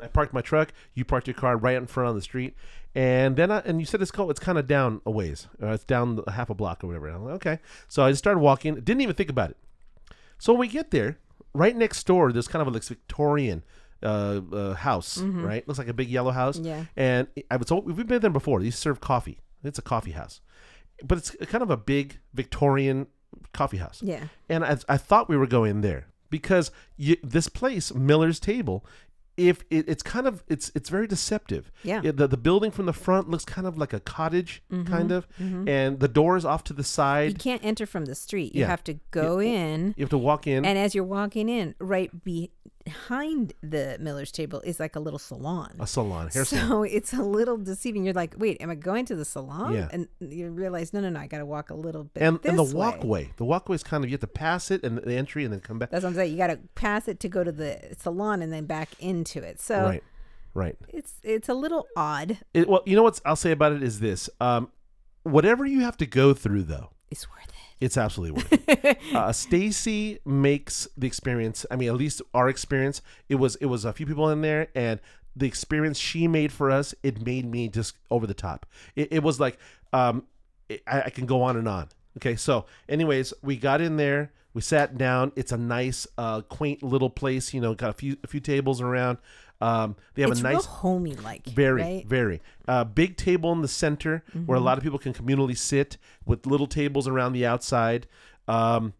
I 0.00 0.06
parked 0.06 0.32
my 0.32 0.40
truck. 0.42 0.72
You 0.94 1.04
parked 1.04 1.26
your 1.26 1.34
car 1.34 1.56
right 1.56 1.76
in 1.76 1.86
front 1.86 2.08
on 2.10 2.14
the 2.14 2.22
street, 2.22 2.54
and 2.94 3.34
then 3.36 3.50
I, 3.50 3.58
and 3.60 3.80
you 3.80 3.86
said 3.86 4.00
it's 4.02 4.10
called. 4.10 4.30
It's 4.30 4.38
kind 4.40 4.58
of 4.58 4.66
down 4.68 5.00
a 5.04 5.10
ways. 5.10 5.48
Or 5.60 5.70
it's 5.72 5.84
down 5.84 6.16
the- 6.16 6.30
half 6.30 6.50
a 6.50 6.54
block 6.54 6.84
or 6.84 6.86
whatever. 6.86 7.08
And 7.08 7.16
I'm 7.16 7.24
like, 7.24 7.34
okay. 7.34 7.58
So 7.88 8.04
I 8.04 8.10
just 8.10 8.18
started 8.22 8.38
walking. 8.40 8.74
Didn't 8.76 9.00
even 9.00 9.16
think 9.16 9.30
about 9.30 9.50
it. 9.50 9.56
So 10.38 10.52
when 10.52 10.60
we 10.60 10.68
get 10.68 10.90
there, 10.90 11.18
right 11.54 11.76
next 11.76 12.06
door, 12.06 12.32
there's 12.32 12.48
kind 12.48 12.62
of 12.62 12.68
a 12.68 12.70
like 12.70 12.82
Victorian 12.84 13.62
uh, 14.02 14.40
uh, 14.52 14.74
house, 14.74 15.18
right? 15.18 15.66
Looks 15.66 15.78
like 15.78 15.88
a 15.88 15.92
big 15.94 16.08
yellow 16.08 16.30
house. 16.32 16.56
Mm-hmm. 16.56 16.66
Yeah. 16.66 16.84
And 16.96 17.26
I 17.50 17.56
was 17.56 17.66
told 17.68 17.86
we've 17.86 18.06
been 18.06 18.20
there 18.20 18.30
before. 18.30 18.60
They 18.60 18.70
serve 18.70 19.00
coffee. 19.00 19.38
It's 19.64 19.78
a 19.78 19.82
coffee 19.82 20.10
house, 20.12 20.40
but 21.04 21.18
it's 21.18 21.30
kind 21.46 21.62
of 21.62 21.70
a 21.70 21.76
big 21.76 22.18
Victorian 22.34 23.06
coffee 23.52 23.76
house. 23.78 24.02
yeah, 24.02 24.24
And 24.48 24.64
I, 24.64 24.76
I 24.88 24.96
thought 24.96 25.28
we 25.28 25.36
were 25.36 25.46
going 25.46 25.80
there 25.82 26.06
because 26.30 26.70
you, 26.96 27.16
this 27.22 27.48
place, 27.48 27.94
Miller's 27.94 28.40
Table, 28.40 28.84
if 29.36 29.64
it, 29.70 29.88
it's 29.88 30.02
kind 30.02 30.26
of 30.26 30.44
it's 30.48 30.70
it's 30.74 30.88
very 30.90 31.06
deceptive. 31.06 31.70
Yeah. 31.82 32.00
It- 32.04 32.16
the 32.16 32.26
the 32.28 32.36
building 32.36 32.70
from 32.70 32.86
the 32.86 32.92
front 32.92 33.28
looks 33.30 33.44
kind 33.44 33.66
of 33.66 33.78
like 33.78 33.92
a 33.92 34.00
cottage, 34.00 34.62
mm-hmm, 34.70 34.90
kind 34.92 35.10
of, 35.10 35.26
mm-hmm. 35.40 35.66
and 35.68 36.00
the 36.00 36.08
doors 36.08 36.44
off 36.44 36.64
to 36.64 36.72
the 36.72 36.84
side. 36.84 37.30
you 37.32 37.34
can't 37.38 37.64
enter 37.64 37.86
from 37.86 38.04
the 38.04 38.14
street. 38.14 38.54
You 38.54 38.62
Yeah. 38.62 38.66
have 38.68 38.84
to 38.84 38.94
go 39.10 39.40
in, 39.40 39.94
You 39.96 40.02
have 40.04 40.10
to 40.10 40.18
walk 40.18 40.46
in. 40.46 40.64
and 40.64 40.78
as 40.78 40.94
you're 40.94 41.04
walking 41.04 41.48
in, 41.48 41.74
right 41.78 42.10
behind 42.84 43.52
the 43.62 43.96
Miller's 44.00 44.32
table 44.32 44.60
is 44.60 44.80
like 44.80 44.96
a 44.96 45.00
little 45.00 45.18
salon. 45.18 45.74
a 45.78 45.86
salon, 45.86 46.28
hair 46.28 46.44
salon. 46.44 46.68
So 46.68 46.82
it's 46.96 47.12
a 47.12 47.22
little 47.22 47.56
deceiving. 47.56 48.04
You're 48.04 48.14
like, 48.14 48.34
wait, 48.38 48.60
am 48.60 48.70
I 48.70 48.74
going 48.74 49.04
to 49.06 49.14
the 49.14 49.24
salon? 49.24 49.74
Yeah. 49.74 49.88
And 49.92 50.08
you 50.20 50.50
realize, 50.50 50.92
no, 50.92 51.00
no, 51.00 51.10
no, 51.10 51.20
I 51.20 51.26
got 51.26 51.38
to 51.38 51.46
walk 51.46 51.70
a 51.70 51.74
little 51.74 52.04
bit. 52.04 52.22
And, 52.22 52.38
and 52.44 52.58
the 52.58 52.64
way. 52.64 52.72
walkway. 52.72 53.30
The 53.36 53.44
walkway 53.44 53.76
is 53.76 53.82
kind 53.82 54.04
of 54.04 54.10
you 54.10 54.14
have 54.14 54.20
to 54.20 54.26
pass 54.26 54.70
it 54.70 54.84
and 54.84 54.98
the 54.98 55.14
entry 55.14 55.44
and 55.44 55.52
then 55.52 55.60
come 55.60 55.78
back. 55.78 55.90
That's 55.90 56.02
what 56.04 56.10
I'm 56.10 56.14
saying. 56.16 56.32
You 56.32 56.38
got 56.38 56.48
to 56.48 56.58
pass 56.74 57.08
it 57.08 57.20
to 57.20 57.28
go 57.28 57.44
to 57.44 57.52
the 57.52 57.94
salon 57.98 58.42
and 58.42 58.52
then 58.52 58.66
back 58.66 58.90
into 58.98 59.42
it. 59.42 59.60
So 59.60 59.82
Right, 59.82 60.04
right. 60.54 60.76
it's 60.88 61.14
it's 61.22 61.48
a 61.48 61.54
little 61.54 61.86
odd. 61.96 62.38
It, 62.54 62.68
well, 62.68 62.82
you 62.86 62.96
know 62.96 63.02
what 63.02 63.20
I'll 63.24 63.36
say 63.36 63.50
about 63.52 63.72
it 63.72 63.82
is 63.82 64.00
this: 64.00 64.28
um, 64.40 64.70
whatever 65.22 65.64
you 65.66 65.80
have 65.80 65.96
to 65.98 66.06
go 66.06 66.34
through, 66.34 66.64
though, 66.64 66.90
It's 67.10 67.28
worth 67.28 67.48
it. 67.48 67.54
It's 67.82 67.96
absolutely 67.96 68.42
worth 68.42 68.68
it. 68.68 68.98
uh, 69.14 69.32
Stacy 69.32 70.20
makes 70.24 70.86
the 70.96 71.08
experience. 71.08 71.66
I 71.68 71.74
mean, 71.74 71.88
at 71.88 71.96
least 71.96 72.22
our 72.32 72.48
experience. 72.48 73.02
It 73.28 73.34
was 73.34 73.56
it 73.56 73.66
was 73.66 73.84
a 73.84 73.92
few 73.92 74.06
people 74.06 74.28
in 74.30 74.40
there, 74.40 74.68
and 74.76 75.00
the 75.34 75.46
experience 75.46 75.98
she 75.98 76.28
made 76.28 76.52
for 76.52 76.70
us, 76.70 76.94
it 77.02 77.26
made 77.26 77.44
me 77.44 77.68
just 77.68 77.96
over 78.08 78.24
the 78.24 78.34
top. 78.34 78.66
It, 78.94 79.08
it 79.12 79.22
was 79.24 79.40
like, 79.40 79.58
um, 79.92 80.26
it, 80.68 80.82
I, 80.86 81.02
I 81.02 81.10
can 81.10 81.26
go 81.26 81.42
on 81.42 81.56
and 81.56 81.66
on. 81.66 81.88
Okay, 82.18 82.36
so 82.36 82.66
anyways, 82.88 83.34
we 83.42 83.56
got 83.56 83.80
in 83.80 83.96
there. 83.96 84.30
We 84.54 84.60
sat 84.60 84.96
down. 84.96 85.32
It's 85.34 85.50
a 85.50 85.56
nice, 85.56 86.06
uh, 86.16 86.42
quaint 86.42 86.84
little 86.84 87.10
place. 87.10 87.52
You 87.52 87.60
know, 87.60 87.74
got 87.74 87.90
a 87.90 87.94
few 87.94 88.16
a 88.22 88.28
few 88.28 88.40
tables 88.40 88.80
around. 88.80 89.18
Um, 89.62 89.96
they 90.14 90.22
have 90.22 90.32
it's 90.32 90.40
a 90.40 90.44
nice 90.44 90.64
homey 90.64 91.14
like. 91.14 91.46
very, 91.46 91.82
right? 91.82 92.06
very. 92.06 92.40
Uh, 92.66 92.84
big 92.84 93.16
table 93.16 93.52
in 93.52 93.62
the 93.62 93.68
center 93.68 94.24
where 94.32 94.56
a 94.56 94.58
Mm-hmm. 94.58 94.66
lot 94.66 94.76
of 94.78 94.82
people 94.84 94.98
can 94.98 95.12
communally 95.14 95.56
sit 95.56 95.98
with 96.26 96.46
little 96.46 96.66
tables 96.66 97.06
around 97.06 97.32
the 97.32 97.46
outside. 97.46 98.06
Um, 98.48 98.94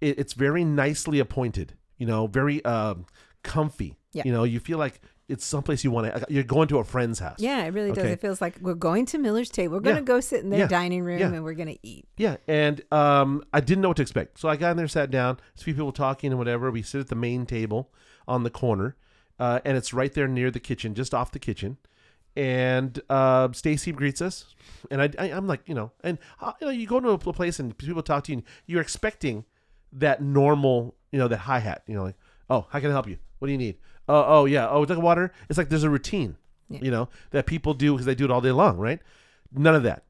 it, 0.00 0.18
it's 0.18 0.32
very 0.32 0.64
nicely 0.64 1.18
appointed, 1.20 1.74
you 1.96 2.06
know, 2.06 2.26
very 2.26 2.64
um, 2.64 3.06
comfy. 3.42 3.96
Yeah. 4.12 4.22
You 4.24 4.32
know, 4.32 4.44
you 4.44 4.58
feel 4.58 4.78
like 4.78 5.00
it's 5.28 5.44
someplace 5.44 5.84
you 5.84 5.92
want 5.92 6.12
to, 6.12 6.26
you're 6.28 6.42
going 6.42 6.66
to 6.68 6.78
a 6.78 6.84
friend's 6.84 7.20
house. 7.20 7.36
Yeah, 7.38 7.62
it 7.64 7.72
really 7.72 7.90
does. 7.90 7.98
Okay. 7.98 8.12
It 8.12 8.20
feels 8.20 8.40
like 8.40 8.56
we're 8.60 8.74
going 8.74 9.06
to 9.06 9.18
Miller's 9.18 9.48
table. 9.48 9.74
We're 9.76 9.80
gonna 9.82 10.02
go 10.02 10.18
sit 10.18 10.42
in 10.42 10.50
their 10.50 10.60
Yeah. 10.60 10.66
dining 10.66 11.04
room 11.04 11.20
Yeah. 11.20 11.28
and 11.32 11.44
we're 11.44 11.54
gonna 11.54 11.76
eat. 11.84 12.08
Yeah, 12.16 12.38
and 12.48 12.80
um, 12.92 13.44
I 13.52 13.60
didn't 13.60 13.82
know 13.82 13.88
what 13.88 13.98
to 13.98 14.02
expect, 14.02 14.40
so 14.40 14.48
I 14.48 14.56
got 14.56 14.72
in 14.72 14.76
there, 14.76 14.88
sat 14.88 15.08
down. 15.12 15.36
There's 15.54 15.60
a 15.60 15.64
few 15.66 15.74
people 15.74 15.92
talking 15.92 16.30
and 16.30 16.38
whatever. 16.38 16.68
We 16.72 16.82
sit 16.82 17.00
at 17.00 17.08
the 17.08 17.14
main 17.14 17.46
table 17.46 17.92
on 18.26 18.42
the 18.42 18.50
corner, 18.50 18.96
uh, 19.40 19.58
and 19.64 19.76
it's 19.76 19.92
right 19.92 20.12
there 20.14 20.28
near 20.28 20.50
the 20.52 20.60
kitchen, 20.60 20.94
just 20.94 21.12
off 21.14 21.32
the 21.32 21.38
kitchen. 21.40 21.78
And 22.36 23.00
uh, 23.10 23.50
Stacy 23.52 23.90
greets 23.90 24.22
us, 24.22 24.54
and 24.88 25.02
I, 25.02 25.10
I, 25.18 25.32
I'm 25.32 25.48
like, 25.48 25.62
you 25.66 25.74
know, 25.74 25.90
and 26.04 26.16
uh, 26.40 26.52
you 26.60 26.66
know, 26.68 26.72
you 26.72 26.86
go 26.86 27.00
to 27.00 27.08
a 27.08 27.18
place 27.18 27.58
and 27.58 27.76
people 27.76 28.02
talk 28.04 28.22
to 28.24 28.32
you, 28.32 28.38
and 28.38 28.46
you're 28.66 28.80
expecting 28.80 29.44
that 29.92 30.22
normal, 30.22 30.94
you 31.10 31.18
know, 31.18 31.26
that 31.26 31.38
hi 31.38 31.58
hat, 31.58 31.82
you 31.88 31.94
know, 31.96 32.04
like, 32.04 32.14
oh, 32.48 32.66
how 32.70 32.78
can 32.78 32.88
I 32.90 32.92
help 32.92 33.08
you? 33.08 33.18
What 33.40 33.46
do 33.46 33.52
you 33.52 33.58
need? 33.58 33.78
Oh, 34.08 34.24
oh 34.42 34.44
yeah, 34.44 34.68
oh, 34.68 34.82
like 34.82 34.98
water. 34.98 35.32
It's 35.48 35.58
like 35.58 35.70
there's 35.70 35.82
a 35.82 35.90
routine, 35.90 36.36
Yeah. 36.68 36.78
you 36.82 36.90
know, 36.92 37.08
that 37.32 37.46
people 37.46 37.74
do 37.74 37.92
because 37.94 38.06
they 38.06 38.14
do 38.14 38.26
it 38.26 38.30
all 38.30 38.40
day 38.40 38.52
long, 38.52 38.78
right? 38.78 39.00
None 39.52 39.74
of 39.74 39.82
that. 39.82 40.04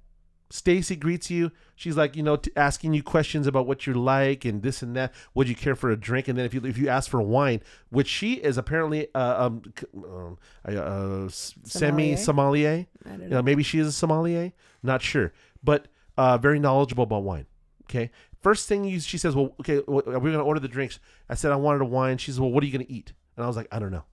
Stacy 0.50 0.96
greets 0.96 1.30
you. 1.30 1.52
She's 1.76 1.96
like, 1.96 2.16
you 2.16 2.22
know, 2.22 2.36
t- 2.36 2.50
asking 2.56 2.92
you 2.92 3.02
questions 3.02 3.46
about 3.46 3.66
what 3.66 3.86
you 3.86 3.94
like 3.94 4.44
and 4.44 4.62
this 4.62 4.82
and 4.82 4.96
that. 4.96 5.14
Would 5.34 5.48
you 5.48 5.54
care 5.54 5.76
for 5.76 5.90
a 5.90 5.96
drink? 5.96 6.26
And 6.28 6.36
then 6.36 6.44
if 6.44 6.52
you 6.52 6.60
if 6.64 6.76
you 6.76 6.88
ask 6.88 7.08
for 7.10 7.22
wine, 7.22 7.62
which 7.90 8.08
she 8.08 8.34
is 8.34 8.58
apparently 8.58 9.06
uh, 9.14 9.46
um, 9.46 9.62
um, 9.94 10.38
uh, 10.66 11.28
semi 11.28 12.16
sommelier. 12.16 12.86
I 13.06 13.08
don't 13.08 13.20
You 13.22 13.28
know. 13.28 13.36
know, 13.36 13.42
maybe 13.42 13.62
she 13.62 13.78
is 13.78 13.86
a 13.86 13.92
sommelier. 13.92 14.52
Not 14.82 15.02
sure, 15.02 15.32
but 15.62 15.86
uh, 16.18 16.36
very 16.38 16.58
knowledgeable 16.58 17.04
about 17.04 17.22
wine. 17.22 17.46
Okay. 17.84 18.10
First 18.40 18.68
thing 18.68 18.84
you, 18.84 18.98
she 19.00 19.18
says, 19.18 19.36
well, 19.36 19.54
okay, 19.60 19.82
well, 19.86 20.02
are 20.06 20.18
we 20.18 20.30
going 20.30 20.38
to 20.38 20.40
order 20.40 20.60
the 20.60 20.68
drinks? 20.68 20.98
I 21.28 21.34
said 21.34 21.52
I 21.52 21.56
wanted 21.56 21.82
a 21.82 21.84
wine. 21.84 22.16
She 22.16 22.30
says, 22.30 22.40
well, 22.40 22.50
what 22.50 22.62
are 22.62 22.66
you 22.66 22.72
going 22.72 22.86
to 22.86 22.90
eat? 22.92 23.12
And 23.36 23.44
I 23.44 23.46
was 23.46 23.56
like, 23.56 23.68
I 23.70 23.78
don't 23.78 23.90
know. 23.92 24.04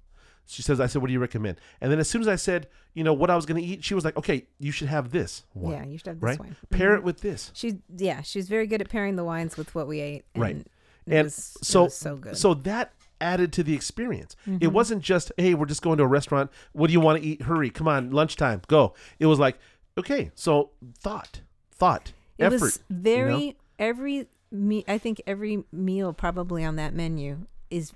She 0.47 0.61
says, 0.61 0.79
I 0.79 0.87
said, 0.87 1.01
what 1.01 1.07
do 1.07 1.13
you 1.13 1.19
recommend? 1.19 1.57
And 1.81 1.91
then 1.91 1.99
as 1.99 2.09
soon 2.09 2.21
as 2.21 2.27
I 2.27 2.37
said, 2.37 2.67
you 2.93 3.03
know, 3.03 3.13
what 3.13 3.29
I 3.29 3.35
was 3.35 3.45
going 3.45 3.61
to 3.61 3.67
eat, 3.67 3.83
she 3.83 3.93
was 3.93 4.05
like, 4.05 4.15
okay, 4.17 4.47
you 4.59 4.71
should 4.71 4.87
have 4.87 5.11
this 5.11 5.43
wine. 5.53 5.73
Yeah, 5.73 5.85
you 5.85 5.97
should 5.97 6.07
have 6.07 6.19
this 6.19 6.23
right? 6.27 6.39
wine. 6.39 6.55
Pair 6.69 6.91
Mhm. 6.91 6.97
it 6.99 7.03
with 7.03 7.19
this. 7.21 7.51
She's 7.53 7.75
yeah, 7.95 8.21
she's 8.21 8.47
very 8.47 8.65
good 8.65 8.81
at 8.81 8.89
pairing 8.89 9.17
the 9.17 9.23
wines 9.25 9.57
with 9.57 9.75
what 9.75 9.87
we 9.87 9.99
ate. 9.99 10.25
And 10.33 10.41
Right. 10.43 10.55
It 10.55 10.67
And 11.15 11.25
was, 11.25 11.57
it 11.61 11.65
so, 11.65 11.83
was 11.85 11.93
so 11.95 12.15
good. 12.15 12.29
Mm-hmm. 12.33 12.37
so 12.37 12.53
that 12.53 12.93
added 13.19 13.51
to 13.53 13.63
the 13.63 13.73
experience. 13.73 14.35
It 14.61 14.67
wasn't 14.67 15.01
just, 15.01 15.31
hey, 15.37 15.53
we're 15.55 15.65
just 15.65 15.81
going 15.81 15.97
to 15.97 16.03
a 16.03 16.07
restaurant. 16.07 16.51
What 16.73 16.87
do 16.87 16.93
you 16.93 16.99
want 16.99 17.21
to 17.21 17.27
eat? 17.27 17.41
Hurry, 17.43 17.69
come 17.71 17.87
on, 17.87 18.11
lunchtime, 18.11 18.61
go. 18.67 18.93
It 19.19 19.25
was 19.25 19.39
like, 19.39 19.57
okay, 19.97 20.29
so 20.35 20.69
thought, 20.99 21.41
thought, 21.71 22.13
it 22.37 22.45
effort. 22.45 22.61
was 22.61 22.79
very 22.89 23.57
every 23.79 24.27
me. 24.51 24.85
I 24.87 24.97
think 24.99 25.19
every 25.25 25.63
meal 25.71 26.13
probably 26.13 26.63
on 26.63 26.75
that 26.75 26.93
menu 26.93 27.47
is 27.71 27.91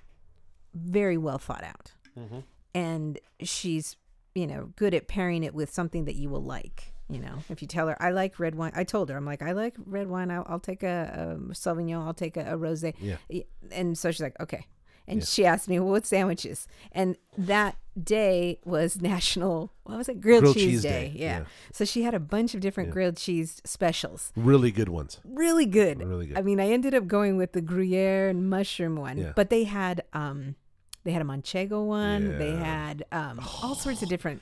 very 0.73 1.17
well 1.17 1.37
thought 1.37 1.63
out, 1.63 1.91
Mm-hmm. 2.17 2.39
and 2.75 3.19
she's 3.41 3.95
you 4.35 4.47
know 4.47 4.71
good 4.75 4.93
at 4.93 5.07
pairing 5.07 5.43
it 5.43 5.53
with 5.53 5.71
something 5.73 6.05
that 6.05 6.15
you 6.15 6.29
will 6.29 6.43
like. 6.43 6.93
You 7.09 7.19
know, 7.19 7.39
if 7.49 7.61
you 7.61 7.67
tell 7.67 7.87
her 7.89 8.01
I 8.01 8.11
like 8.11 8.39
red 8.39 8.55
wine, 8.55 8.71
I 8.73 8.85
told 8.85 9.09
her 9.09 9.17
I'm 9.17 9.25
like 9.25 9.41
I 9.41 9.51
like 9.51 9.75
red 9.85 10.07
wine. 10.07 10.31
I'll, 10.31 10.45
I'll 10.47 10.59
take 10.61 10.81
a, 10.81 11.35
a 11.37 11.53
Sauvignon. 11.53 12.05
I'll 12.05 12.13
take 12.13 12.37
a, 12.37 12.53
a 12.53 12.57
rosé. 12.57 12.93
Yeah. 13.01 13.17
and 13.71 13.97
so 13.97 14.11
she's 14.11 14.21
like 14.21 14.39
okay. 14.39 14.65
And 15.07 15.27
she 15.27 15.45
asked 15.45 15.67
me, 15.67 15.77
well, 15.79 15.89
what 15.89 16.05
sandwiches? 16.05 16.67
And 16.93 17.17
that 17.37 17.75
day 18.01 18.59
was 18.63 19.01
National, 19.01 19.73
what 19.83 19.97
was 19.97 20.07
it? 20.07 20.21
Grilled, 20.21 20.43
Grilled 20.43 20.55
Cheese, 20.55 20.63
Cheese 20.63 20.81
Day. 20.83 20.89
Day, 21.09 21.13
Yeah. 21.15 21.39
yeah. 21.39 21.45
So 21.73 21.83
she 21.83 22.03
had 22.03 22.13
a 22.13 22.19
bunch 22.19 22.53
of 22.53 22.61
different 22.61 22.89
Yeah. 22.89 22.93
grilled 22.93 23.17
cheese 23.17 23.61
specials. 23.65 24.31
really 24.37 24.71
good 24.71 24.87
ones. 24.87 25.19
Really 25.25 25.65
good. 25.65 25.99
Really 26.01 26.27
good. 26.27 26.37
I 26.37 26.41
mean, 26.43 26.61
I 26.61 26.69
ended 26.69 26.93
up 26.93 27.07
going 27.07 27.35
with 27.35 27.51
the 27.51 27.61
Gruyere 27.61 28.29
and 28.29 28.49
mushroom 28.49 28.95
one, 28.95 29.17
Yeah. 29.17 29.33
but 29.35 29.49
they 29.49 29.65
had 29.65 30.03
um 30.13 30.55
they 31.03 31.11
had 31.11 31.21
a 31.21 31.25
Manchego 31.25 31.85
one. 31.85 32.37
They 32.37 32.51
had 32.55 33.05
um 33.11 33.39
all 33.63 33.75
sorts 33.75 34.01
of 34.03 34.09
different 34.09 34.41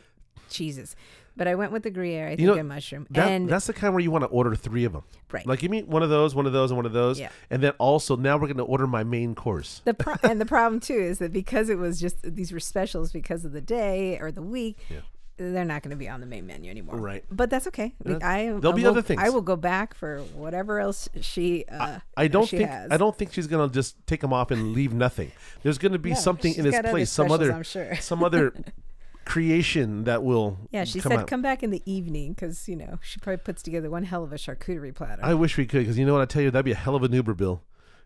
cheeses. 0.50 0.96
But 1.38 1.48
I 1.48 1.56
went 1.56 1.72
with 1.72 1.84
the 1.84 1.90
Gruyere, 1.90 2.28
I 2.28 2.36
think, 2.36 2.48
know, 2.48 2.56
and 2.56 2.68
mushroom. 2.68 3.08
That, 3.12 3.30
and 3.32 3.48
that's 3.48 3.68
the 3.68 3.72
kind 3.74 3.94
where 3.94 4.02
you 4.02 4.12
want 4.12 4.24
to 4.26 4.28
order 4.30 4.54
three 4.56 4.84
of 4.84 4.92
them. 4.92 5.04
right. 5.32 5.46
Like, 5.48 5.60
give 5.60 5.72
me 5.72 5.84
one 5.84 6.04
of 6.04 6.10
those, 6.10 6.36
one 6.36 6.46
of 6.46 6.52
those, 6.52 6.70
and 6.72 6.76
one 6.78 6.86
of 6.86 6.92
those. 6.92 7.18
Yeah. 7.18 7.30
And 7.50 7.64
then 7.64 7.72
also, 7.78 8.18
now 8.18 8.36
we're 8.36 8.48
going 8.48 8.58
to 8.58 8.64
order 8.64 8.86
my 8.88 9.06
main 9.06 9.36
course. 9.36 9.82
the 9.86 9.94
pro- 9.94 10.16
and 10.24 10.42
the 10.42 10.46
problem 10.58 10.82
too 10.82 10.96
is 11.00 11.20
that 11.20 11.32
because 11.32 11.70
it 11.70 11.78
was 11.78 11.98
just 12.02 12.18
these 12.36 12.52
were 12.52 12.60
specials 12.60 13.14
because 13.14 13.46
of 13.46 13.54
the 13.54 13.62
day 13.62 14.18
or 14.20 14.32
the 14.34 14.42
week, 14.42 14.80
Yeah. 14.90 14.98
They're 15.40 15.64
not 15.66 15.82
going 15.84 15.92
to 15.92 15.96
be 15.96 16.10
on 16.10 16.20
the 16.20 16.26
main 16.26 16.46
menu 16.46 16.70
anymore. 16.70 16.98
Right. 16.98 17.24
But 17.32 17.50
that's 17.50 17.66
okay. 17.68 17.96
Yeah. 18.06 18.18
I 18.22 18.46
There'll 18.60 18.74
I 18.74 18.76
be 18.76 18.84
will- 18.84 18.90
other 18.92 19.02
things. 19.02 19.22
I 19.24 19.30
will 19.30 19.42
go 19.42 19.56
back 19.56 19.96
for 19.96 20.20
whatever 20.36 20.80
else 20.80 21.08
she. 21.22 21.64
Uh, 21.72 22.00
I 22.18 22.28
don't 22.28 22.46
she 22.48 22.58
think 22.58 22.70
has. 22.70 22.92
I 22.92 22.98
don't 22.98 23.18
think 23.18 23.32
she's 23.34 23.48
gonna 23.48 23.70
just 23.70 23.96
take 24.06 24.20
them 24.22 24.34
off 24.34 24.52
and 24.52 24.74
leave 24.74 24.94
nothing. 24.94 25.32
There's 25.64 25.78
gonna 25.78 25.98
be 25.98 26.10
No, 26.12 26.16
something 26.18 26.54
in 26.54 26.66
its 26.66 26.78
place, 26.90 27.10
some 27.10 27.32
other 27.32 27.54
I'm 27.54 27.64
sure. 27.64 27.96
some 28.02 28.24
other 28.24 28.54
creation 29.26 30.04
that 30.06 30.24
will 30.24 30.58
Yeah, 30.72 30.84
she 30.86 31.00
come 31.00 31.12
said 31.12 31.20
out. 31.22 31.28
come 31.28 31.42
back 31.42 31.62
in 31.64 31.70
the 31.70 31.82
evening 31.86 32.34
because 32.34 32.68
you 32.68 32.76
know 32.76 32.98
she 33.02 33.20
probably 33.20 33.38
puts 33.38 33.62
together 33.62 33.90
one 33.90 34.04
hell 34.04 34.24
of 34.24 34.32
a 34.34 34.36
charcuterie 34.38 34.94
platter. 34.94 35.24
I 35.24 35.34
wish 35.36 35.58
we 35.58 35.66
could, 35.66 35.80
because 35.82 35.98
you 35.98 36.06
know 36.06 36.14
what 36.14 36.22
I 36.22 36.26
tell 36.26 36.42
you, 36.42 36.52
that'd 36.52 36.66
be 36.66 36.72
a 36.72 36.76
hell 36.76 36.96
of 36.96 37.04
an 37.04 37.14
Uber 37.14 37.34
bill. 37.36 37.62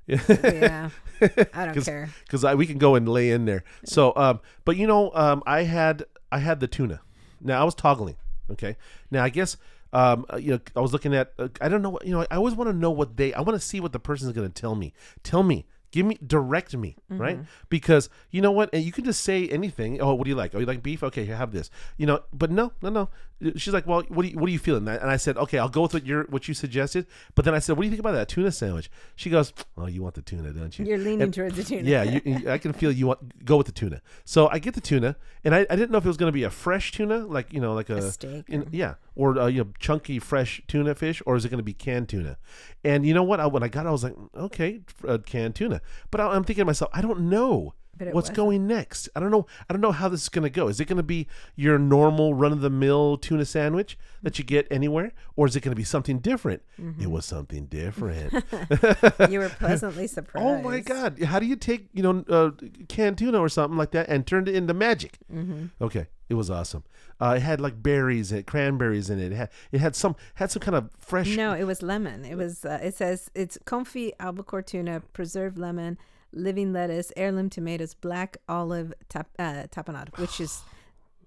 yeah, 0.06 0.90
I 1.22 1.28
don't 1.66 1.74
'Cause- 1.76 1.86
care. 1.86 2.10
because 2.30 2.44
we 2.58 2.66
can 2.66 2.78
go 2.78 2.96
and 2.96 3.08
lay 3.08 3.32
in 3.32 3.46
there. 3.46 3.64
So, 3.86 4.12
um, 4.18 4.42
but 4.66 4.76
you 4.76 4.86
know, 4.86 5.12
um, 5.16 5.42
I 5.48 5.64
had 5.64 6.04
I 6.32 6.40
had 6.40 6.60
the 6.60 6.68
tuna. 6.68 7.00
Now 7.44 7.62
I 7.62 7.64
was 7.64 7.76
toggling. 7.76 8.18
Okay. 8.52 8.76
Now 9.12 9.24
I 9.24 9.30
guess 9.30 9.58
um, 9.92 10.26
uh, 10.32 10.38
you 10.38 10.52
know 10.52 10.60
I 10.76 10.80
was 10.82 10.94
looking 10.94 11.14
at. 11.14 11.34
Uh, 11.38 11.50
I 11.62 11.70
don't 11.70 11.82
know. 11.82 12.00
You 12.04 12.12
know, 12.12 12.26
I 12.32 12.36
always 12.36 12.56
want 12.56 12.70
to 12.70 12.74
know 12.76 12.92
what 12.92 13.18
they. 13.18 13.34
I 13.34 13.42
want 13.42 13.60
to 13.60 13.66
see 13.66 13.80
what 13.80 13.92
the 13.92 14.00
person 14.00 14.28
is 14.28 14.34
going 14.34 14.52
to 14.52 14.62
tell 14.62 14.76
me. 14.76 14.94
Tell 15.24 15.44
me. 15.44 15.66
Give 15.94 16.08
me 16.08 16.18
direct 16.26 16.76
me, 16.76 16.96
right? 17.08 17.38
Because 17.70 18.10
you 18.32 18.42
know 18.42 18.52
what, 18.52 18.72
and 18.74 18.84
you 18.84 18.92
can 18.92 19.04
just 19.06 19.22
say 19.22 19.48
anything. 19.48 20.02
Oh, 20.02 20.16
what 20.16 20.24
do 20.24 20.30
you 20.32 20.36
like? 20.36 20.56
Oh, 20.56 20.60
you 20.60 20.66
like 20.66 20.82
beef? 20.82 21.04
Okay, 21.04 21.24
here, 21.24 21.36
have 21.36 21.52
this. 21.52 21.70
You 21.98 22.08
know, 22.08 22.22
but 22.34 22.50
no, 22.50 22.74
no, 22.82 22.90
no. 22.90 23.10
She's 23.58 23.74
like, 23.74 23.86
well, 23.86 24.02
what 24.08 24.24
do 24.24 24.30
you, 24.30 24.40
what 24.40 24.48
are 24.48 24.52
you 24.52 24.58
feeling? 24.58 24.88
And 24.88 25.10
I 25.12 25.18
said, 25.18 25.38
okay, 25.38 25.60
I'll 25.60 25.70
go 25.70 25.82
with 25.84 25.94
what 25.94 26.06
you 26.06 26.26
what 26.30 26.48
you 26.48 26.56
suggested. 26.56 27.06
But 27.36 27.46
then 27.46 27.54
I 27.54 27.60
said, 27.60 27.76
what 27.78 27.84
do 27.84 27.88
you 27.88 27.92
think 27.92 28.00
about 28.00 28.14
that 28.14 28.28
tuna 28.28 28.52
sandwich? 28.52 28.90
She 29.16 29.30
goes, 29.30 29.54
oh, 29.78 29.86
you 29.86 30.02
want 30.02 30.16
the 30.16 30.22
tuna, 30.24 30.52
don't 30.52 30.78
you? 30.80 30.86
You're 30.86 30.98
leaning 30.98 31.22
And- 31.24 31.34
towards 31.34 31.56
the 31.58 31.64
tuna. 31.64 31.88
yeah, 31.88 32.02
you, 32.04 32.50
I 32.50 32.58
can 32.58 32.74
feel 32.74 32.92
you 32.92 33.06
want 33.08 33.46
go 33.46 33.58
with 33.58 33.68
the 33.68 33.72
tuna. 33.74 34.02
So 34.26 34.48
I 34.48 34.58
get 34.58 34.74
the 34.74 34.82
tuna, 34.82 35.16
and 35.44 35.54
I, 35.54 35.60
I 35.70 35.76
didn't 35.76 35.92
know 35.92 36.00
if 36.00 36.06
it 36.06 36.08
was 36.08 36.18
going 36.18 36.30
to 36.32 36.34
be 36.34 36.44
a 36.44 36.50
fresh 36.50 36.92
tuna, 36.92 37.20
like 37.28 37.54
you 37.54 37.60
know, 37.62 37.74
like 37.76 37.90
a, 37.92 37.98
A 37.98 38.12
steak 38.12 38.46
in- 38.50 38.68
yeah, 38.72 38.96
or 39.16 39.38
uh, 39.38 39.46
you 39.48 39.64
know, 39.66 39.70
chunky 39.78 40.18
fresh 40.18 40.62
tuna 40.68 40.96
fish, 40.96 41.22
or 41.28 41.36
is 41.36 41.46
it 41.46 41.50
going 41.50 41.60
to 41.60 41.64
be 41.64 41.74
canned 41.74 42.10
tuna? 42.10 42.38
And 42.84 43.06
you 43.06 43.14
know 43.14 43.24
what? 43.24 43.40
I, 43.40 43.46
when 43.48 43.62
I 43.64 43.68
got, 43.68 43.86
it, 43.86 43.90
I 43.90 43.92
was 43.92 44.04
like, 44.04 44.16
okay, 44.36 44.80
uh, 45.08 45.18
canned 45.26 45.56
tuna. 45.56 45.82
But 46.12 46.22
I'm 46.22 46.44
thinking 46.44 46.62
to 46.62 46.66
myself, 46.66 46.92
I 46.94 47.02
don't 47.02 47.30
know. 47.30 47.74
But 47.96 48.08
What's 48.08 48.30
wasn't. 48.30 48.38
going 48.38 48.68
next? 48.68 49.08
I 49.16 49.20
don't 49.20 49.30
know. 49.30 49.46
I 49.70 49.74
don't 49.74 49.82
know 49.82 49.92
how 49.92 50.10
this 50.10 50.24
is 50.24 50.30
going 50.30 50.44
to 50.44 50.50
go. 50.50 50.68
Is 50.68 50.80
it 50.80 50.86
going 50.86 50.98
to 50.98 51.04
be 51.04 51.28
your 51.56 51.78
normal 51.78 52.34
run 52.34 52.52
of 52.52 52.62
the 52.62 52.70
mill 52.70 53.18
tuna 53.18 53.46
sandwich 53.46 53.98
that 54.24 54.40
you 54.40 54.44
get 54.44 54.68
anywhere, 54.72 55.12
or 55.36 55.46
is 55.46 55.56
it 55.56 55.62
going 55.62 55.74
to 55.74 55.76
be 55.76 55.84
something 55.84 56.18
different? 56.20 56.64
Mm-hmm. 56.82 57.04
It 57.04 57.12
was 57.12 57.26
something 57.26 57.66
different. 57.68 58.34
you 59.30 59.40
were 59.40 59.50
pleasantly 59.50 60.08
surprised. 60.08 60.44
Oh 60.54 60.62
my 60.62 60.80
God! 60.80 61.22
How 61.22 61.40
do 61.40 61.46
you 61.46 61.56
take 61.56 61.88
you 61.94 62.02
know 62.04 62.26
uh, 62.28 62.52
canned 62.88 63.18
tuna 63.18 63.40
or 63.40 63.50
something 63.50 63.78
like 63.78 63.92
that 63.92 64.10
and 64.10 64.26
turn 64.26 64.48
it 64.48 64.56
into 64.56 64.74
magic? 64.74 65.20
Mm-hmm. 65.32 65.68
Okay, 65.82 66.08
it 66.30 66.34
was 66.34 66.50
awesome. 66.50 66.84
Uh, 67.22 67.36
it 67.38 67.42
had 67.42 67.62
like 67.62 67.82
berries 67.82 68.32
and 68.32 68.46
cranberries 68.46 69.10
in 69.10 69.20
it. 69.20 69.32
It 69.32 69.36
had 69.36 69.50
it 69.72 69.80
had 69.80 69.96
some 69.96 70.16
had 70.36 70.52
some 70.52 70.62
kind 70.62 70.76
of 70.76 70.90
fresh. 71.00 71.36
No, 71.38 71.54
it 71.54 71.64
was 71.66 71.82
lemon. 71.82 72.26
It 72.26 72.36
was. 72.36 72.66
Uh, 72.66 72.80
it 72.82 72.96
says 72.96 73.30
it's 73.36 73.58
confit 73.66 74.14
albacore 74.20 74.62
tuna, 74.64 75.02
preserved 75.14 75.58
lemon, 75.58 75.98
living 76.34 76.74
lettuce, 76.74 77.12
heirloom 77.16 77.50
tomatoes, 77.50 77.94
black 77.94 78.38
olive 78.50 78.94
tap, 79.10 79.30
uh, 79.40 79.68
tapenade, 79.72 80.18
which 80.18 80.40
is. 80.42 80.62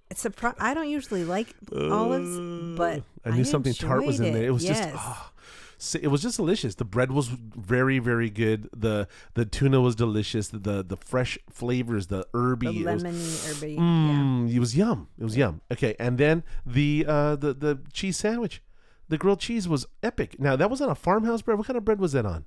It's 0.09 0.25
a 0.25 0.31
pro- 0.31 0.55
I 0.61 0.73
don't 0.73 0.88
usually 0.88 1.25
like 1.25 1.49
olives, 1.73 2.38
but 2.79 3.03
I 3.25 3.31
knew 3.31 3.42
something 3.42 3.75
tart 3.75 4.07
was 4.07 4.21
in 4.21 4.27
enjoyed 4.27 4.40
there. 4.40 4.49
It 4.49 4.53
was 4.53 4.62
yes. 4.64 4.79
just. 4.79 4.95
ah. 4.97 5.33
So 5.79 5.99
it 6.01 6.07
was 6.07 6.23
just 6.23 6.37
delicious. 6.37 6.77
The 6.77 6.85
bread 6.85 7.11
was 7.11 7.27
very, 7.27 7.99
very 7.99 8.31
good. 8.31 8.69
the 8.75 9.09
The 9.35 9.45
tuna 9.45 9.81
was 9.81 9.97
delicious. 9.97 10.47
The 10.49 10.59
the, 10.61 10.85
the 10.85 10.97
fresh 10.97 11.38
flavors, 11.51 12.07
the 12.07 12.25
herby, 12.33 12.66
the 12.85 12.88
it 12.88 12.95
was- 12.95 13.03
lemony 13.03 13.49
herby. 13.49 13.73
Yeah. 13.75 13.81
Mm, 13.81 14.55
It 14.55 14.61
was 14.61 14.77
yum. 14.77 15.09
It 15.19 15.25
was 15.25 15.37
yum. 15.37 15.61
Okay, 15.73 15.97
and 15.99 16.19
then 16.19 16.45
the 16.64 17.05
uh, 17.09 17.35
the 17.35 17.53
the 17.53 17.81
cheese 17.92 18.16
sandwich, 18.16 18.62
The 19.09 19.19
grilled 19.19 19.40
cheese 19.40 19.69
was 19.69 19.87
epic. 20.05 20.38
Now 20.38 20.55
that 20.55 20.71
was 20.71 20.81
on 20.81 20.88
a 20.88 20.95
farmhouse 20.95 21.42
bread. 21.42 21.59
What 21.59 21.66
kind 21.66 21.77
of 21.77 21.85
bread 21.85 21.99
was 21.99 22.12
that 22.12 22.25
on? 22.25 22.45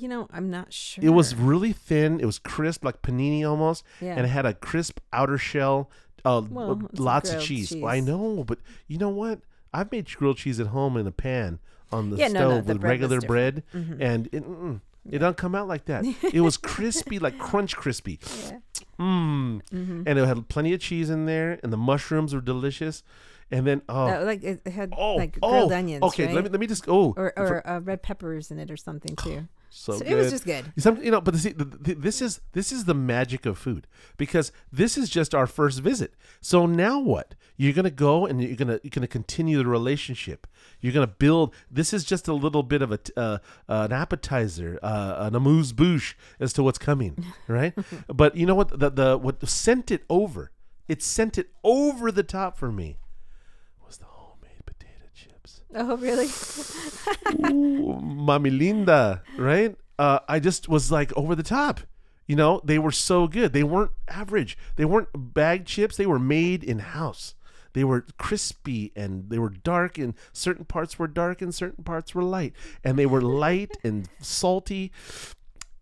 You 0.00 0.08
know, 0.08 0.28
I'm 0.32 0.50
not 0.50 0.72
sure. 0.72 1.04
It 1.04 1.10
was 1.10 1.34
really 1.34 1.72
thin. 1.72 2.20
It 2.20 2.26
was 2.26 2.38
crisp, 2.38 2.84
like 2.84 3.02
panini 3.02 3.48
almost, 3.48 3.84
Yeah. 4.00 4.14
and 4.16 4.24
it 4.24 4.28
had 4.28 4.46
a 4.46 4.54
crisp 4.54 5.00
outer 5.12 5.38
shell. 5.38 5.90
Uh, 6.24 6.42
Well, 6.48 6.82
lots 6.98 7.32
of 7.32 7.40
cheese. 7.40 7.70
cheese. 7.70 7.82
I 7.84 8.00
know, 8.00 8.44
but 8.44 8.58
you 8.86 8.98
know 8.98 9.08
what? 9.10 9.40
I've 9.72 9.90
made 9.92 10.06
grilled 10.14 10.38
cheese 10.38 10.58
at 10.60 10.68
home 10.68 10.96
in 10.96 11.06
a 11.06 11.12
pan 11.12 11.58
on 11.92 12.10
the 12.10 12.16
Yeah, 12.16 12.28
stove 12.28 12.40
no, 12.40 12.60
the 12.60 12.72
with 12.74 12.80
bread 12.80 12.90
regular 12.90 13.20
bread. 13.20 13.62
Mhm. 13.74 13.96
and 14.00 14.26
it, 14.32 14.42
mm-mm, 14.44 14.80
it 15.10 15.18
don't 15.18 15.36
come 15.36 15.54
out 15.54 15.68
like 15.68 15.84
that. 15.86 16.04
it 16.34 16.40
was 16.40 16.56
crispy, 16.56 17.18
like 17.18 17.38
crunch 17.38 17.76
crispy. 17.76 18.18
Yeah. 18.46 18.58
Mmm. 18.98 19.60
Mm-hmm. 19.72 20.02
And 20.06 20.18
it 20.18 20.26
had 20.26 20.48
plenty 20.48 20.72
of 20.74 20.80
cheese 20.80 21.08
in 21.10 21.26
there, 21.26 21.58
and 21.62 21.72
the 21.72 21.76
mushrooms 21.76 22.34
were 22.34 22.40
delicious. 22.40 23.02
And 23.50 23.66
then 23.66 23.82
oh 23.88 24.06
That, 24.06 24.24
like 24.26 24.42
it 24.44 24.66
had 24.66 24.92
oh 24.96 25.14
like 25.16 25.38
oh 25.42 25.50
grilled 25.50 25.72
onions. 25.72 26.02
okay. 26.02 26.26
right? 26.26 26.34
Let 26.34 26.44
me 26.44 26.50
let 26.50 26.60
me 26.60 26.66
just 26.66 26.84
oh 26.88 27.14
or 27.16 27.32
for- 27.36 27.42
or 27.58 27.66
uh, 27.68 27.80
red 27.80 28.02
peppers 28.02 28.50
in 28.50 28.58
it 28.58 28.70
or 28.70 28.76
something 28.76 29.16
too. 29.24 29.48
so, 29.70 29.92
So 29.94 29.98
good. 30.00 30.08
it 30.08 30.14
was 30.16 30.30
just 30.30 30.44
good. 30.44 30.70
Some, 30.76 31.02
you 31.02 31.10
know, 31.10 31.20
but 31.22 31.34
see, 31.36 31.54
this 31.56 32.20
is 32.20 32.40
this 32.52 32.72
is 32.72 32.84
the 32.84 32.92
magic 32.94 33.46
of 33.46 33.56
food 33.56 33.86
because 34.18 34.52
this 34.70 34.98
is 34.98 35.08
just 35.08 35.34
our 35.34 35.46
first 35.46 35.80
visit. 35.80 36.12
So 36.42 36.66
now 36.66 37.00
what? 37.00 37.34
You're 37.56 37.72
gonna 37.72 37.90
go 37.90 38.26
and 38.26 38.42
you're 38.42 38.54
gonna 38.54 38.78
you're 38.82 38.90
gonna 38.90 39.06
continue 39.06 39.56
the 39.58 39.66
relationship. 39.66 40.46
You're 40.82 40.92
gonna 40.92 41.06
build. 41.06 41.54
This 41.70 41.92
is 41.94 42.04
just 42.04 42.28
a 42.28 42.34
little 42.34 42.62
bit 42.62 42.82
of 42.82 42.92
a 42.92 42.98
uh, 43.16 43.38
an 43.66 43.92
appetizer, 43.92 44.78
uh, 44.82 45.14
an 45.18 45.34
amuse 45.34 45.72
bouche 45.72 46.14
as 46.38 46.52
to 46.52 46.62
what's 46.62 46.78
coming, 46.78 47.24
right? 47.48 47.72
but 48.06 48.36
you 48.36 48.44
know 48.44 48.54
what? 48.54 48.78
The 48.78 48.90
the 48.90 49.16
what 49.18 49.46
sent 49.48 49.90
it 49.90 50.04
over? 50.10 50.50
It 50.86 51.02
sent 51.02 51.36
it 51.38 51.48
over 51.64 52.12
the 52.12 52.22
top 52.22 52.56
for 52.58 52.70
me. 52.70 52.98
Was 53.84 53.98
the 53.98 54.04
homemade 54.06 54.64
potato 54.64 55.06
chips. 55.12 55.57
Oh 55.74 55.96
really? 55.98 56.28
Ooh, 57.52 58.00
Linda, 58.50 59.22
right? 59.36 59.76
Uh, 59.98 60.20
I 60.28 60.38
just 60.40 60.68
was 60.68 60.90
like 60.90 61.14
over 61.16 61.34
the 61.34 61.42
top. 61.42 61.80
You 62.26 62.36
know, 62.36 62.60
they 62.64 62.78
were 62.78 62.92
so 62.92 63.26
good. 63.26 63.52
They 63.52 63.62
weren't 63.62 63.90
average. 64.08 64.56
They 64.76 64.84
weren't 64.84 65.08
bag 65.14 65.66
chips. 65.66 65.96
They 65.96 66.06
were 66.06 66.18
made 66.18 66.62
in 66.64 66.78
house. 66.78 67.34
They 67.72 67.84
were 67.84 68.06
crispy 68.18 68.92
and 68.96 69.28
they 69.30 69.38
were 69.38 69.50
dark, 69.50 69.98
and 69.98 70.14
certain 70.32 70.64
parts 70.64 70.98
were 70.98 71.06
dark 71.06 71.42
and 71.42 71.54
certain 71.54 71.84
parts 71.84 72.14
were 72.14 72.22
light. 72.22 72.54
And 72.82 72.98
they 72.98 73.06
were 73.06 73.20
light 73.22 73.76
and 73.84 74.08
salty. 74.20 74.90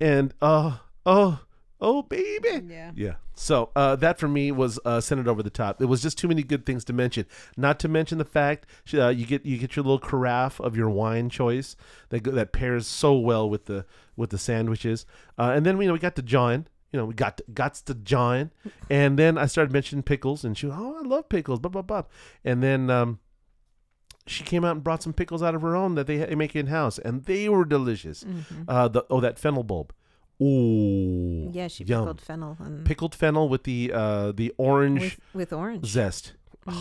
And 0.00 0.34
uh, 0.42 0.78
oh, 1.04 1.40
oh, 1.80 2.02
baby. 2.02 2.62
Yeah. 2.68 2.92
Yeah. 2.94 3.14
So 3.34 3.70
uh, 3.76 3.96
that 3.96 4.18
for 4.18 4.28
me 4.28 4.50
was 4.50 4.78
uh, 4.84 5.00
sent 5.00 5.26
over 5.28 5.42
the 5.42 5.50
top. 5.50 5.80
It 5.82 5.86
was 5.86 6.00
just 6.02 6.16
too 6.16 6.26
many 6.26 6.42
good 6.42 6.64
things 6.64 6.84
to 6.86 6.92
mention. 6.92 7.26
Not 7.56 7.78
to 7.80 7.88
mention 7.88 8.16
the 8.18 8.24
fact 8.24 8.66
uh, 8.94 9.08
you 9.08 9.26
get 9.26 9.44
you 9.44 9.58
get 9.58 9.76
your 9.76 9.84
little 9.84 9.98
carafe 9.98 10.58
of 10.60 10.74
your 10.74 10.88
wine 10.88 11.28
choice 11.28 11.76
that 12.08 12.24
that 12.24 12.52
pairs 12.52 12.86
so 12.86 13.14
well 13.14 13.48
with 13.48 13.66
the 13.66 13.84
with 14.16 14.30
the 14.30 14.38
sandwiches. 14.38 15.04
Uh, 15.38 15.52
and 15.54 15.66
then 15.66 15.78
you 15.80 15.86
know 15.86 15.92
we 15.92 15.98
got 15.98 16.16
to 16.16 16.22
John. 16.22 16.66
You 16.92 17.00
know 17.00 17.06
we 17.06 17.14
got 17.14 17.36
to, 17.38 17.44
got 17.52 17.74
to 17.74 17.94
John, 17.94 18.52
and 18.88 19.18
then 19.18 19.36
I 19.36 19.44
started 19.46 19.70
mentioning 19.70 20.02
pickles, 20.02 20.44
and 20.44 20.56
she 20.56 20.68
oh 20.68 20.96
I 20.98 21.06
love 21.06 21.28
pickles, 21.28 21.58
blah 21.58 21.68
blah 21.70 21.82
blah. 21.82 22.04
And 22.42 22.62
then 22.62 22.88
um, 22.88 23.18
she 24.26 24.44
came 24.44 24.64
out 24.64 24.76
and 24.76 24.84
brought 24.84 25.02
some 25.02 25.12
pickles 25.12 25.42
out 25.42 25.54
of 25.54 25.62
her 25.62 25.76
own 25.76 25.94
that 25.96 26.06
they, 26.06 26.34
make 26.34 26.56
in 26.56 26.68
house, 26.68 26.98
and 26.98 27.24
they 27.24 27.48
were 27.48 27.64
delicious. 27.64 28.24
Mhm. 28.24 28.64
Uh, 28.66 28.88
the 28.88 29.04
oh 29.10 29.20
that 29.20 29.38
fennel 29.38 29.62
bulb. 29.62 29.92
Ooh, 30.42 31.50
Yeah, 31.52 31.68
she 31.68 31.84
yum. 31.84 32.02
pickled 32.02 32.20
fennel 32.20 32.56
and 32.60 32.84
pickled 32.84 33.14
fennel 33.14 33.48
with 33.48 33.64
the 33.64 33.90
uh 33.92 34.32
the 34.32 34.52
orange 34.58 35.00
with, 35.34 35.50
with 35.50 35.52
orange. 35.52 35.86
zest. 35.86 36.34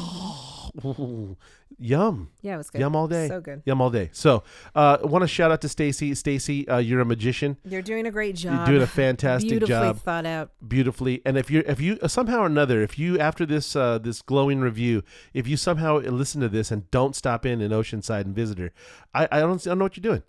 Oh, 0.84 1.38
yum, 1.78 2.32
Yeah, 2.42 2.56
it 2.56 2.58
was 2.58 2.70
good. 2.70 2.82
yum 2.82 2.98
all 2.98 3.08
day, 3.08 3.30
So 3.30 3.40
good. 3.40 3.62
yum 3.66 3.80
all 3.80 3.90
day. 3.90 4.10
So, 4.12 4.44
uh, 4.76 4.98
want 5.04 5.22
to 5.22 5.28
shout 5.28 5.50
out 5.52 5.62
to 5.62 5.70
Stacy. 5.70 6.14
Stacy, 6.16 6.68
uh, 6.68 6.80
you're 6.80 7.00
a 7.00 7.06
magician. 7.06 7.56
You're 7.64 7.82
doing 7.82 8.06
a 8.06 8.12
great 8.12 8.36
job. 8.36 8.56
You're 8.56 8.66
doing 8.80 8.82
a 8.82 8.88
fantastic 8.88 9.50
Beautifully 9.50 9.74
job, 9.74 9.82
Beautifully 9.84 10.04
thought 10.04 10.26
out. 10.26 10.52
beautifully. 10.68 11.22
And 11.26 11.38
if 11.38 11.50
you 11.50 11.64
if 11.66 11.80
you 11.80 11.98
uh, 12.02 12.10
somehow 12.10 12.40
or 12.42 12.48
another, 12.48 12.82
if 12.82 13.00
you 13.00 13.18
after 13.20 13.46
this 13.46 13.74
uh, 13.76 14.00
this 14.00 14.22
glowing 14.22 14.60
review, 14.60 15.04
if 15.34 15.48
you 15.48 15.56
somehow 15.56 16.00
listen 16.00 16.42
to 16.42 16.50
this 16.50 16.72
and 16.72 16.90
don't 16.92 17.16
stop 17.16 17.46
in 17.46 17.62
in 17.62 17.72
Oceanside 17.72 18.22
and 18.26 18.36
visit 18.36 18.58
her, 18.58 18.72
I 19.14 19.30
I 19.32 19.40
don't 19.40 19.66
I 19.66 19.70
don't 19.70 19.78
know 19.80 19.86
what 19.86 19.96
you're 19.96 20.02
doing. 20.02 20.24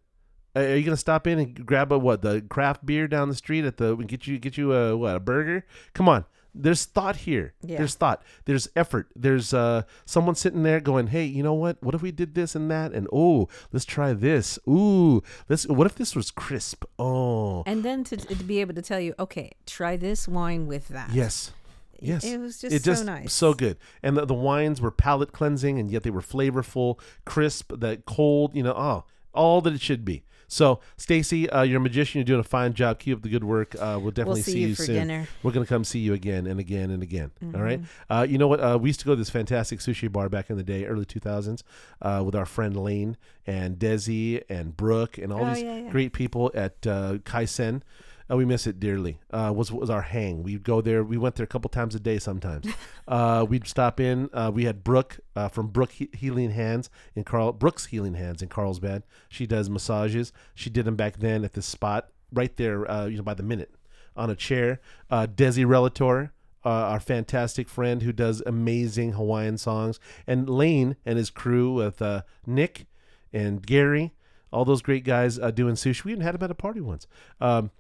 Uh, 0.57 0.61
Are 0.61 0.77
you 0.77 0.85
gonna 0.85 0.97
stop 0.97 1.27
in 1.27 1.39
and 1.39 1.67
grab 1.67 1.93
a 1.93 1.99
what 1.99 2.23
the 2.23 2.41
craft 2.49 2.87
beer 2.87 3.07
down 3.07 3.29
the 3.29 3.35
street 3.35 3.65
at 3.65 3.77
the 3.77 3.95
get 3.97 4.27
you 4.27 4.39
get 4.39 4.57
you 4.57 4.73
a 4.73 4.97
what 4.97 5.17
a 5.17 5.21
burger? 5.21 5.67
Come 5.93 6.09
on, 6.09 6.25
there's 6.55 6.85
thought 6.87 7.17
here. 7.17 7.53
Yeah. 7.63 7.77
There's 7.79 7.95
thought. 7.95 8.23
There's 8.47 8.69
effort. 8.75 9.09
There's 9.15 9.53
uh 9.53 9.83
someone 10.07 10.35
sitting 10.35 10.63
there 10.63 10.81
going, 10.81 11.09
hey, 11.09 11.25
you 11.25 11.43
know 11.43 11.53
what? 11.55 11.83
What 11.83 11.95
if 11.95 12.01
we 12.03 12.11
did 12.11 12.35
this 12.35 12.55
and 12.55 12.71
that? 12.71 12.93
And 12.93 13.07
oh, 13.13 13.49
let's 13.73 13.85
try 13.85 14.15
this. 14.15 14.59
Ooh, 14.67 15.23
let's. 15.49 15.67
What 15.67 15.87
if 15.87 15.95
this 15.97 16.17
was 16.17 16.31
crisp? 16.31 16.85
Oh, 16.99 17.63
And 17.67 17.83
then 17.83 18.05
to, 18.05 18.17
to 18.17 18.35
be 18.37 18.61
able 18.61 18.75
to 18.75 18.83
tell 18.83 19.01
you, 19.01 19.15
okay, 19.19 19.53
try 19.67 19.97
this 19.97 20.27
wine 20.27 20.67
with 20.67 20.89
that. 20.89 21.11
yes. 21.13 21.53
Yes. 21.99 22.25
It 22.25 22.39
was 22.39 22.61
just, 22.61 22.75
it 22.75 22.83
just 22.85 23.01
so 23.01 23.07
nice. 23.07 23.33
so 23.33 23.55
good 23.55 23.79
and 24.03 24.19
the, 24.19 24.27
the 24.27 24.35
wines 24.35 24.83
were 24.83 24.91
palate 24.91 25.33
cleansing 25.33 25.79
and 25.79 25.91
yet 25.91 26.03
they 26.03 26.11
were 26.11 26.21
flavorful 26.21 27.01
crisp 27.25 27.73
that 27.79 28.05
cold 28.05 28.55
you 28.55 28.63
know 28.63 28.75
oh 28.77 29.05
all 29.33 29.63
that 29.63 29.73
it 29.73 29.81
should 29.81 30.05
be 30.05 30.23
so 30.49 30.81
stacy 30.97 31.49
uh, 31.51 31.63
you're 31.63 31.79
a 31.79 31.81
magician. 31.81 32.19
You're 32.19 32.25
doing 32.25 32.41
a 32.41 32.45
fine 32.45 32.73
job. 32.73 32.99
Keep 32.99 33.17
up 33.19 33.23
the 33.23 33.29
good 33.29 33.45
work. 33.45 33.75
Uh, 33.75 33.99
we'll 34.01 34.11
definitely 34.13 34.41
We'll 34.41 34.45
see, 34.45 34.61
you 34.61 34.75
for 34.75 34.85
soon. 34.85 34.95
dinner. 34.97 35.29
we're 35.43 35.53
gonna 35.53 35.67
come 35.67 35.85
see 35.85 35.99
you 35.99 36.15
again 36.15 36.47
and 36.47 36.61
again 36.61 36.91
and 36.91 37.03
again. 37.03 37.31
All 37.55 37.61
right? 37.63 37.81
Mm-hmm. 37.81 38.13
uh, 38.13 38.23
you 38.23 38.39
know 38.39 38.49
what? 38.49 38.61
Uh, 38.61 38.79
we 38.81 38.89
used 38.89 39.01
to 39.01 39.07
go 39.07 39.13
to 39.13 39.17
this 39.17 39.31
fantastic 39.31 39.81
sushi 39.81 40.11
bar 40.11 40.29
back 40.29 40.51
in 40.51 40.57
the 40.57 40.63
day 40.63 40.85
early 40.85 41.05
2000s 41.05 41.63
uh, 42.03 42.23
with 42.25 42.35
our 42.35 42.47
friend 42.47 42.77
lane 42.77 43.17
and 43.47 43.79
desi 43.79 44.43
and 44.49 44.77
brooke 44.77 45.19
and 45.19 45.33
all 45.33 45.45
Oh, 45.45 45.55
these 45.55 45.63
yeah, 45.63 45.77
yeah. 45.79 45.91
great 45.91 46.13
people 46.13 46.51
at 46.55 46.87
uh, 46.87 47.15
kaisen 47.25 47.83
uh, 48.31 48.37
we 48.37 48.45
miss 48.45 48.67
it 48.67 48.81
dearly. 48.81 49.19
Uh, 49.31 49.53
was 49.55 49.71
was 49.71 49.91
our 49.91 50.03
hang. 50.03 50.43
We'd 50.43 50.65
go 50.65 50.81
there. 50.81 51.05
We 51.05 51.17
went 51.17 51.37
there 51.37 51.45
a 51.45 51.49
couple 51.49 51.69
times 51.69 51.95
a 51.95 52.01
day. 52.01 52.19
Sometimes 52.19 52.67
uh, 53.09 53.47
we'd 53.49 53.67
stop 53.67 54.01
in. 54.01 54.29
Uh, 54.33 54.51
we 54.53 54.65
had 54.65 54.83
Brooke 54.83 55.21
uh, 55.35 55.49
from 55.49 55.69
Brooke 55.69 55.93
he- 55.93 56.11
Healing 56.13 56.51
Hands 56.51 56.89
in 57.15 57.25
Carl 57.25 57.53
Brooks 57.53 57.87
Healing 57.87 58.15
Hands 58.15 58.41
in 58.43 58.49
Carlsbad. 58.49 59.05
She 59.29 59.47
does 59.47 59.71
massages. 59.71 60.33
She 60.55 60.71
did 60.71 60.85
them 60.85 60.97
back 60.97 61.19
then 61.19 61.45
at 61.45 61.53
this 61.53 61.67
spot 61.67 62.11
right 62.33 62.57
there. 62.57 62.91
Uh, 62.91 63.07
you 63.07 63.17
know, 63.17 63.23
by 63.23 63.35
the 63.35 63.43
minute 63.43 63.73
on 64.17 64.31
a 64.31 64.37
chair. 64.37 64.81
Uh, 65.11 65.27
Desi 65.27 65.69
Relator. 65.69 66.33
Uh, 66.65 66.69
our 66.69 66.99
fantastic 66.99 67.69
friend 67.69 68.03
who 68.03 68.13
does 68.13 68.43
amazing 68.45 69.13
Hawaiian 69.13 69.57
songs, 69.57 70.01
and 70.27 70.51
Lane 70.51 70.97
and 71.07 71.17
his 71.17 71.31
crew 71.31 71.75
with 71.75 72.03
uh, 72.03 72.23
Nick 72.45 72.87
and 73.33 73.65
Gary, 73.65 74.15
all 74.53 74.65
those 74.65 74.83
great 74.83 75.05
guys 75.05 75.39
uh, 75.39 75.53
doing 75.53 75.77
sushi. 75.77 76.03
We 76.03 76.11
even 76.11 76.25
had 76.25 76.35
them 76.35 76.43
at 76.43 76.51
a 76.51 76.57
party 76.57 76.81
once. 76.81 77.07
Um, 77.41 77.71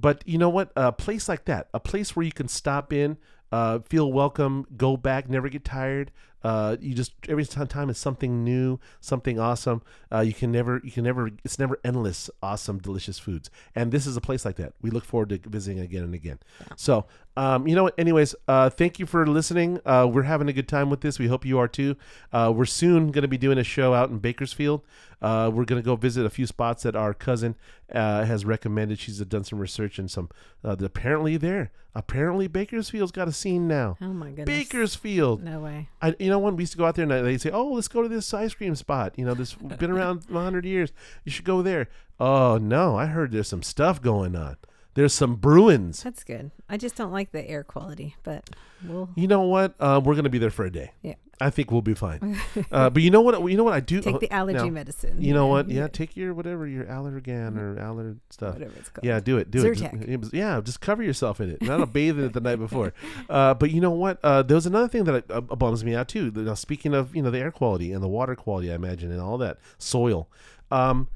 but 0.00 0.22
you 0.26 0.38
know 0.38 0.48
what? 0.48 0.70
A 0.76 0.92
place 0.92 1.28
like 1.28 1.44
that, 1.46 1.68
a 1.74 1.80
place 1.80 2.14
where 2.14 2.24
you 2.24 2.32
can 2.32 2.48
stop 2.48 2.92
in, 2.92 3.16
uh, 3.50 3.80
feel 3.80 4.12
welcome, 4.12 4.66
go 4.76 4.96
back, 4.96 5.28
never 5.28 5.48
get 5.48 5.64
tired. 5.64 6.12
Uh, 6.42 6.76
you 6.80 6.94
just 6.94 7.12
every 7.28 7.44
time 7.44 7.90
is 7.90 7.98
something 7.98 8.44
new, 8.44 8.78
something 9.00 9.38
awesome. 9.40 9.82
Uh, 10.12 10.20
you 10.20 10.32
can 10.32 10.52
never, 10.52 10.80
you 10.84 10.90
can 10.90 11.04
never. 11.04 11.30
It's 11.44 11.58
never 11.58 11.78
endless, 11.84 12.30
awesome, 12.42 12.78
delicious 12.78 13.18
foods. 13.18 13.50
And 13.74 13.92
this 13.92 14.06
is 14.06 14.16
a 14.16 14.20
place 14.20 14.44
like 14.44 14.56
that. 14.56 14.74
We 14.80 14.90
look 14.90 15.04
forward 15.04 15.30
to 15.30 15.38
visiting 15.48 15.80
again 15.80 16.04
and 16.04 16.14
again. 16.14 16.38
So, 16.76 17.06
um, 17.36 17.66
you 17.66 17.74
know 17.74 17.84
what? 17.84 17.94
Anyways, 17.98 18.34
uh, 18.46 18.70
thank 18.70 18.98
you 18.98 19.06
for 19.06 19.26
listening. 19.26 19.80
Uh, 19.84 20.08
we're 20.10 20.22
having 20.22 20.48
a 20.48 20.52
good 20.52 20.68
time 20.68 20.90
with 20.90 21.00
this. 21.00 21.18
We 21.18 21.26
hope 21.26 21.44
you 21.44 21.58
are 21.58 21.68
too. 21.68 21.96
Uh, 22.32 22.52
we're 22.54 22.64
soon 22.64 23.10
going 23.10 23.22
to 23.22 23.28
be 23.28 23.38
doing 23.38 23.58
a 23.58 23.64
show 23.64 23.94
out 23.94 24.10
in 24.10 24.18
Bakersfield. 24.18 24.82
Uh, 25.20 25.50
we're 25.52 25.64
going 25.64 25.80
to 25.80 25.84
go 25.84 25.96
visit 25.96 26.24
a 26.24 26.30
few 26.30 26.46
spots 26.46 26.82
that 26.84 26.94
our 26.94 27.12
cousin 27.14 27.56
uh, 27.92 28.24
has 28.24 28.44
recommended. 28.44 28.98
She's 28.98 29.18
done 29.20 29.44
some 29.44 29.58
research 29.58 29.98
and 29.98 30.10
some. 30.10 30.30
Uh, 30.64 30.76
apparently, 30.80 31.36
there. 31.36 31.70
Apparently, 31.94 32.46
Bakersfield's 32.48 33.10
got 33.10 33.26
a 33.26 33.32
scene 33.32 33.66
now. 33.66 33.96
Oh 34.00 34.12
my 34.12 34.30
goodness. 34.30 34.46
Bakersfield. 34.46 35.42
No 35.42 35.60
way. 35.60 35.88
I, 36.00 36.14
you 36.28 36.32
know, 36.34 36.38
when 36.40 36.56
we 36.56 36.64
used 36.64 36.72
to 36.72 36.78
go 36.78 36.84
out 36.84 36.94
there 36.94 37.10
and 37.10 37.26
they 37.26 37.38
say, 37.38 37.50
"Oh, 37.50 37.68
let's 37.68 37.88
go 37.88 38.02
to 38.02 38.08
this 38.08 38.34
ice 38.34 38.52
cream 38.52 38.74
spot." 38.74 39.14
You 39.16 39.24
know, 39.24 39.32
this 39.32 39.54
been 39.78 39.90
around 39.90 40.26
hundred 40.30 40.66
years. 40.66 40.92
You 41.24 41.32
should 41.32 41.46
go 41.46 41.62
there. 41.62 41.88
Oh 42.20 42.58
no, 42.58 42.98
I 42.98 43.06
heard 43.06 43.32
there's 43.32 43.48
some 43.48 43.62
stuff 43.62 44.02
going 44.02 44.36
on. 44.36 44.58
There's 44.92 45.14
some 45.14 45.36
Bruins. 45.36 46.02
That's 46.02 46.24
good. 46.24 46.50
I 46.68 46.76
just 46.76 46.96
don't 46.96 47.12
like 47.12 47.32
the 47.32 47.48
air 47.48 47.64
quality, 47.64 48.16
but 48.24 48.50
we'll 48.86 49.08
You 49.14 49.26
know 49.26 49.40
what? 49.40 49.74
Uh, 49.80 50.02
we're 50.04 50.16
gonna 50.16 50.28
be 50.28 50.36
there 50.36 50.50
for 50.50 50.66
a 50.66 50.70
day. 50.70 50.92
Yeah. 51.00 51.14
I 51.40 51.50
think 51.50 51.70
we'll 51.70 51.82
be 51.82 51.94
fine. 51.94 52.40
uh, 52.72 52.90
but 52.90 53.02
you 53.02 53.10
know 53.10 53.20
what? 53.20 53.40
You 53.50 53.56
know 53.56 53.64
what 53.64 53.74
I 53.74 53.80
do? 53.80 54.00
take 54.00 54.18
the 54.20 54.30
allergy 54.32 54.58
now, 54.58 54.70
medicine. 54.70 55.22
You 55.22 55.34
know 55.34 55.46
what? 55.46 55.68
Yeah, 55.68 55.86
take 55.88 56.16
your 56.16 56.34
whatever 56.34 56.66
your 56.66 56.84
Allergan 56.84 57.56
or 57.56 57.74
Mm-hmm. 57.76 57.84
aller 57.84 58.16
stuff. 58.30 58.54
Whatever 58.54 58.72
it's 58.76 58.88
called. 58.88 59.04
Yeah, 59.04 59.20
do 59.20 59.38
it. 59.38 59.50
Do 59.50 59.64
it. 59.64 59.78
Zyrtec. 59.78 60.08
it 60.08 60.34
yeah, 60.34 60.60
just 60.60 60.80
cover 60.80 61.02
yourself 61.02 61.40
in 61.40 61.50
it. 61.50 61.62
Not 61.62 61.80
a 61.80 61.86
bathe 61.86 62.18
in 62.18 62.24
it 62.26 62.32
the 62.32 62.40
night 62.40 62.56
before. 62.56 62.92
Uh, 63.28 63.52
but 63.52 63.70
you 63.70 63.80
know 63.80 63.90
what? 63.90 64.18
Uh, 64.24 64.42
there 64.42 64.54
was 64.54 64.64
another 64.64 64.88
thing 64.88 65.04
that 65.04 65.30
uh, 65.30 65.40
bums 65.40 65.84
me 65.84 65.94
out 65.94 66.08
too. 66.08 66.30
Now, 66.34 66.54
speaking 66.54 66.94
of 66.94 67.14
you 67.14 67.20
know 67.22 67.30
the 67.30 67.38
air 67.38 67.50
quality 67.50 67.92
and 67.92 68.02
the 68.02 68.08
water 68.08 68.34
quality, 68.34 68.72
I 68.72 68.74
imagine, 68.74 69.12
and 69.12 69.20
all 69.20 69.36
that 69.38 69.58
soil. 69.76 70.28
Um, 70.70 71.08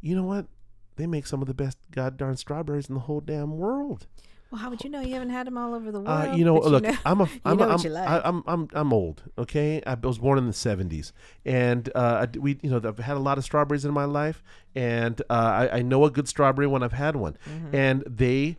you 0.00 0.14
know 0.14 0.22
what? 0.24 0.46
They 0.96 1.06
make 1.06 1.26
some 1.26 1.42
of 1.42 1.48
the 1.48 1.54
best 1.54 1.76
goddamn 1.90 2.36
strawberries 2.36 2.88
in 2.88 2.94
the 2.94 3.02
whole 3.02 3.20
damn 3.20 3.56
world. 3.58 4.06
Well, 4.50 4.60
how 4.60 4.70
would 4.70 4.84
you 4.84 4.90
know? 4.90 5.00
You 5.00 5.14
haven't 5.14 5.30
had 5.30 5.46
them 5.46 5.58
all 5.58 5.74
over 5.74 5.90
the 5.90 6.00
world. 6.00 6.28
Uh, 6.28 6.32
you 6.36 6.44
know, 6.44 6.56
look, 6.58 6.84
I'm 7.04 7.20
a, 7.20 7.28
I'm, 7.44 7.56
know 7.56 7.68
I'm, 7.68 7.82
like. 7.92 8.08
I'm, 8.24 8.44
I'm, 8.46 8.68
I'm 8.72 8.92
old. 8.92 9.22
Okay, 9.36 9.82
I 9.86 9.94
was 9.94 10.18
born 10.18 10.38
in 10.38 10.46
the 10.46 10.52
'70s, 10.52 11.12
and 11.44 11.90
uh, 11.94 12.26
I 12.32 12.38
we, 12.38 12.58
you 12.62 12.70
know, 12.70 12.80
I've 12.88 12.98
had 12.98 13.16
a 13.16 13.20
lot 13.20 13.38
of 13.38 13.44
strawberries 13.44 13.84
in 13.84 13.92
my 13.92 14.04
life, 14.04 14.42
and 14.74 15.20
uh, 15.28 15.32
I, 15.72 15.78
I 15.78 15.82
know 15.82 16.04
a 16.04 16.10
good 16.10 16.28
strawberry 16.28 16.66
when 16.68 16.82
I've 16.82 16.92
had 16.92 17.16
one, 17.16 17.36
Mm-hmm. 17.48 17.74
and 17.74 18.04
they 18.06 18.56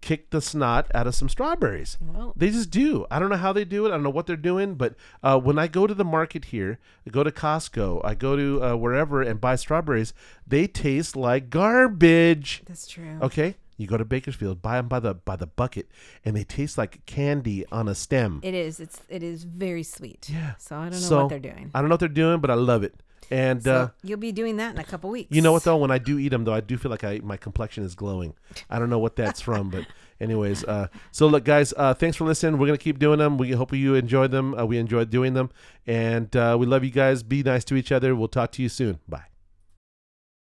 kick 0.00 0.30
the 0.30 0.40
snot 0.40 0.90
out 0.94 1.06
of 1.06 1.14
some 1.14 1.28
strawberries. 1.28 1.98
Well- 2.00 2.32
they 2.36 2.50
just 2.50 2.70
do. 2.70 3.04
I 3.10 3.18
don't 3.18 3.28
know 3.28 3.36
how 3.36 3.52
they 3.52 3.64
do 3.64 3.84
it. 3.84 3.88
I 3.88 3.92
don't 3.92 4.04
know 4.04 4.10
what 4.10 4.26
they're 4.26 4.36
doing, 4.36 4.74
but 4.76 4.94
uh, 5.22 5.38
when 5.38 5.58
I 5.58 5.66
go 5.66 5.86
to 5.86 5.92
the 5.92 6.04
market 6.04 6.46
here, 6.46 6.78
I 7.06 7.10
go 7.10 7.22
to 7.24 7.30
Costco, 7.32 8.00
I 8.04 8.14
go 8.14 8.36
to 8.36 8.62
uh, 8.62 8.76
wherever 8.76 9.20
and 9.22 9.40
buy 9.40 9.56
strawberries, 9.56 10.14
they 10.46 10.66
taste 10.66 11.14
like 11.16 11.50
garbage. 11.50 12.62
That's 12.66 12.86
true. 12.86 13.18
Okay, 13.20 13.56
you 13.76 13.86
go 13.86 13.96
to 13.96 14.04
Bakersfield, 14.04 14.62
buy 14.62 14.76
them 14.76 14.88
by 14.88 15.00
the 15.00 15.14
by 15.14 15.36
the 15.36 15.46
bucket, 15.46 15.88
and 16.24 16.34
they 16.36 16.44
taste 16.44 16.78
like 16.78 17.04
candy 17.06 17.64
on 17.70 17.88
a 17.88 17.94
stem. 17.94 18.40
It 18.42 18.54
is. 18.54 18.80
It's. 18.80 19.00
It 19.08 19.22
is 19.22 19.44
very 19.44 19.82
sweet. 19.82 20.28
Yeah. 20.32 20.54
So 20.58 20.76
I 20.76 20.82
don't 20.88 20.92
know 20.92 20.98
So, 20.98 21.20
what 21.22 21.28
they're 21.30 21.38
doing. 21.38 21.70
I 21.74 21.80
don't 21.80 21.88
know 21.88 21.94
what 21.94 22.00
they're 22.00 22.08
doing, 22.08 22.40
but 22.40 22.50
I 22.50 22.54
love 22.54 22.82
it. 22.82 22.94
And 23.28 23.60
So 23.64 23.74
uh, 23.74 23.88
you'll 24.04 24.20
be 24.20 24.30
doing 24.30 24.56
that 24.58 24.72
in 24.74 24.78
a 24.78 24.84
couple 24.84 25.10
weeks. 25.10 25.34
you 25.34 25.42
know 25.42 25.50
what 25.50 25.64
though, 25.64 25.76
when 25.76 25.90
I 25.90 25.98
do 25.98 26.16
eat 26.16 26.28
them 26.28 26.44
though, 26.44 26.54
I 26.54 26.60
do 26.60 26.76
feel 26.78 26.90
like 26.92 27.02
I 27.02 27.20
my 27.24 27.36
complexion 27.36 27.82
is 27.84 27.94
glowing. 27.96 28.34
I 28.70 28.78
don't 28.78 28.88
know 28.88 29.00
what 29.00 29.16
that's 29.16 29.40
from, 29.40 29.68
but 29.68 29.84
anyways, 30.20 30.62
uh, 30.64 30.86
so 31.10 31.26
look, 31.26 31.44
guys, 31.44 31.74
uh, 31.76 31.92
thanks 31.92 32.16
for 32.16 32.24
listening. 32.24 32.58
We're 32.60 32.66
gonna 32.68 32.78
keep 32.78 33.00
doing 33.00 33.18
them. 33.18 33.36
We 33.36 33.50
hope 33.50 33.72
you 33.72 33.94
enjoyed 33.96 34.30
them. 34.30 34.54
Uh, 34.54 34.64
we 34.64 34.78
enjoyed 34.78 35.10
doing 35.10 35.34
them, 35.34 35.50
and 35.88 36.34
uh, 36.36 36.56
we 36.58 36.66
love 36.66 36.84
you 36.84 36.90
guys. 36.92 37.24
Be 37.24 37.42
nice 37.42 37.64
to 37.64 37.74
each 37.74 37.90
other. 37.90 38.14
We'll 38.14 38.28
talk 38.28 38.52
to 38.52 38.62
you 38.62 38.68
soon. 38.68 39.00
Bye. 39.08 39.24